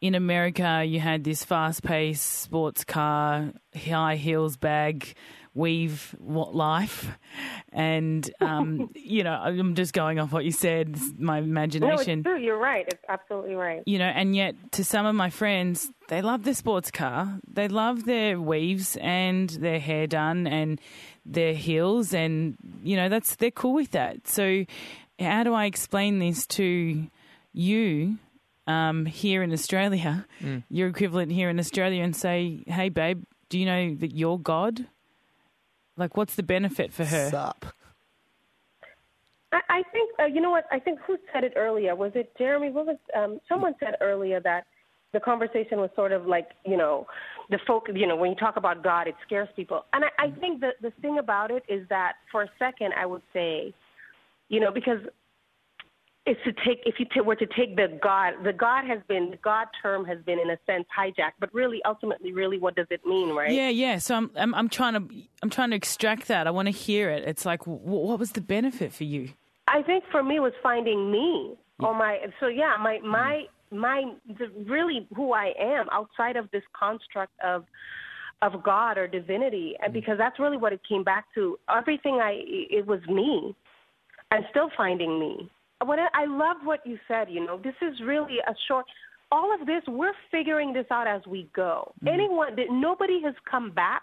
in 0.00 0.14
America, 0.14 0.82
you 0.86 1.00
had 1.00 1.24
this 1.24 1.44
fast 1.44 1.82
paced 1.82 2.24
sports 2.24 2.84
car, 2.84 3.52
high 3.74 4.16
heels 4.16 4.56
bag, 4.56 5.14
weave 5.56 6.14
what 6.18 6.54
life. 6.54 7.08
And, 7.72 8.30
um, 8.40 8.90
you 8.94 9.24
know, 9.24 9.32
I'm 9.32 9.74
just 9.74 9.92
going 9.92 10.18
off 10.18 10.32
what 10.32 10.44
you 10.44 10.52
said, 10.52 10.96
my 11.18 11.38
imagination. 11.38 11.88
No, 11.88 11.94
it's 11.94 12.08
imagination 12.08 12.22
true. 12.22 12.38
You're 12.38 12.58
right. 12.58 12.84
It's 12.86 13.02
absolutely 13.08 13.54
right. 13.54 13.82
you 13.86 13.98
know, 13.98 14.04
and 14.04 14.36
yet 14.36 14.54
to 14.72 14.84
some 14.84 15.06
of 15.06 15.14
my 15.14 15.30
friends, 15.30 15.90
they 16.08 16.22
love 16.22 16.44
their 16.44 16.54
sports 16.54 16.90
car, 16.90 17.40
they 17.50 17.68
love 17.68 18.04
their 18.04 18.40
weaves 18.40 18.96
and 19.00 19.48
their 19.50 19.80
hair 19.80 20.06
done 20.06 20.46
and 20.46 20.80
their 21.24 21.54
heels, 21.54 22.14
and 22.14 22.56
you 22.84 22.94
know 22.96 23.08
that's 23.08 23.34
they're 23.36 23.50
cool 23.50 23.74
with 23.74 23.90
that. 23.90 24.28
So, 24.28 24.64
how 25.18 25.42
do 25.42 25.52
I 25.52 25.64
explain 25.64 26.20
this 26.20 26.46
to 26.48 27.08
you 27.52 28.18
um, 28.68 29.06
here 29.06 29.42
in 29.42 29.52
Australia, 29.52 30.26
your 30.68 30.88
equivalent 30.88 31.32
here 31.32 31.50
in 31.50 31.58
Australia, 31.58 32.04
and 32.04 32.14
say, 32.14 32.62
"Hey, 32.68 32.90
babe, 32.90 33.24
do 33.48 33.58
you 33.58 33.66
know 33.66 33.94
that 33.96 34.14
you're 34.14 34.38
God? 34.38 34.86
Like, 35.96 36.16
what's 36.16 36.34
the 36.34 36.42
benefit 36.42 36.92
for 36.92 37.04
her?" 37.04 37.30
Sup. 37.30 37.66
I, 39.52 39.60
I 39.68 39.82
think 39.92 40.10
uh, 40.20 40.26
you 40.26 40.40
know 40.40 40.50
what 40.50 40.64
I 40.70 40.78
think. 40.78 41.00
Who 41.06 41.16
said 41.32 41.44
it 41.44 41.54
earlier? 41.56 41.94
Was 41.94 42.12
it 42.14 42.32
Jeremy? 42.38 42.70
What 42.70 42.86
was 42.86 42.96
um, 43.16 43.40
someone 43.48 43.74
said 43.80 43.94
earlier 44.00 44.40
that 44.40 44.66
the 45.12 45.20
conversation 45.20 45.78
was 45.78 45.90
sort 45.94 46.12
of 46.12 46.26
like 46.26 46.48
you 46.64 46.76
know 46.76 47.06
the 47.50 47.58
folk. 47.66 47.88
You 47.94 48.06
know 48.06 48.16
when 48.16 48.30
you 48.30 48.36
talk 48.36 48.56
about 48.56 48.82
God, 48.82 49.08
it 49.08 49.14
scares 49.26 49.48
people. 49.56 49.84
And 49.92 50.04
I, 50.04 50.26
I 50.26 50.30
think 50.40 50.60
the 50.60 50.70
the 50.82 50.92
thing 51.02 51.18
about 51.18 51.50
it 51.50 51.62
is 51.68 51.88
that 51.88 52.14
for 52.30 52.42
a 52.42 52.50
second 52.58 52.92
I 52.98 53.06
would 53.06 53.22
say, 53.32 53.72
you 54.48 54.60
know, 54.60 54.70
because 54.70 55.00
it's 56.26 56.40
to 56.44 56.52
take 56.64 56.82
if 56.84 56.96
you 56.98 57.06
t- 57.12 57.20
were 57.20 57.36
to 57.36 57.46
take 57.46 57.76
the 57.76 57.98
God, 58.02 58.34
the 58.44 58.52
God 58.52 58.84
has 58.86 58.98
been 59.08 59.30
the 59.30 59.36
God 59.36 59.68
term 59.80 60.04
has 60.04 60.18
been 60.26 60.38
in 60.38 60.50
a 60.50 60.58
sense 60.66 60.84
hijacked, 60.96 61.38
but 61.38 61.52
really 61.54 61.80
ultimately, 61.84 62.32
really, 62.32 62.58
what 62.58 62.74
does 62.74 62.88
it 62.90 63.06
mean, 63.06 63.34
right? 63.34 63.52
Yeah, 63.52 63.68
yeah. 63.68 63.98
So 63.98 64.16
I'm, 64.16 64.30
I'm, 64.36 64.54
I'm 64.54 64.68
trying 64.68 64.94
to, 64.94 65.14
I'm 65.42 65.50
trying 65.50 65.70
to 65.70 65.76
extract 65.76 66.28
that. 66.28 66.46
I 66.46 66.50
want 66.50 66.66
to 66.66 66.72
hear 66.72 67.10
it. 67.10 67.24
It's 67.26 67.46
like, 67.46 67.62
wh- 67.62 67.84
what 67.84 68.18
was 68.18 68.32
the 68.32 68.40
benefit 68.40 68.92
for 68.92 69.04
you? 69.04 69.30
I 69.68 69.82
think 69.82 70.04
for 70.10 70.22
me 70.22 70.40
was 70.40 70.52
finding 70.62 71.10
me 71.10 71.56
or 71.80 71.94
my 71.94 72.18
so 72.40 72.46
yeah 72.46 72.76
my 72.80 72.98
my 73.04 73.42
my 73.70 74.04
the, 74.38 74.48
really 74.64 75.06
who 75.14 75.32
I 75.32 75.52
am 75.58 75.86
outside 75.90 76.36
of 76.36 76.50
this 76.50 76.62
construct 76.78 77.32
of 77.44 77.64
of 78.42 78.62
God 78.62 78.98
or 78.98 79.06
divinity 79.06 79.74
and 79.82 79.90
mm. 79.90 79.94
because 79.94 80.18
that's 80.18 80.38
really 80.38 80.56
what 80.56 80.72
it 80.72 80.80
came 80.88 81.02
back 81.02 81.26
to 81.34 81.58
everything 81.68 82.20
I 82.22 82.42
it 82.46 82.86
was 82.86 83.00
me 83.08 83.54
and 84.30 84.44
still 84.50 84.70
finding 84.76 85.18
me 85.18 85.50
what 85.84 85.98
I, 85.98 86.08
I 86.14 86.26
love 86.26 86.56
what 86.64 86.86
you 86.86 86.98
said 87.08 87.28
you 87.30 87.44
know 87.44 87.58
this 87.62 87.74
is 87.82 88.00
really 88.04 88.38
a 88.46 88.54
short 88.68 88.86
all 89.32 89.52
of 89.54 89.66
this 89.66 89.82
we're 89.88 90.12
figuring 90.30 90.72
this 90.72 90.86
out 90.90 91.06
as 91.06 91.22
we 91.26 91.48
go. 91.54 91.92
Mm-hmm. 91.96 92.08
Anyone 92.08 92.56
that 92.56 92.66
nobody 92.70 93.20
has 93.24 93.34
come 93.50 93.70
back 93.70 94.02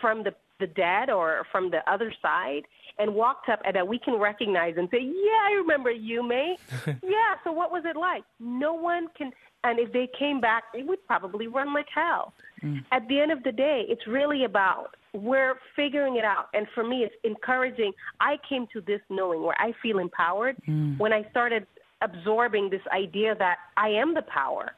from 0.00 0.22
the 0.22 0.32
the 0.60 0.66
dead 0.68 1.10
or 1.10 1.44
from 1.50 1.70
the 1.70 1.78
other 1.90 2.12
side 2.22 2.62
and 2.98 3.14
walked 3.14 3.48
up 3.48 3.60
and 3.64 3.74
that 3.76 3.86
we 3.86 3.98
can 3.98 4.18
recognize 4.18 4.74
and 4.76 4.88
say, 4.90 5.00
"Yeah, 5.00 5.40
I 5.48 5.52
remember 5.58 5.90
you, 5.90 6.22
mate." 6.26 6.58
yeah. 6.86 7.34
So 7.42 7.52
what 7.52 7.70
was 7.70 7.84
it 7.84 7.96
like? 7.96 8.24
No 8.40 8.74
one 8.74 9.08
can. 9.16 9.32
And 9.64 9.78
if 9.78 9.92
they 9.92 10.08
came 10.18 10.40
back, 10.40 10.64
they 10.74 10.82
would 10.82 11.04
probably 11.06 11.46
run 11.46 11.72
like 11.72 11.86
hell. 11.92 12.34
Mm. 12.62 12.84
At 12.92 13.08
the 13.08 13.18
end 13.18 13.32
of 13.32 13.42
the 13.42 13.52
day, 13.52 13.84
it's 13.88 14.06
really 14.06 14.44
about 14.44 14.94
we're 15.14 15.54
figuring 15.74 16.16
it 16.16 16.24
out. 16.24 16.48
And 16.52 16.66
for 16.74 16.86
me, 16.86 17.04
it's 17.04 17.14
encouraging. 17.24 17.92
I 18.20 18.36
came 18.48 18.66
to 18.72 18.80
this 18.80 19.00
knowing 19.08 19.42
where 19.42 19.56
I 19.58 19.72
feel 19.80 19.98
empowered 19.98 20.56
mm. 20.68 20.98
when 20.98 21.12
I 21.12 21.26
started 21.30 21.66
absorbing 22.02 22.68
this 22.68 22.82
idea 22.92 23.34
that 23.38 23.56
I 23.76 23.88
am 23.88 24.12
the 24.14 24.22
power. 24.22 24.72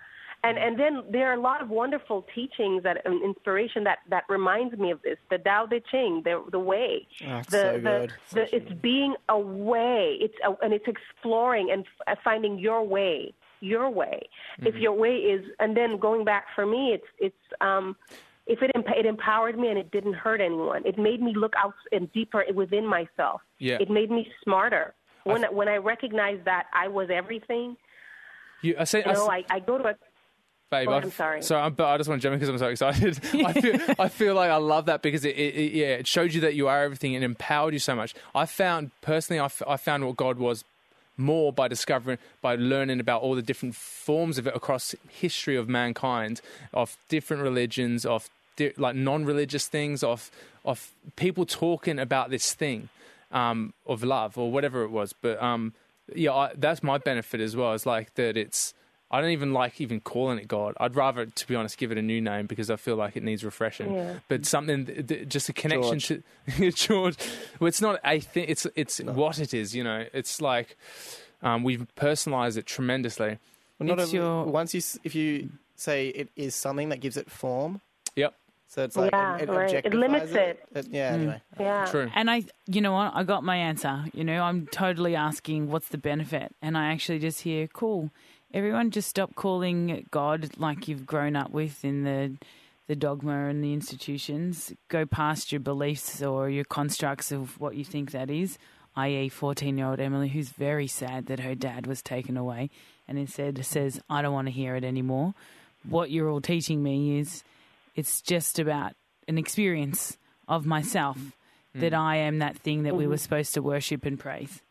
And 0.44 0.58
and 0.58 0.78
then 0.78 1.02
there 1.10 1.28
are 1.30 1.34
a 1.34 1.40
lot 1.40 1.60
of 1.60 1.70
wonderful 1.70 2.26
teachings 2.34 2.82
that 2.84 3.04
and 3.04 3.22
inspiration 3.22 3.84
that 3.84 3.98
that 4.10 4.24
reminds 4.28 4.76
me 4.78 4.90
of 4.90 5.02
this. 5.02 5.18
The 5.30 5.38
Tao 5.38 5.66
Te 5.66 5.80
Ching, 5.90 6.22
the 6.24 6.44
the 6.52 6.58
way, 6.58 7.06
it's 7.20 7.48
the 7.48 7.58
so 7.58 7.72
the, 7.72 7.80
good. 7.80 8.12
the 8.32 8.56
it's 8.56 8.72
being 8.80 9.14
a 9.28 9.38
way. 9.38 10.16
It's 10.20 10.34
a, 10.46 10.64
and 10.64 10.72
it's 10.72 10.86
exploring 10.86 11.70
and 11.72 11.84
f- 11.84 12.06
uh, 12.06 12.20
finding 12.22 12.58
your 12.58 12.84
way, 12.84 13.34
your 13.60 13.90
way. 13.90 14.28
If 14.58 14.74
mm-hmm. 14.74 14.82
your 14.82 14.92
way 14.92 15.16
is, 15.16 15.44
and 15.58 15.76
then 15.76 15.98
going 15.98 16.24
back 16.24 16.46
for 16.54 16.64
me, 16.64 16.92
it's 16.92 17.08
it's 17.18 17.44
um, 17.60 17.96
if 18.46 18.62
it 18.62 18.70
emp- 18.76 18.96
it 18.96 19.06
empowered 19.06 19.58
me 19.58 19.68
and 19.68 19.78
it 19.78 19.90
didn't 19.90 20.14
hurt 20.14 20.40
anyone. 20.40 20.82
It 20.86 20.98
made 20.98 21.20
me 21.20 21.34
look 21.34 21.54
out 21.58 21.74
and 21.90 22.12
deeper 22.12 22.44
within 22.54 22.86
myself. 22.86 23.40
Yeah. 23.58 23.78
It 23.80 23.90
made 23.90 24.10
me 24.10 24.28
smarter. 24.44 24.94
When 25.24 25.44
I, 25.44 25.50
when 25.50 25.66
I 25.66 25.78
recognized 25.78 26.44
that 26.44 26.66
I 26.72 26.86
was 26.86 27.08
everything, 27.10 27.76
You, 28.62 28.76
I 28.78 28.84
say, 28.84 29.02
you 29.04 29.12
know, 29.12 29.28
I, 29.28 29.44
I 29.50 29.58
go 29.58 29.76
to 29.76 29.88
a 29.88 29.94
Babe, 30.70 30.88
Oh, 30.88 30.92
I 30.94 30.96
I'm 30.98 31.10
sorry. 31.10 31.42
So, 31.42 31.56
I'm, 31.56 31.74
but 31.74 31.86
I 31.86 31.96
just 31.96 32.08
want 32.08 32.20
to 32.20 32.26
jump 32.26 32.32
in 32.34 32.38
because 32.40 32.48
I'm 32.48 32.58
so 32.58 32.68
excited. 32.68 33.20
I 33.46 33.52
feel, 33.52 33.80
I 33.98 34.08
feel 34.08 34.34
like 34.34 34.50
I 34.50 34.56
love 34.56 34.86
that 34.86 35.00
because 35.02 35.24
it, 35.24 35.36
it, 35.36 35.54
it, 35.54 35.72
yeah, 35.72 35.86
it 35.94 36.06
showed 36.08 36.34
you 36.34 36.40
that 36.42 36.54
you 36.54 36.66
are 36.68 36.82
everything 36.82 37.14
and 37.14 37.24
empowered 37.24 37.72
you 37.72 37.78
so 37.78 37.94
much. 37.94 38.14
I 38.34 38.46
found 38.46 38.90
personally, 39.00 39.38
I, 39.38 39.44
f- 39.44 39.62
I 39.66 39.76
found 39.76 40.04
what 40.04 40.16
God 40.16 40.38
was 40.38 40.64
more 41.16 41.52
by 41.52 41.68
discovering, 41.68 42.18
by 42.42 42.56
learning 42.56 42.98
about 43.00 43.22
all 43.22 43.34
the 43.36 43.42
different 43.42 43.74
forms 43.76 44.38
of 44.38 44.46
it 44.46 44.56
across 44.56 44.94
history 45.08 45.56
of 45.56 45.68
mankind, 45.68 46.40
of 46.74 46.96
different 47.08 47.42
religions, 47.42 48.04
of 48.04 48.28
di- 48.56 48.72
like 48.76 48.96
non-religious 48.96 49.68
things, 49.68 50.02
of 50.02 50.30
of 50.64 50.90
people 51.14 51.46
talking 51.46 51.98
about 52.00 52.30
this 52.30 52.52
thing 52.52 52.88
um, 53.30 53.72
of 53.86 54.02
love 54.02 54.36
or 54.36 54.50
whatever 54.50 54.82
it 54.82 54.90
was. 54.90 55.12
But 55.12 55.40
um, 55.40 55.74
yeah, 56.14 56.32
I, 56.32 56.52
that's 56.56 56.82
my 56.82 56.98
benefit 56.98 57.40
as 57.40 57.54
well. 57.54 57.72
It's 57.72 57.86
like 57.86 58.14
that. 58.16 58.36
It's 58.36 58.74
I 59.10 59.20
don't 59.20 59.30
even 59.30 59.52
like 59.52 59.80
even 59.80 60.00
calling 60.00 60.38
it 60.38 60.48
God. 60.48 60.74
I'd 60.80 60.96
rather, 60.96 61.26
to 61.26 61.46
be 61.46 61.54
honest, 61.54 61.78
give 61.78 61.92
it 61.92 61.98
a 61.98 62.02
new 62.02 62.20
name 62.20 62.46
because 62.46 62.70
I 62.70 62.76
feel 62.76 62.96
like 62.96 63.16
it 63.16 63.22
needs 63.22 63.44
refreshing. 63.44 63.94
Yeah. 63.94 64.18
But 64.28 64.46
something, 64.46 64.86
th- 64.86 65.06
th- 65.06 65.28
just 65.28 65.48
a 65.48 65.52
connection 65.52 65.98
George. 66.00 66.22
to 66.58 66.70
George. 66.72 67.16
Well, 67.60 67.68
it's 67.68 67.80
not 67.80 68.00
a 68.04 68.18
thing. 68.20 68.46
It's 68.48 68.66
it's 68.74 68.98
what 69.00 69.38
it 69.38 69.54
is. 69.54 69.74
You 69.76 69.84
know, 69.84 70.04
it's 70.12 70.40
like 70.40 70.76
Um, 71.42 71.62
we've 71.62 71.86
personalized 71.94 72.56
it 72.58 72.66
tremendously. 72.66 73.38
Well, 73.78 73.88
not 73.88 74.00
It's 74.00 74.12
a- 74.12 74.16
your- 74.16 74.44
once 74.44 74.74
you 74.74 74.80
if 75.04 75.14
you 75.14 75.50
say 75.76 76.08
it 76.08 76.28
is 76.34 76.54
something 76.54 76.88
that 76.88 77.00
gives 77.00 77.16
it 77.16 77.30
form, 77.30 77.80
Yep, 78.16 78.34
so 78.66 78.82
it's 78.84 78.96
like 78.96 79.12
Yeah, 79.12 79.36
it, 79.36 79.42
it 79.42 79.48
right. 79.52 79.72
It 79.72 79.84
objectifies 79.84 79.94
limits 80.00 80.32
it. 80.32 80.86
yeah. 80.90 81.08
Anyway, 81.12 81.42
Yeah. 81.60 81.84
true. 81.84 82.10
And 82.14 82.30
I, 82.30 82.44
you 82.66 82.80
know 82.80 82.92
what? 82.94 83.12
I 83.14 83.22
got 83.22 83.44
my 83.44 83.56
answer. 83.56 84.06
You 84.14 84.24
know, 84.24 84.42
I'm 84.42 84.66
totally 84.68 85.14
asking 85.14 85.70
what's 85.70 85.88
the 85.88 85.98
benefit, 85.98 86.54
and 86.62 86.76
I 86.76 86.90
actually 86.92 87.18
just 87.20 87.42
hear, 87.42 87.68
cool. 87.68 88.10
Everyone, 88.54 88.90
just 88.90 89.08
stop 89.08 89.34
calling 89.34 90.06
God 90.10 90.50
like 90.56 90.88
you've 90.88 91.06
grown 91.06 91.36
up 91.36 91.50
with 91.50 91.84
in 91.84 92.04
the 92.04 92.36
the 92.86 92.96
dogma 92.96 93.48
and 93.48 93.64
the 93.64 93.72
institutions. 93.72 94.72
Go 94.88 95.04
past 95.04 95.50
your 95.50 95.60
beliefs 95.60 96.22
or 96.22 96.48
your 96.48 96.64
constructs 96.64 97.32
of 97.32 97.60
what 97.60 97.74
you 97.74 97.84
think 97.84 98.12
that 98.12 98.30
is. 98.30 98.58
I.e., 98.94 99.28
14 99.28 99.76
year 99.76 99.88
old 99.88 100.00
Emily, 100.00 100.28
who's 100.28 100.50
very 100.50 100.86
sad 100.86 101.26
that 101.26 101.40
her 101.40 101.54
dad 101.54 101.86
was 101.86 102.00
taken 102.00 102.36
away, 102.36 102.70
and 103.06 103.18
instead 103.18 103.62
says, 103.64 104.00
"I 104.08 104.22
don't 104.22 104.32
want 104.32 104.46
to 104.46 104.52
hear 104.52 104.74
it 104.76 104.84
anymore." 104.84 105.34
What 105.86 106.10
you're 106.10 106.30
all 106.30 106.40
teaching 106.40 106.82
me 106.82 107.18
is, 107.18 107.44
it's 107.94 108.22
just 108.22 108.58
about 108.58 108.94
an 109.28 109.38
experience 109.38 110.16
of 110.48 110.64
myself 110.64 111.18
hmm. 111.74 111.80
that 111.80 111.92
I 111.92 112.16
am 112.16 112.38
that 112.38 112.56
thing 112.56 112.84
that 112.84 112.96
we 112.96 113.04
mm-hmm. 113.04 113.10
were 113.10 113.18
supposed 113.18 113.54
to 113.54 113.62
worship 113.62 114.06
and 114.06 114.18
praise. 114.18 114.62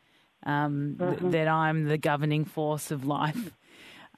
Um, 0.44 0.96
th- 0.98 1.12
mm-hmm. 1.12 1.32
that 1.32 1.48
I'm 1.48 1.86
the 1.86 1.98
governing 1.98 2.46
force 2.46 2.92
of 2.92 3.06
life. 3.06 3.52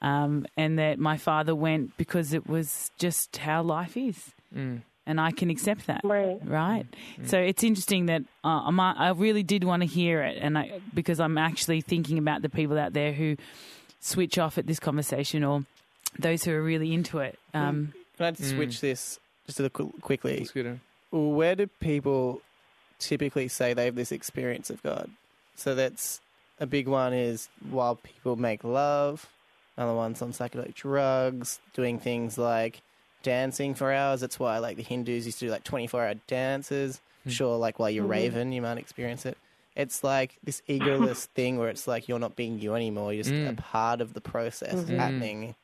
Um, 0.01 0.45
and 0.55 0.77
that 0.79 0.99
my 0.99 1.17
father 1.17 1.55
went 1.55 1.97
because 1.97 2.33
it 2.33 2.47
was 2.47 2.91
just 2.97 3.37
how 3.37 3.63
life 3.63 3.97
is. 3.97 4.31
Mm. 4.55 4.81
And 5.05 5.21
I 5.21 5.31
can 5.31 5.49
accept 5.49 5.87
that. 5.87 6.01
Right. 6.03 6.37
Right. 6.43 6.85
So 7.23 7.39
it's 7.39 7.63
interesting 7.63 8.07
that 8.07 8.23
uh, 8.43 8.63
I'm, 8.65 8.77
I 8.79 9.11
really 9.11 9.43
did 9.43 9.63
want 9.63 9.81
to 9.81 9.87
hear 9.87 10.21
it. 10.21 10.37
And 10.41 10.57
I, 10.57 10.81
because 10.93 11.21
I'm 11.21 11.37
actually 11.37 11.79
thinking 11.79 12.17
about 12.17 12.41
the 12.41 12.49
people 12.49 12.77
out 12.77 12.91
there 12.91 13.13
who 13.13 13.37
switch 14.01 14.37
off 14.37 14.57
at 14.57 14.67
this 14.67 14.79
conversation 14.79 15.43
or 15.43 15.63
those 16.19 16.43
who 16.43 16.51
are 16.51 16.61
really 16.61 16.93
into 16.93 17.19
it. 17.19 17.39
Um, 17.53 17.93
can 18.17 18.25
I 18.25 18.31
just 18.31 18.49
switch 18.49 18.81
this 18.81 19.19
just 19.45 19.59
a 19.59 19.63
little 19.63 19.93
quickly? 20.01 20.47
Where 21.11 21.55
do 21.55 21.67
people 21.79 22.41
typically 22.99 23.47
say 23.47 23.73
they 23.73 23.85
have 23.85 23.95
this 23.95 24.11
experience 24.11 24.69
of 24.69 24.83
God? 24.83 25.09
So 25.55 25.73
that's 25.73 26.19
a 26.59 26.65
big 26.65 26.87
one 26.87 27.13
is 27.13 27.49
while 27.69 27.95
people 27.95 28.35
make 28.35 28.63
love, 28.63 29.29
another 29.78 29.93
one's 29.93 30.21
on 30.21 30.32
psychedelic 30.34 30.73
drugs, 30.73 31.59
doing 31.73 31.99
things 31.99 32.38
like 32.38 32.82
dancing 33.23 33.75
for 33.75 33.91
hours. 33.91 34.21
That's 34.21 34.39
why 34.39 34.57
like 34.57 34.78
the 34.78 34.84
Hindus 34.84 35.25
used 35.25 35.39
to 35.39 35.45
do 35.45 35.51
like 35.51 35.63
24 35.63 36.05
hour 36.05 36.13
dances. 36.28 37.01
Hmm. 37.23 37.30
Sure, 37.30 37.57
like 37.57 37.80
while 37.80 37.89
you're 37.89 38.03
mm-hmm. 38.03 38.11
raving, 38.11 38.51
you 38.51 38.61
might 38.61 38.78
experience 38.78 39.25
it. 39.25 39.38
It's 39.75 40.03
like 40.03 40.38
this 40.43 40.61
egoless 40.67 41.25
thing 41.36 41.57
where 41.57 41.69
it's 41.69 41.88
like 41.88 42.07
you're 42.07 42.19
not 42.19 42.36
being 42.36 42.59
you 42.59 42.73
anymore. 42.73 43.13
You're 43.13 43.23
just 43.23 43.36
mm. 43.36 43.49
a 43.49 43.53
part 43.53 44.01
of 44.01 44.13
the 44.13 44.21
process 44.21 44.73
mm-hmm. 44.73 44.97
happening. 44.97 45.43
Mm. 45.49 45.55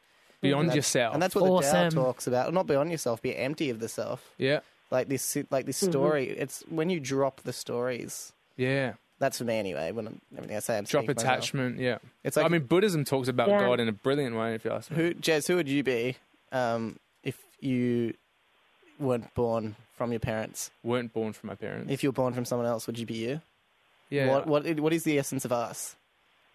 Beyond 0.41 0.69
That's- 0.69 0.75
yourself. 0.75 1.13
And 1.13 1.23
that's 1.23 1.33
what 1.33 1.45
the 1.45 1.51
Awesome. 1.51 1.89
Tao 1.89 2.03
talks 2.03 2.27
about. 2.27 2.53
Not 2.53 2.67
beyond 2.67 2.91
yourself, 2.91 3.21
be 3.21 3.35
empty 3.35 3.69
of 3.69 3.79
the 3.79 3.87
self. 3.87 4.33
yeah, 4.37 4.59
Like 4.91 5.07
this, 5.07 5.37
like 5.49 5.65
this 5.65 5.81
mm-hmm. 5.81 5.91
story. 5.91 6.29
It's 6.29 6.63
when 6.69 6.89
you 6.89 6.99
drop 6.99 7.41
the 7.41 7.53
stories. 7.53 8.33
yeah. 8.57 8.93
That's 9.23 9.37
for 9.37 9.45
me 9.45 9.57
anyway. 9.57 9.93
When 9.93 10.07
I'm, 10.07 10.21
everything 10.35 10.57
I 10.57 10.59
say, 10.59 10.77
I'm 10.77 10.83
Drop 10.83 11.03
speaking 11.05 11.15
for 11.15 11.21
myself. 11.21 11.37
attachment. 11.37 11.79
Yeah. 11.79 11.99
It's 12.25 12.35
like 12.35 12.45
I 12.45 12.49
mean, 12.49 12.63
Buddhism 12.65 13.05
talks 13.05 13.29
about 13.29 13.47
Yeah. 13.47 13.59
God 13.61 13.79
in 13.79 13.87
a 13.87 13.93
brilliant 13.93 14.35
way. 14.35 14.53
If 14.53 14.65
you 14.65 14.71
ask 14.71 14.91
me. 14.91 14.97
who, 14.97 15.13
Jez, 15.13 15.47
who 15.47 15.55
would 15.55 15.69
you 15.69 15.81
be 15.81 16.17
um, 16.51 16.99
if 17.23 17.37
you 17.61 18.15
weren't 18.99 19.33
born 19.33 19.77
from 19.95 20.11
your 20.11 20.19
parents? 20.19 20.71
weren't 20.83 21.13
born 21.13 21.31
from 21.31 21.47
my 21.47 21.55
parents. 21.55 21.89
If 21.89 22.03
you 22.03 22.09
were 22.09 22.13
born 22.13 22.33
from 22.33 22.43
someone 22.43 22.67
else, 22.67 22.85
would 22.85 22.99
you 22.99 23.05
be 23.05 23.13
you? 23.13 23.41
yeah, 24.09 24.27
What, 24.29 24.45
what, 24.45 24.79
what 24.81 24.91
is 24.91 25.03
the 25.03 25.17
essence 25.17 25.45
of 25.45 25.53
us? 25.53 25.95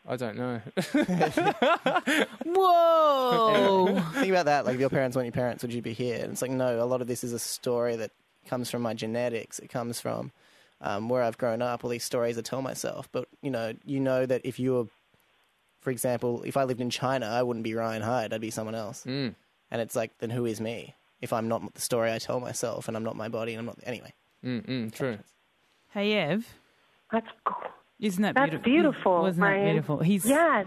I 0.06 0.16
don't 0.16 0.36
know. 0.36 0.60
whoa. 2.44 4.02
Think 4.14 4.28
about 4.30 4.46
that. 4.46 4.64
Like, 4.66 4.74
if 4.74 4.80
your 4.80 4.90
parents 4.90 5.16
weren't 5.16 5.26
your 5.26 5.32
parents, 5.32 5.62
would 5.62 5.72
you 5.72 5.82
be 5.82 5.92
here? 5.92 6.22
And 6.22 6.32
it's 6.32 6.42
like, 6.42 6.50
no, 6.50 6.82
a 6.82 6.84
lot 6.84 7.00
of 7.00 7.06
this 7.06 7.24
is 7.24 7.32
a 7.32 7.38
story 7.38 7.96
that 7.96 8.10
comes 8.46 8.70
from 8.70 8.82
my 8.82 8.94
genetics. 8.94 9.58
It 9.58 9.68
comes 9.68 10.00
from 10.00 10.32
um, 10.80 11.08
where 11.08 11.22
I've 11.22 11.38
grown 11.38 11.62
up, 11.62 11.84
all 11.84 11.90
these 11.90 12.04
stories 12.04 12.38
I 12.38 12.42
tell 12.42 12.62
myself. 12.62 13.08
But, 13.12 13.28
you 13.42 13.50
know, 13.50 13.74
you 13.84 14.00
know 14.00 14.26
that 14.26 14.42
if 14.44 14.58
you 14.58 14.74
were, 14.74 14.84
for 15.80 15.90
example, 15.90 16.42
if 16.44 16.56
I 16.56 16.64
lived 16.64 16.80
in 16.80 16.90
China, 16.90 17.26
I 17.26 17.42
wouldn't 17.42 17.64
be 17.64 17.74
Ryan 17.74 18.02
Hyde, 18.02 18.32
I'd 18.32 18.40
be 18.40 18.50
someone 18.50 18.74
else. 18.74 19.04
Mm. 19.06 19.34
And 19.70 19.82
it's 19.82 19.96
like, 19.96 20.16
then 20.18 20.30
who 20.30 20.46
is 20.46 20.60
me? 20.60 20.94
If 21.20 21.32
I'm 21.32 21.48
not 21.48 21.74
the 21.74 21.80
story 21.80 22.12
I 22.12 22.18
tell 22.18 22.38
myself 22.40 22.86
and 22.86 22.96
I'm 22.96 23.02
not 23.02 23.16
my 23.16 23.28
body 23.28 23.52
and 23.52 23.60
I'm 23.60 23.66
not. 23.66 23.78
Anyway. 23.84 24.14
Mm, 24.44 24.66
mm, 24.66 24.94
true. 24.94 25.18
hey, 25.90 26.14
Ev. 26.14 26.46
That's 27.10 27.26
cool. 27.44 27.70
Isn't 27.98 28.22
that 28.22 28.34
That's 28.36 28.50
beautiful? 28.50 28.70
beautiful, 28.70 29.22
Wasn't 29.22 29.40
that 29.40 29.64
beautiful? 29.64 29.98
He's 29.98 30.24
Yes. 30.24 30.66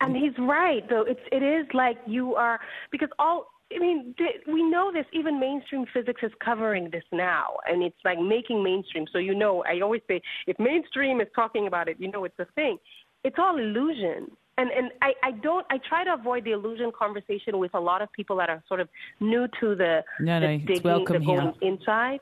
And 0.00 0.16
he's 0.16 0.38
right, 0.38 0.88
though. 0.88 1.02
It's 1.02 1.20
it 1.32 1.42
is 1.42 1.66
like 1.74 1.98
you 2.06 2.36
are 2.36 2.60
because 2.92 3.08
all. 3.18 3.50
I 3.74 3.78
mean, 3.78 4.14
th- 4.16 4.42
we 4.46 4.62
know 4.62 4.90
this. 4.92 5.04
Even 5.12 5.38
mainstream 5.38 5.84
physics 5.92 6.22
is 6.22 6.32
covering 6.42 6.90
this 6.90 7.04
now, 7.12 7.58
and 7.66 7.82
it's 7.82 7.98
like 8.04 8.18
making 8.18 8.62
mainstream. 8.62 9.06
So 9.12 9.18
you 9.18 9.34
know, 9.34 9.62
I 9.64 9.80
always 9.80 10.00
say, 10.08 10.22
if 10.46 10.58
mainstream 10.58 11.20
is 11.20 11.28
talking 11.34 11.66
about 11.66 11.88
it, 11.88 11.96
you 11.98 12.10
know 12.10 12.24
it's 12.24 12.38
a 12.38 12.46
thing. 12.54 12.78
It's 13.24 13.36
all 13.38 13.58
illusion. 13.58 14.30
And 14.56 14.70
and 14.70 14.90
I, 15.02 15.12
I 15.22 15.30
don't 15.32 15.66
I 15.70 15.78
try 15.88 16.02
to 16.04 16.14
avoid 16.14 16.44
the 16.44 16.52
illusion 16.52 16.90
conversation 16.98 17.58
with 17.58 17.74
a 17.74 17.80
lot 17.80 18.00
of 18.02 18.10
people 18.12 18.36
that 18.38 18.48
are 18.48 18.62
sort 18.68 18.80
of 18.80 18.88
new 19.20 19.46
to 19.60 19.74
the, 19.74 20.02
No, 20.18 20.40
the 20.40 20.46
no, 20.46 20.58
digging, 20.58 20.82
welcome 20.82 21.20
the 21.20 21.26
going 21.26 21.52
here. 21.60 21.72
inside. 21.72 22.20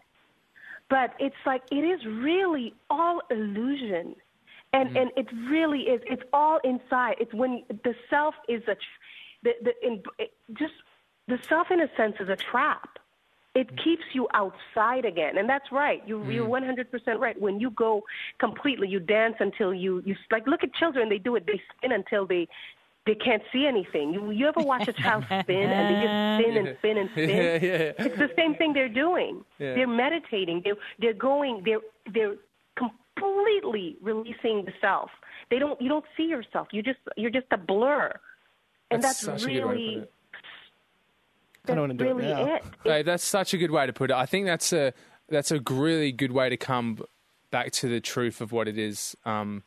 But 0.90 1.14
it's 1.18 1.36
like 1.46 1.62
it 1.70 1.76
is 1.76 2.04
really 2.06 2.74
all 2.90 3.22
illusion 3.30 4.16
and 4.72 4.90
mm. 4.90 5.00
and 5.00 5.10
it 5.16 5.26
really 5.50 5.82
is 5.82 6.00
it's 6.06 6.22
all 6.32 6.58
inside 6.64 7.14
it's 7.20 7.32
when 7.32 7.62
the 7.84 7.94
self 8.10 8.34
is 8.48 8.62
a 8.64 8.74
tr- 8.74 9.00
the 9.42 9.50
the 9.62 9.86
in, 9.86 10.02
it 10.18 10.32
just 10.58 10.74
the 11.28 11.38
self 11.48 11.70
in 11.70 11.80
a 11.80 11.88
sense 11.96 12.16
is 12.20 12.28
a 12.28 12.36
trap 12.36 12.98
it 13.54 13.68
mm. 13.68 13.84
keeps 13.84 14.04
you 14.12 14.28
outside 14.34 15.04
again 15.04 15.38
and 15.38 15.48
that's 15.48 15.72
right 15.72 16.02
you 16.06 16.22
you're 16.30 16.46
mm. 16.46 16.86
100% 16.86 17.18
right 17.18 17.40
when 17.40 17.58
you 17.58 17.70
go 17.70 18.02
completely 18.38 18.88
you 18.88 19.00
dance 19.00 19.36
until 19.40 19.72
you 19.72 20.02
you 20.04 20.14
like 20.30 20.46
look 20.46 20.62
at 20.62 20.72
children 20.74 21.08
they 21.08 21.18
do 21.18 21.36
it 21.36 21.46
they 21.46 21.60
spin 21.76 21.92
until 21.92 22.26
they 22.26 22.46
they 23.06 23.14
can't 23.14 23.42
see 23.52 23.66
anything 23.66 24.12
you 24.12 24.30
you 24.30 24.46
ever 24.46 24.60
watch 24.60 24.86
a 24.88 24.92
child 24.92 25.24
spin 25.42 25.70
and 25.70 25.84
they 25.88 26.00
just 26.06 26.40
spin 26.40 26.66
and 26.66 26.78
spin 26.78 26.98
and 26.98 27.10
spin 27.12 27.28
Yeah, 27.30 27.36
yeah. 27.36 28.06
it's 28.06 28.18
the 28.18 28.30
same 28.36 28.54
thing 28.56 28.72
they're 28.72 28.88
doing. 28.88 29.44
Yeah. 29.58 29.74
They're 29.74 29.88
meditating. 29.88 30.62
They're 30.64 30.76
they're 30.98 31.14
going. 31.14 31.62
They're 31.64 31.80
they're 32.12 32.36
completely 32.76 33.96
releasing 34.02 34.64
the 34.64 34.72
self. 34.80 35.10
They 35.50 35.58
don't. 35.58 35.80
You 35.80 35.88
don't 35.88 36.04
see 36.16 36.24
yourself. 36.24 36.68
You 36.72 36.82
just 36.82 36.98
you're 37.16 37.30
just 37.30 37.46
a 37.52 37.56
blur, 37.56 38.12
and 38.90 39.02
That's 39.02 39.20
that's, 39.20 39.42
such 39.42 39.50
a 39.50 39.54
good 39.54 39.64
way 39.64 39.74
to 39.74 39.84
really. 39.94 40.08
I 41.68 41.74
don't 41.74 41.80
wanna 41.80 41.94
that's 41.94 41.98
do 41.98 42.18
it 42.18 42.22
really 42.22 42.44
now. 42.44 42.54
it. 42.56 42.64
Hey, 42.84 43.02
that's 43.02 43.24
such 43.24 43.54
a 43.54 43.58
good 43.58 43.70
way 43.70 43.86
to 43.86 43.92
put 43.92 44.10
it. 44.10 44.14
I 44.14 44.26
think 44.26 44.46
that's 44.46 44.72
a 44.72 44.92
that's 45.28 45.50
a 45.50 45.60
really 45.60 46.12
good 46.12 46.32
way 46.32 46.48
to 46.48 46.56
come 46.56 46.98
back 47.50 47.72
to 47.72 47.88
the 47.88 48.00
truth 48.00 48.40
of 48.40 48.52
what 48.52 48.68
it 48.68 48.78
is 48.78 49.16
um, 49.24 49.62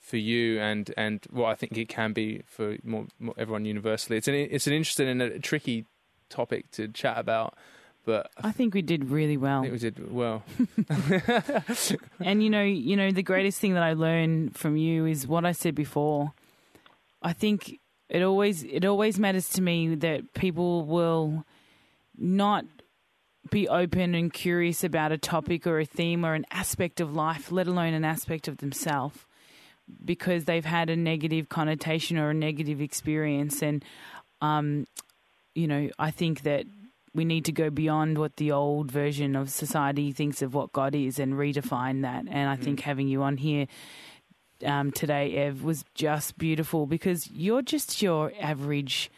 for 0.00 0.16
you, 0.16 0.60
and 0.60 0.92
and 0.96 1.24
what 1.30 1.46
I 1.46 1.54
think 1.54 1.76
it 1.76 1.88
can 1.88 2.12
be 2.12 2.42
for 2.46 2.76
more, 2.84 3.06
more 3.18 3.34
everyone 3.38 3.64
universally. 3.64 4.16
It's 4.16 4.28
an 4.28 4.34
it's 4.34 4.66
an 4.66 4.72
interesting 4.72 5.08
and 5.08 5.22
a 5.22 5.38
tricky 5.38 5.86
topic 6.28 6.70
to 6.72 6.88
chat 6.88 7.18
about, 7.18 7.56
but 8.04 8.30
I 8.42 8.48
I 8.48 8.52
think 8.52 8.74
we 8.74 8.82
did 8.82 9.10
really 9.10 9.36
well. 9.36 9.62
think 9.62 9.72
we 9.72 9.78
did 9.78 10.12
well. 10.12 10.42
And 12.20 12.42
you 12.42 12.50
know, 12.50 12.62
you 12.62 12.96
know, 12.96 13.10
the 13.10 13.22
greatest 13.22 13.60
thing 13.60 13.74
that 13.74 13.82
I 13.82 13.92
learned 13.92 14.56
from 14.56 14.76
you 14.76 15.06
is 15.06 15.26
what 15.26 15.44
I 15.44 15.52
said 15.52 15.74
before. 15.74 16.32
I 17.22 17.32
think 17.32 17.80
it 18.14 18.22
always 18.22 18.62
it 18.62 18.84
always 18.84 19.18
matters 19.18 19.48
to 19.50 19.60
me 19.60 19.96
that 19.96 20.34
people 20.34 20.84
will 20.84 21.44
not 22.16 22.64
be 23.50 23.68
open 23.68 24.14
and 24.14 24.32
curious 24.32 24.84
about 24.84 25.10
a 25.10 25.18
topic 25.18 25.66
or 25.66 25.80
a 25.80 25.84
theme 25.84 26.24
or 26.24 26.34
an 26.34 26.46
aspect 26.52 27.00
of 27.00 27.12
life, 27.12 27.50
let 27.50 27.66
alone 27.66 27.92
an 27.92 28.04
aspect 28.04 28.46
of 28.46 28.58
themselves, 28.58 29.18
because 30.04 30.44
they've 30.44 30.64
had 30.64 30.90
a 30.90 30.96
negative 30.96 31.48
connotation 31.48 32.16
or 32.16 32.30
a 32.30 32.34
negative 32.34 32.80
experience. 32.80 33.62
And, 33.62 33.84
um, 34.40 34.86
you 35.56 35.66
know, 35.66 35.90
I 35.98 36.12
think 36.12 36.42
that 36.42 36.66
we 37.14 37.24
need 37.24 37.44
to 37.46 37.52
go 37.52 37.68
beyond 37.68 38.16
what 38.16 38.36
the 38.36 38.52
old 38.52 38.92
version 38.92 39.34
of 39.34 39.50
society 39.50 40.12
thinks 40.12 40.40
of 40.40 40.54
what 40.54 40.72
God 40.72 40.94
is 40.94 41.18
and 41.18 41.34
redefine 41.34 42.02
that. 42.02 42.26
And 42.30 42.48
I 42.48 42.56
think 42.56 42.80
having 42.80 43.08
you 43.08 43.22
on 43.22 43.38
here 43.38 43.66
um, 44.64 44.92
today, 44.92 45.34
Ev, 45.36 45.64
was 45.64 45.84
just 45.94 46.38
beautiful 46.38 46.86
because 46.86 47.30
you're 47.30 47.62
just 47.62 48.02
your 48.02 48.32
average 48.40 49.10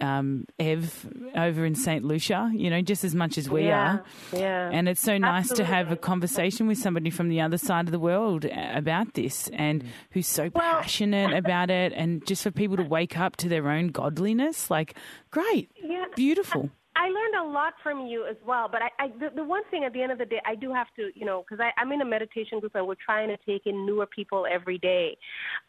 um, 0.00 0.46
Ev 0.58 1.06
over 1.36 1.64
in 1.64 1.74
St. 1.74 2.04
Lucia, 2.04 2.50
you 2.52 2.68
know, 2.68 2.80
just 2.82 3.04
as 3.04 3.14
much 3.14 3.38
as 3.38 3.48
we 3.48 3.66
yeah, 3.66 3.98
are. 3.98 4.04
Yeah. 4.32 4.70
And 4.72 4.88
it's 4.88 5.00
so 5.00 5.18
nice 5.18 5.48
to 5.50 5.64
have 5.64 5.92
a 5.92 5.96
conversation 5.96 6.66
with 6.66 6.78
somebody 6.78 7.10
from 7.10 7.28
the 7.28 7.40
other 7.40 7.58
side 7.58 7.86
of 7.86 7.92
the 7.92 7.98
world 7.98 8.44
about 8.44 9.14
this 9.14 9.48
and 9.52 9.84
who's 10.10 10.26
so 10.26 10.50
Well- 10.52 10.80
passionate 10.80 11.32
about 11.36 11.70
it 11.70 11.92
and 11.92 12.26
just 12.26 12.42
for 12.42 12.50
people 12.50 12.76
to 12.76 12.82
wake 12.82 13.16
up 13.18 13.36
to 13.36 13.48
their 13.48 13.70
own 13.70 13.88
godliness. 13.88 14.70
Like, 14.70 14.94
great, 15.30 15.70
Yeah. 15.80 16.06
beautiful. 16.16 16.70
I 16.96 17.08
learned 17.08 17.48
a 17.48 17.52
lot 17.52 17.74
from 17.82 18.06
you 18.06 18.26
as 18.26 18.36
well. 18.46 18.68
But 18.70 18.82
I, 18.82 19.04
I 19.04 19.08
the, 19.08 19.30
the 19.34 19.44
one 19.44 19.62
thing 19.70 19.84
at 19.84 19.92
the 19.92 20.02
end 20.02 20.12
of 20.12 20.18
the 20.18 20.24
day, 20.24 20.40
I 20.46 20.54
do 20.54 20.72
have 20.72 20.86
to, 20.96 21.10
you 21.14 21.26
know, 21.26 21.44
because 21.48 21.64
I'm 21.76 21.92
in 21.92 22.00
a 22.00 22.04
meditation 22.04 22.60
group 22.60 22.74
and 22.74 22.86
we're 22.86 22.94
trying 23.04 23.28
to 23.28 23.36
take 23.44 23.66
in 23.66 23.84
newer 23.84 24.06
people 24.06 24.46
every 24.50 24.78
day, 24.78 25.16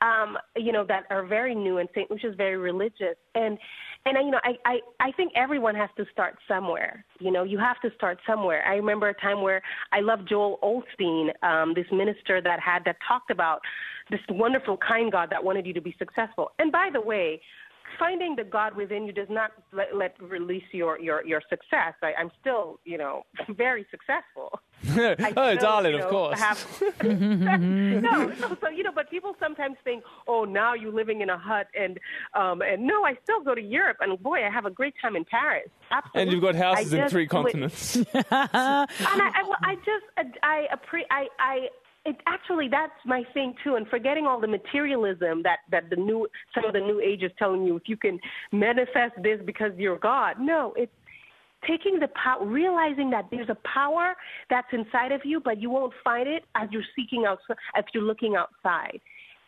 um, 0.01 0.38
you 0.55 0.71
know, 0.71 0.86
that 0.88 1.03
are 1.09 1.26
very 1.26 1.55
new 1.55 1.80
and 1.80 1.89
which 2.09 2.23
is 2.23 2.36
very 2.36 2.57
religious. 2.57 3.15
And 3.34 3.57
and 4.05 4.17
you 4.23 4.32
know, 4.32 4.39
I, 4.43 4.53
I 4.65 4.80
I 4.99 5.11
think 5.13 5.32
everyone 5.36 5.76
has 5.76 5.89
to 5.97 6.05
start 6.11 6.38
somewhere. 6.47 7.03
You 7.19 7.32
know, 7.32 7.43
you 7.43 7.57
have 7.57 7.80
to 7.82 7.89
start 7.95 8.19
somewhere. 8.28 8.63
I 8.67 8.76
remember 8.76 9.09
a 9.09 9.13
time 9.15 9.41
where 9.41 9.61
I 9.91 10.01
love 10.01 10.28
Joel 10.28 10.59
Osteen, 10.61 11.30
um, 11.43 11.73
this 11.73 11.88
minister 11.91 12.41
that 12.41 12.59
had 12.59 12.84
that 12.86 12.97
talked 13.07 13.32
about 13.32 13.61
this 14.11 14.19
wonderful, 14.30 14.78
kind 14.78 15.11
God 15.11 15.30
that 15.32 15.43
wanted 15.43 15.65
you 15.65 15.73
to 15.73 15.82
be 15.82 15.95
successful. 15.97 16.51
And 16.59 16.71
by 16.71 16.89
the 16.93 17.01
way, 17.01 17.41
finding 17.98 18.36
the 18.36 18.43
God 18.43 18.76
within 18.76 19.06
you 19.06 19.12
does 19.12 19.30
not 19.30 19.52
let, 19.72 19.96
let 19.96 20.22
release 20.22 20.64
your 20.72 21.00
your 21.00 21.26
your 21.26 21.41
success. 21.50 21.93
I, 22.02 22.14
I'm 22.20 22.32
still, 22.39 22.80
you 22.86 22.98
know, 22.98 23.24
very 23.50 23.86
successful. 23.91 24.60
oh, 24.89 25.16
still, 25.16 25.58
darling, 25.58 25.93
you 25.93 26.00
know, 26.00 26.06
of 26.06 26.10
course. 26.10 26.39
Have, 26.39 26.84
no, 27.04 28.26
no, 28.26 28.58
so 28.62 28.70
you 28.70 28.84
know, 28.84 28.91
but 28.93 29.10
people 29.10 29.36
sometimes 29.39 29.78
think, 29.84 30.04
oh, 30.28 30.43
now 30.43 30.74
you're 30.74 30.93
living 30.93 31.22
in 31.22 31.30
a 31.30 31.38
hut, 31.38 31.68
and 31.80 32.00
um, 32.34 32.62
and 32.62 32.86
no, 32.86 33.06
I 33.06 33.18
still 33.24 33.41
go 33.41 33.56
to 33.56 33.62
Europe, 33.62 33.98
and 34.02 34.22
boy, 34.22 34.46
I 34.46 34.50
have 34.50 34.66
a 34.66 34.72
great 34.72 34.93
time 35.02 35.16
in 35.16 35.26
Paris. 35.26 35.70
Absolutely. 35.91 36.22
And 36.22 36.32
you've 36.32 36.41
got 36.41 36.56
houses 36.56 36.93
I 36.93 37.04
in 37.04 37.10
three 37.10 37.28
continents. 37.28 37.96
and 37.96 38.06
I, 38.32 38.86
I, 39.12 39.43
I 39.64 39.76
just, 39.76 40.06
I, 40.43 40.68
appre- 40.74 41.08
I, 41.10 41.28
I, 41.39 41.68
it 42.06 42.18
actually 42.28 42.68
that's 42.70 42.93
my 43.06 43.24
thing 43.34 43.53
too. 43.64 43.76
And 43.76 43.88
forgetting 43.88 44.26
all 44.26 44.39
the 44.39 44.47
materialism 44.47 45.41
that 45.43 45.60
that 45.72 45.89
the 45.89 45.95
new, 45.95 46.28
some 46.53 46.66
of 46.66 46.74
the 46.74 46.80
new 46.80 46.99
age 46.99 47.24
is 47.24 47.32
telling 47.38 47.64
you, 47.66 47.76
if 47.76 47.84
you 47.88 47.97
can 47.97 48.20
manifest 48.51 49.14
this 49.24 49.39
because 49.45 49.72
you're 49.78 49.97
God. 49.97 50.36
No, 50.39 50.74
it's 50.78 50.91
taking 51.68 51.99
the 51.99 52.10
power, 52.10 52.45
realizing 52.45 53.10
that 53.10 53.26
there's 53.32 53.49
a 53.49 53.58
power 53.68 54.14
that's 54.49 54.68
inside 54.72 55.12
of 55.12 55.22
you, 55.24 55.39
but 55.39 55.60
you 55.62 55.70
won't 55.70 55.93
find 56.03 56.28
it 56.28 56.43
as 56.56 56.70
you're 56.72 56.84
seeking 56.95 57.26
out, 57.26 57.39
as 57.76 57.84
you're 57.93 58.03
looking 58.03 58.36
outside, 58.36 58.99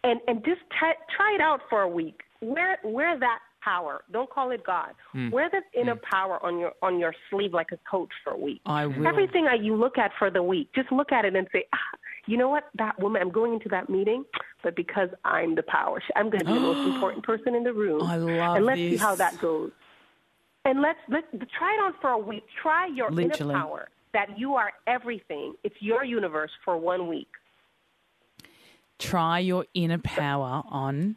and 0.03 0.19
and 0.27 0.43
just 0.43 0.61
t- 0.71 1.15
try 1.15 1.35
it 1.35 1.41
out 1.41 1.61
for 1.69 1.81
a 1.81 1.89
week. 1.89 2.21
Wear 2.41 2.77
wear 2.83 3.19
that 3.19 3.39
power. 3.63 4.03
Don't 4.11 4.29
call 4.29 4.51
it 4.51 4.63
God. 4.65 4.91
Wear 5.31 5.49
that 5.51 5.63
inner 5.79 5.97
power 6.09 6.43
on 6.43 6.57
your 6.57 6.71
on 6.81 6.99
your 6.99 7.13
sleeve 7.29 7.53
like 7.53 7.71
a 7.71 7.79
coat 7.89 8.09
for 8.23 8.33
a 8.33 8.37
week. 8.37 8.61
I 8.65 8.85
will. 8.85 9.07
Everything 9.07 9.45
that 9.45 9.63
you 9.63 9.75
look 9.75 9.97
at 9.97 10.11
for 10.17 10.29
the 10.31 10.41
week, 10.41 10.69
just 10.73 10.91
look 10.91 11.11
at 11.11 11.25
it 11.25 11.35
and 11.35 11.47
say, 11.51 11.65
ah, 11.73 11.97
you 12.27 12.37
know 12.37 12.49
what, 12.49 12.65
that 12.77 12.99
woman, 12.99 13.21
I'm 13.21 13.31
going 13.31 13.53
into 13.53 13.69
that 13.69 13.89
meeting, 13.89 14.23
but 14.63 14.75
because 14.75 15.09
I'm 15.23 15.55
the 15.55 15.63
power, 15.63 16.01
I'm 16.15 16.29
going 16.29 16.39
to 16.39 16.45
be 16.45 16.53
the 16.53 16.59
most 16.59 16.87
important 16.93 17.23
person 17.23 17.55
in 17.55 17.63
the 17.63 17.73
room. 17.73 18.03
I 18.03 18.17
love 18.17 18.57
And 18.57 18.65
let's 18.65 18.77
see 18.79 18.97
how 18.97 19.15
that 19.15 19.39
goes. 19.39 19.71
And 20.65 20.81
let's 20.81 20.99
let's 21.07 21.27
try 21.57 21.73
it 21.75 21.81
on 21.81 21.93
for 22.01 22.09
a 22.09 22.17
week. 22.17 22.43
Try 22.61 22.87
your 22.87 23.09
Literally. 23.09 23.53
inner 23.53 23.61
power 23.61 23.89
that 24.13 24.37
you 24.37 24.55
are 24.55 24.71
everything. 24.85 25.53
It's 25.63 25.75
your 25.79 26.03
universe 26.03 26.51
for 26.65 26.77
one 26.77 27.07
week. 27.07 27.29
Try 28.99 29.39
your 29.39 29.65
inner 29.73 29.99
power 29.99 30.63
on 30.69 31.15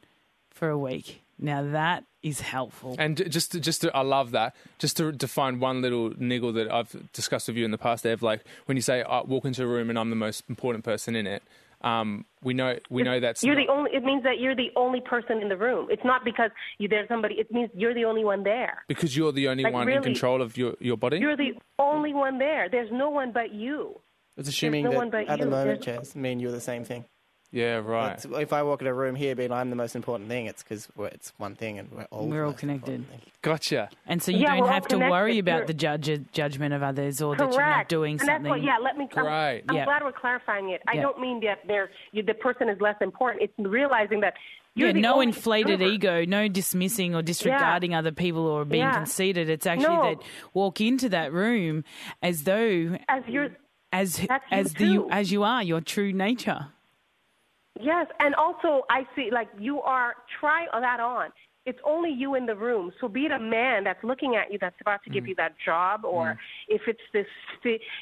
for 0.51 0.69
a 0.69 0.79
week. 0.79 1.23
Now 1.41 1.63
that 1.73 2.05
is 2.23 2.41
helpful. 2.43 2.95
And 2.99 3.17
just 3.31 3.53
to, 3.53 3.61
just 3.61 3.81
to, 3.81 3.97
I 3.97 4.03
love 4.03 4.33
that. 4.33 4.55
Just 4.79 4.99
to 4.99 5.11
define 5.11 5.59
one 5.59 5.81
little 5.81 6.13
niggle 6.19 6.53
that 6.53 6.71
I've 6.71 6.95
discussed 7.15 7.49
with 7.49 7.57
you 7.57 7.65
in 7.65 7.71
the 7.71 7.79
past, 7.79 8.05
Ev, 8.05 8.23
like 8.23 8.45
when 8.67 8.77
you 8.77 8.83
say 8.83 9.03
I 9.03 9.23
walk 9.23 9.47
into 9.47 9.63
a 9.63 9.67
room 9.67 9.89
and 9.89 9.99
I'm 9.99 10.11
the 10.11 10.17
most 10.17 10.45
important 10.51 10.85
person 10.85 11.17
in 11.17 11.27
it, 11.27 11.43
um, 11.83 12.27
we 12.43 12.53
know 12.53 12.79
we 12.91 13.03
know 13.03 13.21
that's 13.21 13.43
You're 13.43 13.55
not- 13.55 13.67
the 13.67 13.73
only. 13.73 13.91
It 13.95 14.05
means 14.05 14.23
that 14.25 14.39
you're 14.39 14.55
the 14.55 14.71
only 14.77 15.01
person 15.01 15.41
in 15.41 15.49
the 15.49 15.57
room. 15.57 15.87
It's 15.91 16.05
not 16.05 16.27
because 16.27 16.51
you, 16.77 16.89
there's 16.89 17.09
somebody. 17.09 17.37
It 17.37 17.51
means 17.51 17.71
you're 17.75 17.95
the 17.95 18.05
only 18.05 18.23
one 18.23 18.43
there. 18.43 18.85
because 18.87 19.17
you're 19.17 19.33
the 19.33 19.49
only 19.49 19.65
Like, 19.65 19.73
one 19.73 19.89
in 19.89 20.03
control 20.03 20.43
of 20.43 20.59
your, 20.59 20.75
your 20.79 20.99
body. 20.99 21.19
You're 21.19 21.39
the 21.39 21.53
only 21.79 22.13
one 22.13 22.39
there. 22.39 22.69
There's 22.69 22.91
no 22.93 23.09
one 23.09 23.33
but 23.33 23.55
you. 23.55 23.99
It's 24.37 24.51
assuming 24.51 24.85
no 24.85 24.91
that 24.91 24.97
one 24.97 25.11
but 25.11 25.27
at 25.27 25.39
the 25.41 25.47
moment, 25.47 25.83
There's- 25.87 26.13
Chaz, 26.13 26.17
me 26.17 26.33
and 26.33 26.41
you 26.43 26.49
are 26.49 26.53
the 26.53 26.61
same 26.61 26.85
thing. 26.85 27.07
Yeah, 27.53 27.77
right. 27.79 28.13
It's- 28.19 28.41
if 28.43 28.53
I 28.53 28.63
walk 28.63 28.81
in 28.81 28.87
a 28.87 28.95
room 28.95 29.15
here 29.15 29.35
being 29.35 29.51
I'm 29.53 29.71
the 29.71 29.77
most 29.77 29.97
important 29.97 30.29
thing, 30.29 30.47
it's 30.47 30.63
because 30.63 30.89
it's 31.13 31.33
one 31.37 31.55
thing 31.55 31.79
and 31.79 31.91
we're 31.91 32.05
all, 32.11 32.25
the 32.25 32.29
We're 32.31 32.45
all 32.45 32.51
most 32.51 32.61
connected. 32.61 32.95
important 32.95 33.23
thing. 33.23 33.33
Gotcha. 33.43 33.89
And 34.07 34.23
so 34.23 34.31
you 34.33 34.39
Yeah, 34.39 34.51
don't 34.51 34.61
we're 34.61 34.67
all 34.67 34.73
have 34.73 34.89
to 34.89 34.99
worry 34.99 35.33
connected. 35.33 35.39
about 35.41 35.57
You're- 35.57 35.67
the 35.67 35.75
judge, 35.75 36.33
judgment 36.33 36.75
of 36.75 36.83
others 36.83 37.21
or 37.23 37.35
that 37.37 37.51
you're 37.53 37.61
not 37.61 37.89
doing 37.89 38.13
and 38.13 38.21
something. 38.21 38.43
That's 38.45 38.51
what, 38.51 38.63
yeah, 38.63 38.77
let 38.83 38.97
me. 38.99 39.09
I'm, 39.17 39.27
Right. 39.27 39.65
I'm 39.69 39.77
Yeah. 39.77 39.85
glad 39.85 40.03
we're 40.05 40.13
clarifying 40.13 40.71
it. 40.71 40.83
I 40.89 40.95
Yeah. 40.97 41.03
don't 41.03 41.19
mean 41.21 41.41
that 41.41 41.61
there's 41.67 41.89
you, 42.13 42.23
the 42.23 42.35
person 42.35 42.69
is 42.69 42.81
less 42.81 42.97
important. 43.01 43.43
It's 43.43 43.53
realizing 43.59 44.21
that 44.21 44.35
you're 44.77 44.89
yeah, 44.89 44.93
the 44.95 45.01
no 45.01 45.15
only 45.15 45.27
inflated 45.27 45.81
universe. 45.81 45.95
ego, 45.95 46.25
no 46.27 46.47
dismissing 46.47 47.15
or 47.17 47.23
disregarding 47.23 47.93
other 47.95 48.13
people 48.13 48.47
or 48.47 48.65
being 48.65 48.83
Yeah. 48.85 48.95
conceited. 48.95 49.51
It's 49.51 49.67
actually 49.67 49.97
No. 49.97 50.03
that 50.15 50.23
walk 50.55 50.81
into 50.81 51.09
that 51.09 51.33
room 51.33 51.83
as 52.23 52.45
though 52.45 52.97
As 53.09 53.25
you're 53.27 53.49
as 53.93 54.19
That's 54.19 54.45
you 54.53 54.57
as 54.57 54.73
the 54.75 54.79
too. 54.95 55.09
as 55.11 55.33
you 55.33 55.43
are, 55.43 55.63
your 55.65 55.81
true 55.81 56.13
nature. 56.13 56.69
Yes, 57.83 58.07
and 58.21 58.35
also 58.35 58.85
I 58.91 59.07
see 59.17 59.31
like 59.33 59.49
you 59.59 59.81
are 59.81 60.15
try 60.41 60.67
that 60.73 61.01
on. 61.01 61.31
It's 61.67 61.79
only 61.85 62.11
you 62.11 62.35
in 62.37 62.47
the 62.47 62.57
room. 62.57 62.91
So 63.01 63.09
be 63.09 63.27
it 63.27 63.33
a 63.33 63.39
man 63.39 63.85
that's 63.85 64.03
looking 64.03 64.35
at 64.35 64.53
you 64.53 64.59
that's 64.61 64.81
about 64.81 65.03
to 65.05 65.11
give 65.11 65.25
mm. 65.25 65.29
you 65.29 65.35
that 65.37 65.55
job, 65.65 66.05
or 66.05 66.33
mm. 66.33 66.37
if 66.69 66.83
it's 66.87 67.01
this, 67.13 67.27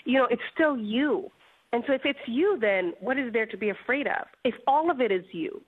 you 0.05 0.19
know, 0.19 0.27
it's 0.31 0.43
still 0.55 0.77
you. 0.77 1.31
And 1.73 1.83
so 1.87 1.93
if 1.93 2.03
it's 2.05 2.19
you, 2.27 2.57
then 2.61 2.95
what 3.01 3.19
is 3.19 3.33
there 3.33 3.47
to 3.47 3.57
be 3.57 3.71
afraid 3.71 4.07
of? 4.07 4.27
If 4.45 4.55
all 4.67 4.91
of 4.91 5.01
it 5.01 5.13
is 5.13 5.25
you, 5.33 5.63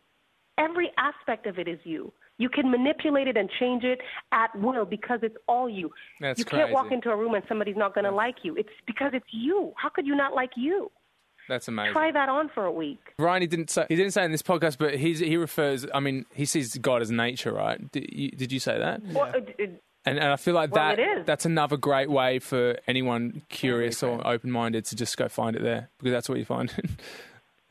every 0.57 0.91
aspect 0.99 1.47
of 1.47 1.59
it 1.59 1.69
is 1.69 1.79
you. 1.85 2.13
You 2.39 2.49
can 2.49 2.71
manipulate 2.71 3.29
it 3.29 3.37
and 3.37 3.51
change 3.61 3.85
it 3.85 4.01
at 4.33 4.49
will 4.59 4.87
because 4.87 5.21
it's 5.23 5.37
all 5.47 5.69
you. 5.69 5.91
That's 6.23 6.39
you 6.39 6.47
can't 6.47 6.73
walk 6.73 6.91
into 6.91 7.11
a 7.11 7.17
room 7.17 7.35
and 7.35 7.45
somebody's 7.47 7.77
not 7.77 7.95
going 7.95 8.07
to 8.07 8.11
like 8.11 8.37
you. 8.45 8.57
It's 8.57 8.71
because 8.87 9.11
it's 9.13 9.27
you. 9.31 9.75
How 9.77 9.91
could 9.91 10.07
you 10.07 10.17
not 10.17 10.35
like 10.35 10.53
you? 10.57 10.91
That's 11.51 11.68
amazing. 11.68 11.92
Try 11.92 12.11
that 12.12 12.28
on 12.30 12.48
for 12.48 12.64
a 12.64 12.72
week. 12.72 13.01
Ryan, 13.18 13.42
he 13.42 13.46
didn't 13.48 13.68
say 13.68 13.84
he 13.88 13.96
didn't 13.96 14.12
say 14.12 14.24
in 14.24 14.32
this 14.32 14.42
podcast, 14.42 14.78
but 14.78 14.94
he's, 14.94 15.18
he 15.18 15.36
refers. 15.36 15.84
I 15.92 16.01
mean, 16.01 16.24
he 16.32 16.46
sees 16.46 16.78
God 16.78 17.03
as 17.03 17.11
nature, 17.11 17.53
right? 17.53 17.92
Did 17.92 18.07
you, 18.11 18.30
did 18.30 18.51
you 18.53 18.59
say 18.61 18.78
that? 18.78 19.03
Well, 19.05 19.24
uh, 19.24 19.38
it- 19.38 19.55
it- 19.59 19.70
uh, 19.70 20.11
And, 20.11 20.18
and 20.18 20.28
I 20.32 20.36
feel 20.36 20.55
like 20.55 20.72
Well, 20.72 20.82
that 20.88 20.98
it 20.98 21.03
is. 21.18 21.26
that's 21.26 21.44
another 21.44 21.76
great 21.76 22.09
way 22.11 22.38
for 22.38 22.78
anyone 22.86 23.42
curious 23.51 24.03
or 24.03 24.26
open 24.26 24.51
minded 24.51 24.86
to 24.86 24.96
just 24.96 25.14
go 25.18 25.28
find 25.28 25.55
it 25.55 25.62
there 25.62 25.90
because 25.98 26.12
that's 26.12 26.26
what 26.28 26.38
you 26.38 26.46
find. 26.46 26.72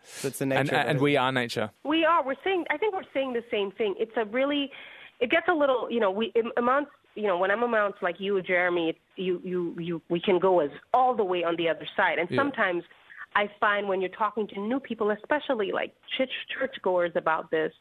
So 0.03 0.27
it's 0.27 0.39
the 0.39 0.45
nature 0.47 0.75
and 0.75 0.89
and 0.89 0.99
we 1.01 1.17
are 1.17 1.31
nature. 1.31 1.69
We 1.83 2.03
are. 2.03 2.25
We're 2.25 2.35
saying. 2.43 2.65
I 2.71 2.77
think 2.77 2.95
we're 2.95 3.03
saying 3.13 3.33
the 3.33 3.43
same 3.51 3.71
thing. 3.71 3.93
It's 3.99 4.11
a 4.17 4.25
really. 4.25 4.71
It 5.19 5.29
gets 5.29 5.47
a 5.47 5.53
little. 5.53 5.87
You 5.91 5.99
know, 5.99 6.09
we 6.11 6.31
it 6.35 6.45
amounts. 6.57 6.89
You 7.15 7.27
know, 7.27 7.37
when 7.37 7.51
I'm 7.51 7.61
amounts 7.63 7.99
like 8.01 8.15
you, 8.19 8.41
Jeremy, 8.41 8.89
it's, 8.89 8.99
you, 9.17 9.39
you, 9.43 9.75
you. 9.79 10.01
We 10.09 10.19
can 10.19 10.39
go 10.39 10.61
as 10.61 10.71
all 10.95 11.15
the 11.15 11.23
way 11.23 11.43
on 11.43 11.55
the 11.57 11.69
other 11.69 11.87
side. 11.95 12.17
And 12.17 12.29
Yeah. 12.31 12.37
sometimes, 12.37 12.83
I 13.35 13.49
find 13.59 13.87
when 13.87 14.01
you're 14.01 14.09
talking 14.09 14.47
to 14.47 14.59
new 14.59 14.79
people, 14.79 15.11
especially 15.11 15.71
like 15.71 15.93
church 16.17 16.31
churchgoers 16.57 17.11
about 17.15 17.51
this, 17.51 17.71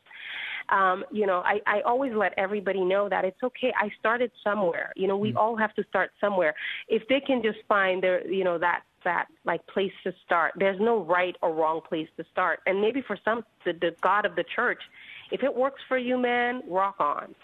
um, 0.69 1.05
you 1.11 1.27
know, 1.27 1.43
I, 1.45 1.61
I 1.67 1.81
always 1.83 2.13
let 2.15 2.35
everybody 2.37 2.85
know 2.85 3.09
that 3.09 3.25
it's 3.25 3.43
okay. 3.43 3.73
I 3.77 3.89
started 3.99 4.31
somewhere. 4.45 4.93
You 4.97 5.09
know, 5.09 5.17
we 5.17 5.35
all 5.35 5.57
have 5.57 5.75
to 5.75 5.85
start 5.89 6.11
somewhere. 6.21 6.55
If 6.89 7.09
they 7.09 7.21
can 7.21 7.43
just 7.43 7.59
find 7.67 8.03
their, 8.03 8.27
you 8.31 8.45
know, 8.45 8.59
that 8.59 8.83
that 9.05 9.27
like 9.45 9.65
place 9.69 9.93
to 10.05 10.13
start. 10.27 10.55
There's 10.59 10.81
no 10.81 11.03
right 11.05 11.35
or 11.41 11.55
wrong 11.55 11.81
place 11.89 12.09
to 12.17 12.25
start. 12.33 12.61
And 12.67 12.81
maybe 12.81 13.01
for 13.01 13.17
some, 13.25 13.45
the, 13.65 13.73
the 13.73 13.95
God 14.01 14.27
of 14.27 14.35
the 14.35 14.45
church, 14.55 14.83
if 15.31 15.43
it 15.43 15.55
works 15.55 15.81
for 15.89 15.97
you, 15.97 16.19
man, 16.19 16.63
rock 16.69 16.97
on. 16.99 17.35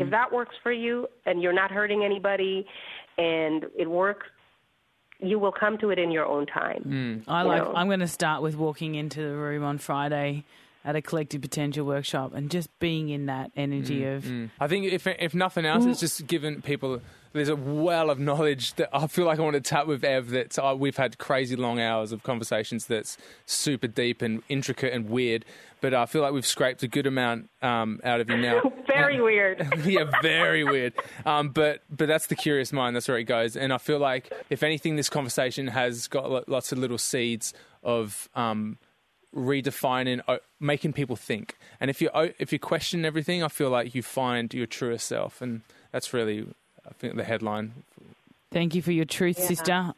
If 0.00 0.10
that 0.10 0.32
works 0.32 0.54
for 0.62 0.72
you 0.72 1.06
and 1.26 1.42
you're 1.42 1.52
not 1.52 1.70
hurting 1.70 2.04
anybody, 2.04 2.66
and 3.16 3.66
it 3.76 3.88
works, 3.88 4.26
you 5.20 5.38
will 5.38 5.52
come 5.52 5.78
to 5.78 5.90
it 5.90 5.98
in 5.98 6.10
your 6.10 6.26
own 6.26 6.46
time. 6.46 6.82
Hmm. 7.24 7.30
I 7.30 7.42
like. 7.42 7.62
Know? 7.62 7.72
I'm 7.74 7.86
going 7.86 8.00
to 8.00 8.08
start 8.08 8.42
with 8.42 8.56
walking 8.56 8.94
into 8.94 9.20
the 9.20 9.36
room 9.36 9.64
on 9.64 9.78
Friday 9.78 10.44
at 10.84 10.96
a 10.96 11.02
collective 11.02 11.40
potential 11.40 11.86
workshop 11.86 12.34
and 12.34 12.50
just 12.50 12.68
being 12.78 13.08
in 13.08 13.26
that 13.26 13.50
energy 13.56 14.04
of 14.04 14.24
I 14.60 14.66
think 14.68 14.86
if 14.86 15.06
if 15.06 15.34
nothing 15.34 15.64
else, 15.64 15.84
it's 15.84 16.00
just 16.00 16.26
given 16.26 16.62
people. 16.62 17.00
There's 17.32 17.48
a 17.48 17.56
well 17.56 18.10
of 18.10 18.20
knowledge 18.20 18.74
that 18.74 18.90
I 18.92 19.08
feel 19.08 19.24
like 19.24 19.40
I 19.40 19.42
want 19.42 19.54
to 19.54 19.60
tap 19.60 19.88
with 19.88 20.04
Ev. 20.04 20.30
That 20.30 20.56
uh, 20.56 20.76
we've 20.78 20.96
had 20.96 21.18
crazy 21.18 21.56
long 21.56 21.80
hours 21.80 22.12
of 22.12 22.22
conversations. 22.22 22.86
That's 22.86 23.18
super 23.44 23.88
deep 23.88 24.22
and 24.22 24.42
intricate 24.48 24.92
and 24.92 25.08
weird. 25.08 25.44
But 25.80 25.94
I 25.94 26.06
feel 26.06 26.22
like 26.22 26.32
we've 26.32 26.46
scraped 26.46 26.82
a 26.84 26.88
good 26.88 27.06
amount 27.06 27.50
um, 27.60 28.00
out 28.04 28.20
of 28.20 28.30
you 28.30 28.36
now. 28.36 28.62
Very 28.86 29.20
weird. 29.20 29.66
yeah, 29.84 30.04
very 30.22 30.62
weird. 30.62 30.94
Um, 31.26 31.48
but 31.48 31.82
but 31.90 32.06
that's 32.06 32.28
the 32.28 32.36
curious 32.36 32.72
mind. 32.72 32.94
That's 32.94 33.08
where 33.08 33.18
it 33.18 33.24
goes. 33.24 33.56
And 33.56 33.72
I 33.72 33.78
feel 33.78 33.98
like 33.98 34.32
if 34.50 34.62
anything, 34.62 34.94
this 34.94 35.10
conversation 35.10 35.66
has 35.66 36.06
got 36.06 36.48
lots 36.48 36.70
of 36.70 36.78
little 36.78 36.98
seeds 36.98 37.52
of 37.82 38.28
um, 38.36 38.78
redefining, 39.34 40.20
uh, 40.28 40.38
making 40.60 40.92
people 40.92 41.16
think. 41.16 41.56
And 41.80 41.90
if 41.90 42.00
you 42.00 42.10
if 42.38 42.52
you 42.52 42.58
question 42.58 43.04
everything, 43.04 43.42
I 43.42 43.48
feel 43.48 43.70
like 43.70 43.94
you 43.94 44.02
find 44.02 44.52
your 44.54 44.66
truest 44.66 45.06
self, 45.06 45.42
and 45.42 45.62
that's 45.92 46.12
really, 46.12 46.46
I 46.88 46.92
think, 46.94 47.16
the 47.16 47.24
headline. 47.24 47.84
thank 48.50 48.74
you 48.74 48.82
for 48.82 48.92
your 48.92 49.04
truth, 49.04 49.38
sister. 49.38 49.94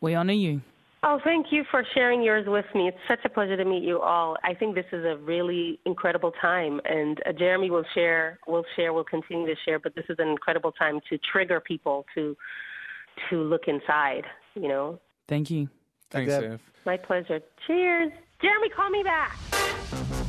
We 0.00 0.14
honor 0.14 0.32
you. 0.32 0.62
Oh, 1.02 1.18
thank 1.24 1.46
you 1.50 1.64
for 1.70 1.82
sharing 1.94 2.22
yours 2.22 2.46
with 2.46 2.66
me. 2.74 2.88
It's 2.88 2.98
such 3.08 3.20
a 3.24 3.30
pleasure 3.30 3.56
to 3.56 3.64
meet 3.64 3.82
you 3.82 4.00
all. 4.00 4.36
I 4.44 4.52
think 4.52 4.74
this 4.74 4.84
is 4.92 5.02
a 5.06 5.16
really 5.16 5.80
incredible 5.86 6.32
time, 6.42 6.78
and 6.84 7.18
uh, 7.26 7.32
Jeremy 7.32 7.70
will 7.70 7.86
share, 7.94 8.38
will 8.46 8.64
share, 8.76 8.92
will 8.92 9.04
continue 9.04 9.46
to 9.46 9.54
share. 9.64 9.78
But 9.78 9.94
this 9.94 10.04
is 10.10 10.16
an 10.18 10.28
incredible 10.28 10.72
time 10.72 11.00
to 11.08 11.18
trigger 11.18 11.58
people 11.58 12.04
to 12.14 12.36
to 13.30 13.42
look 13.42 13.62
inside. 13.66 14.24
You 14.54 14.68
know. 14.68 15.00
Thank 15.26 15.50
you. 15.50 15.70
Thanks, 16.10 16.32
Deb. 16.32 16.44
Ev. 16.44 16.60
My 16.84 16.96
pleasure. 16.96 17.40
Cheers, 17.66 18.12
Jeremy. 18.40 18.68
Call 18.70 18.90
me 18.90 19.02
back. 19.02 20.19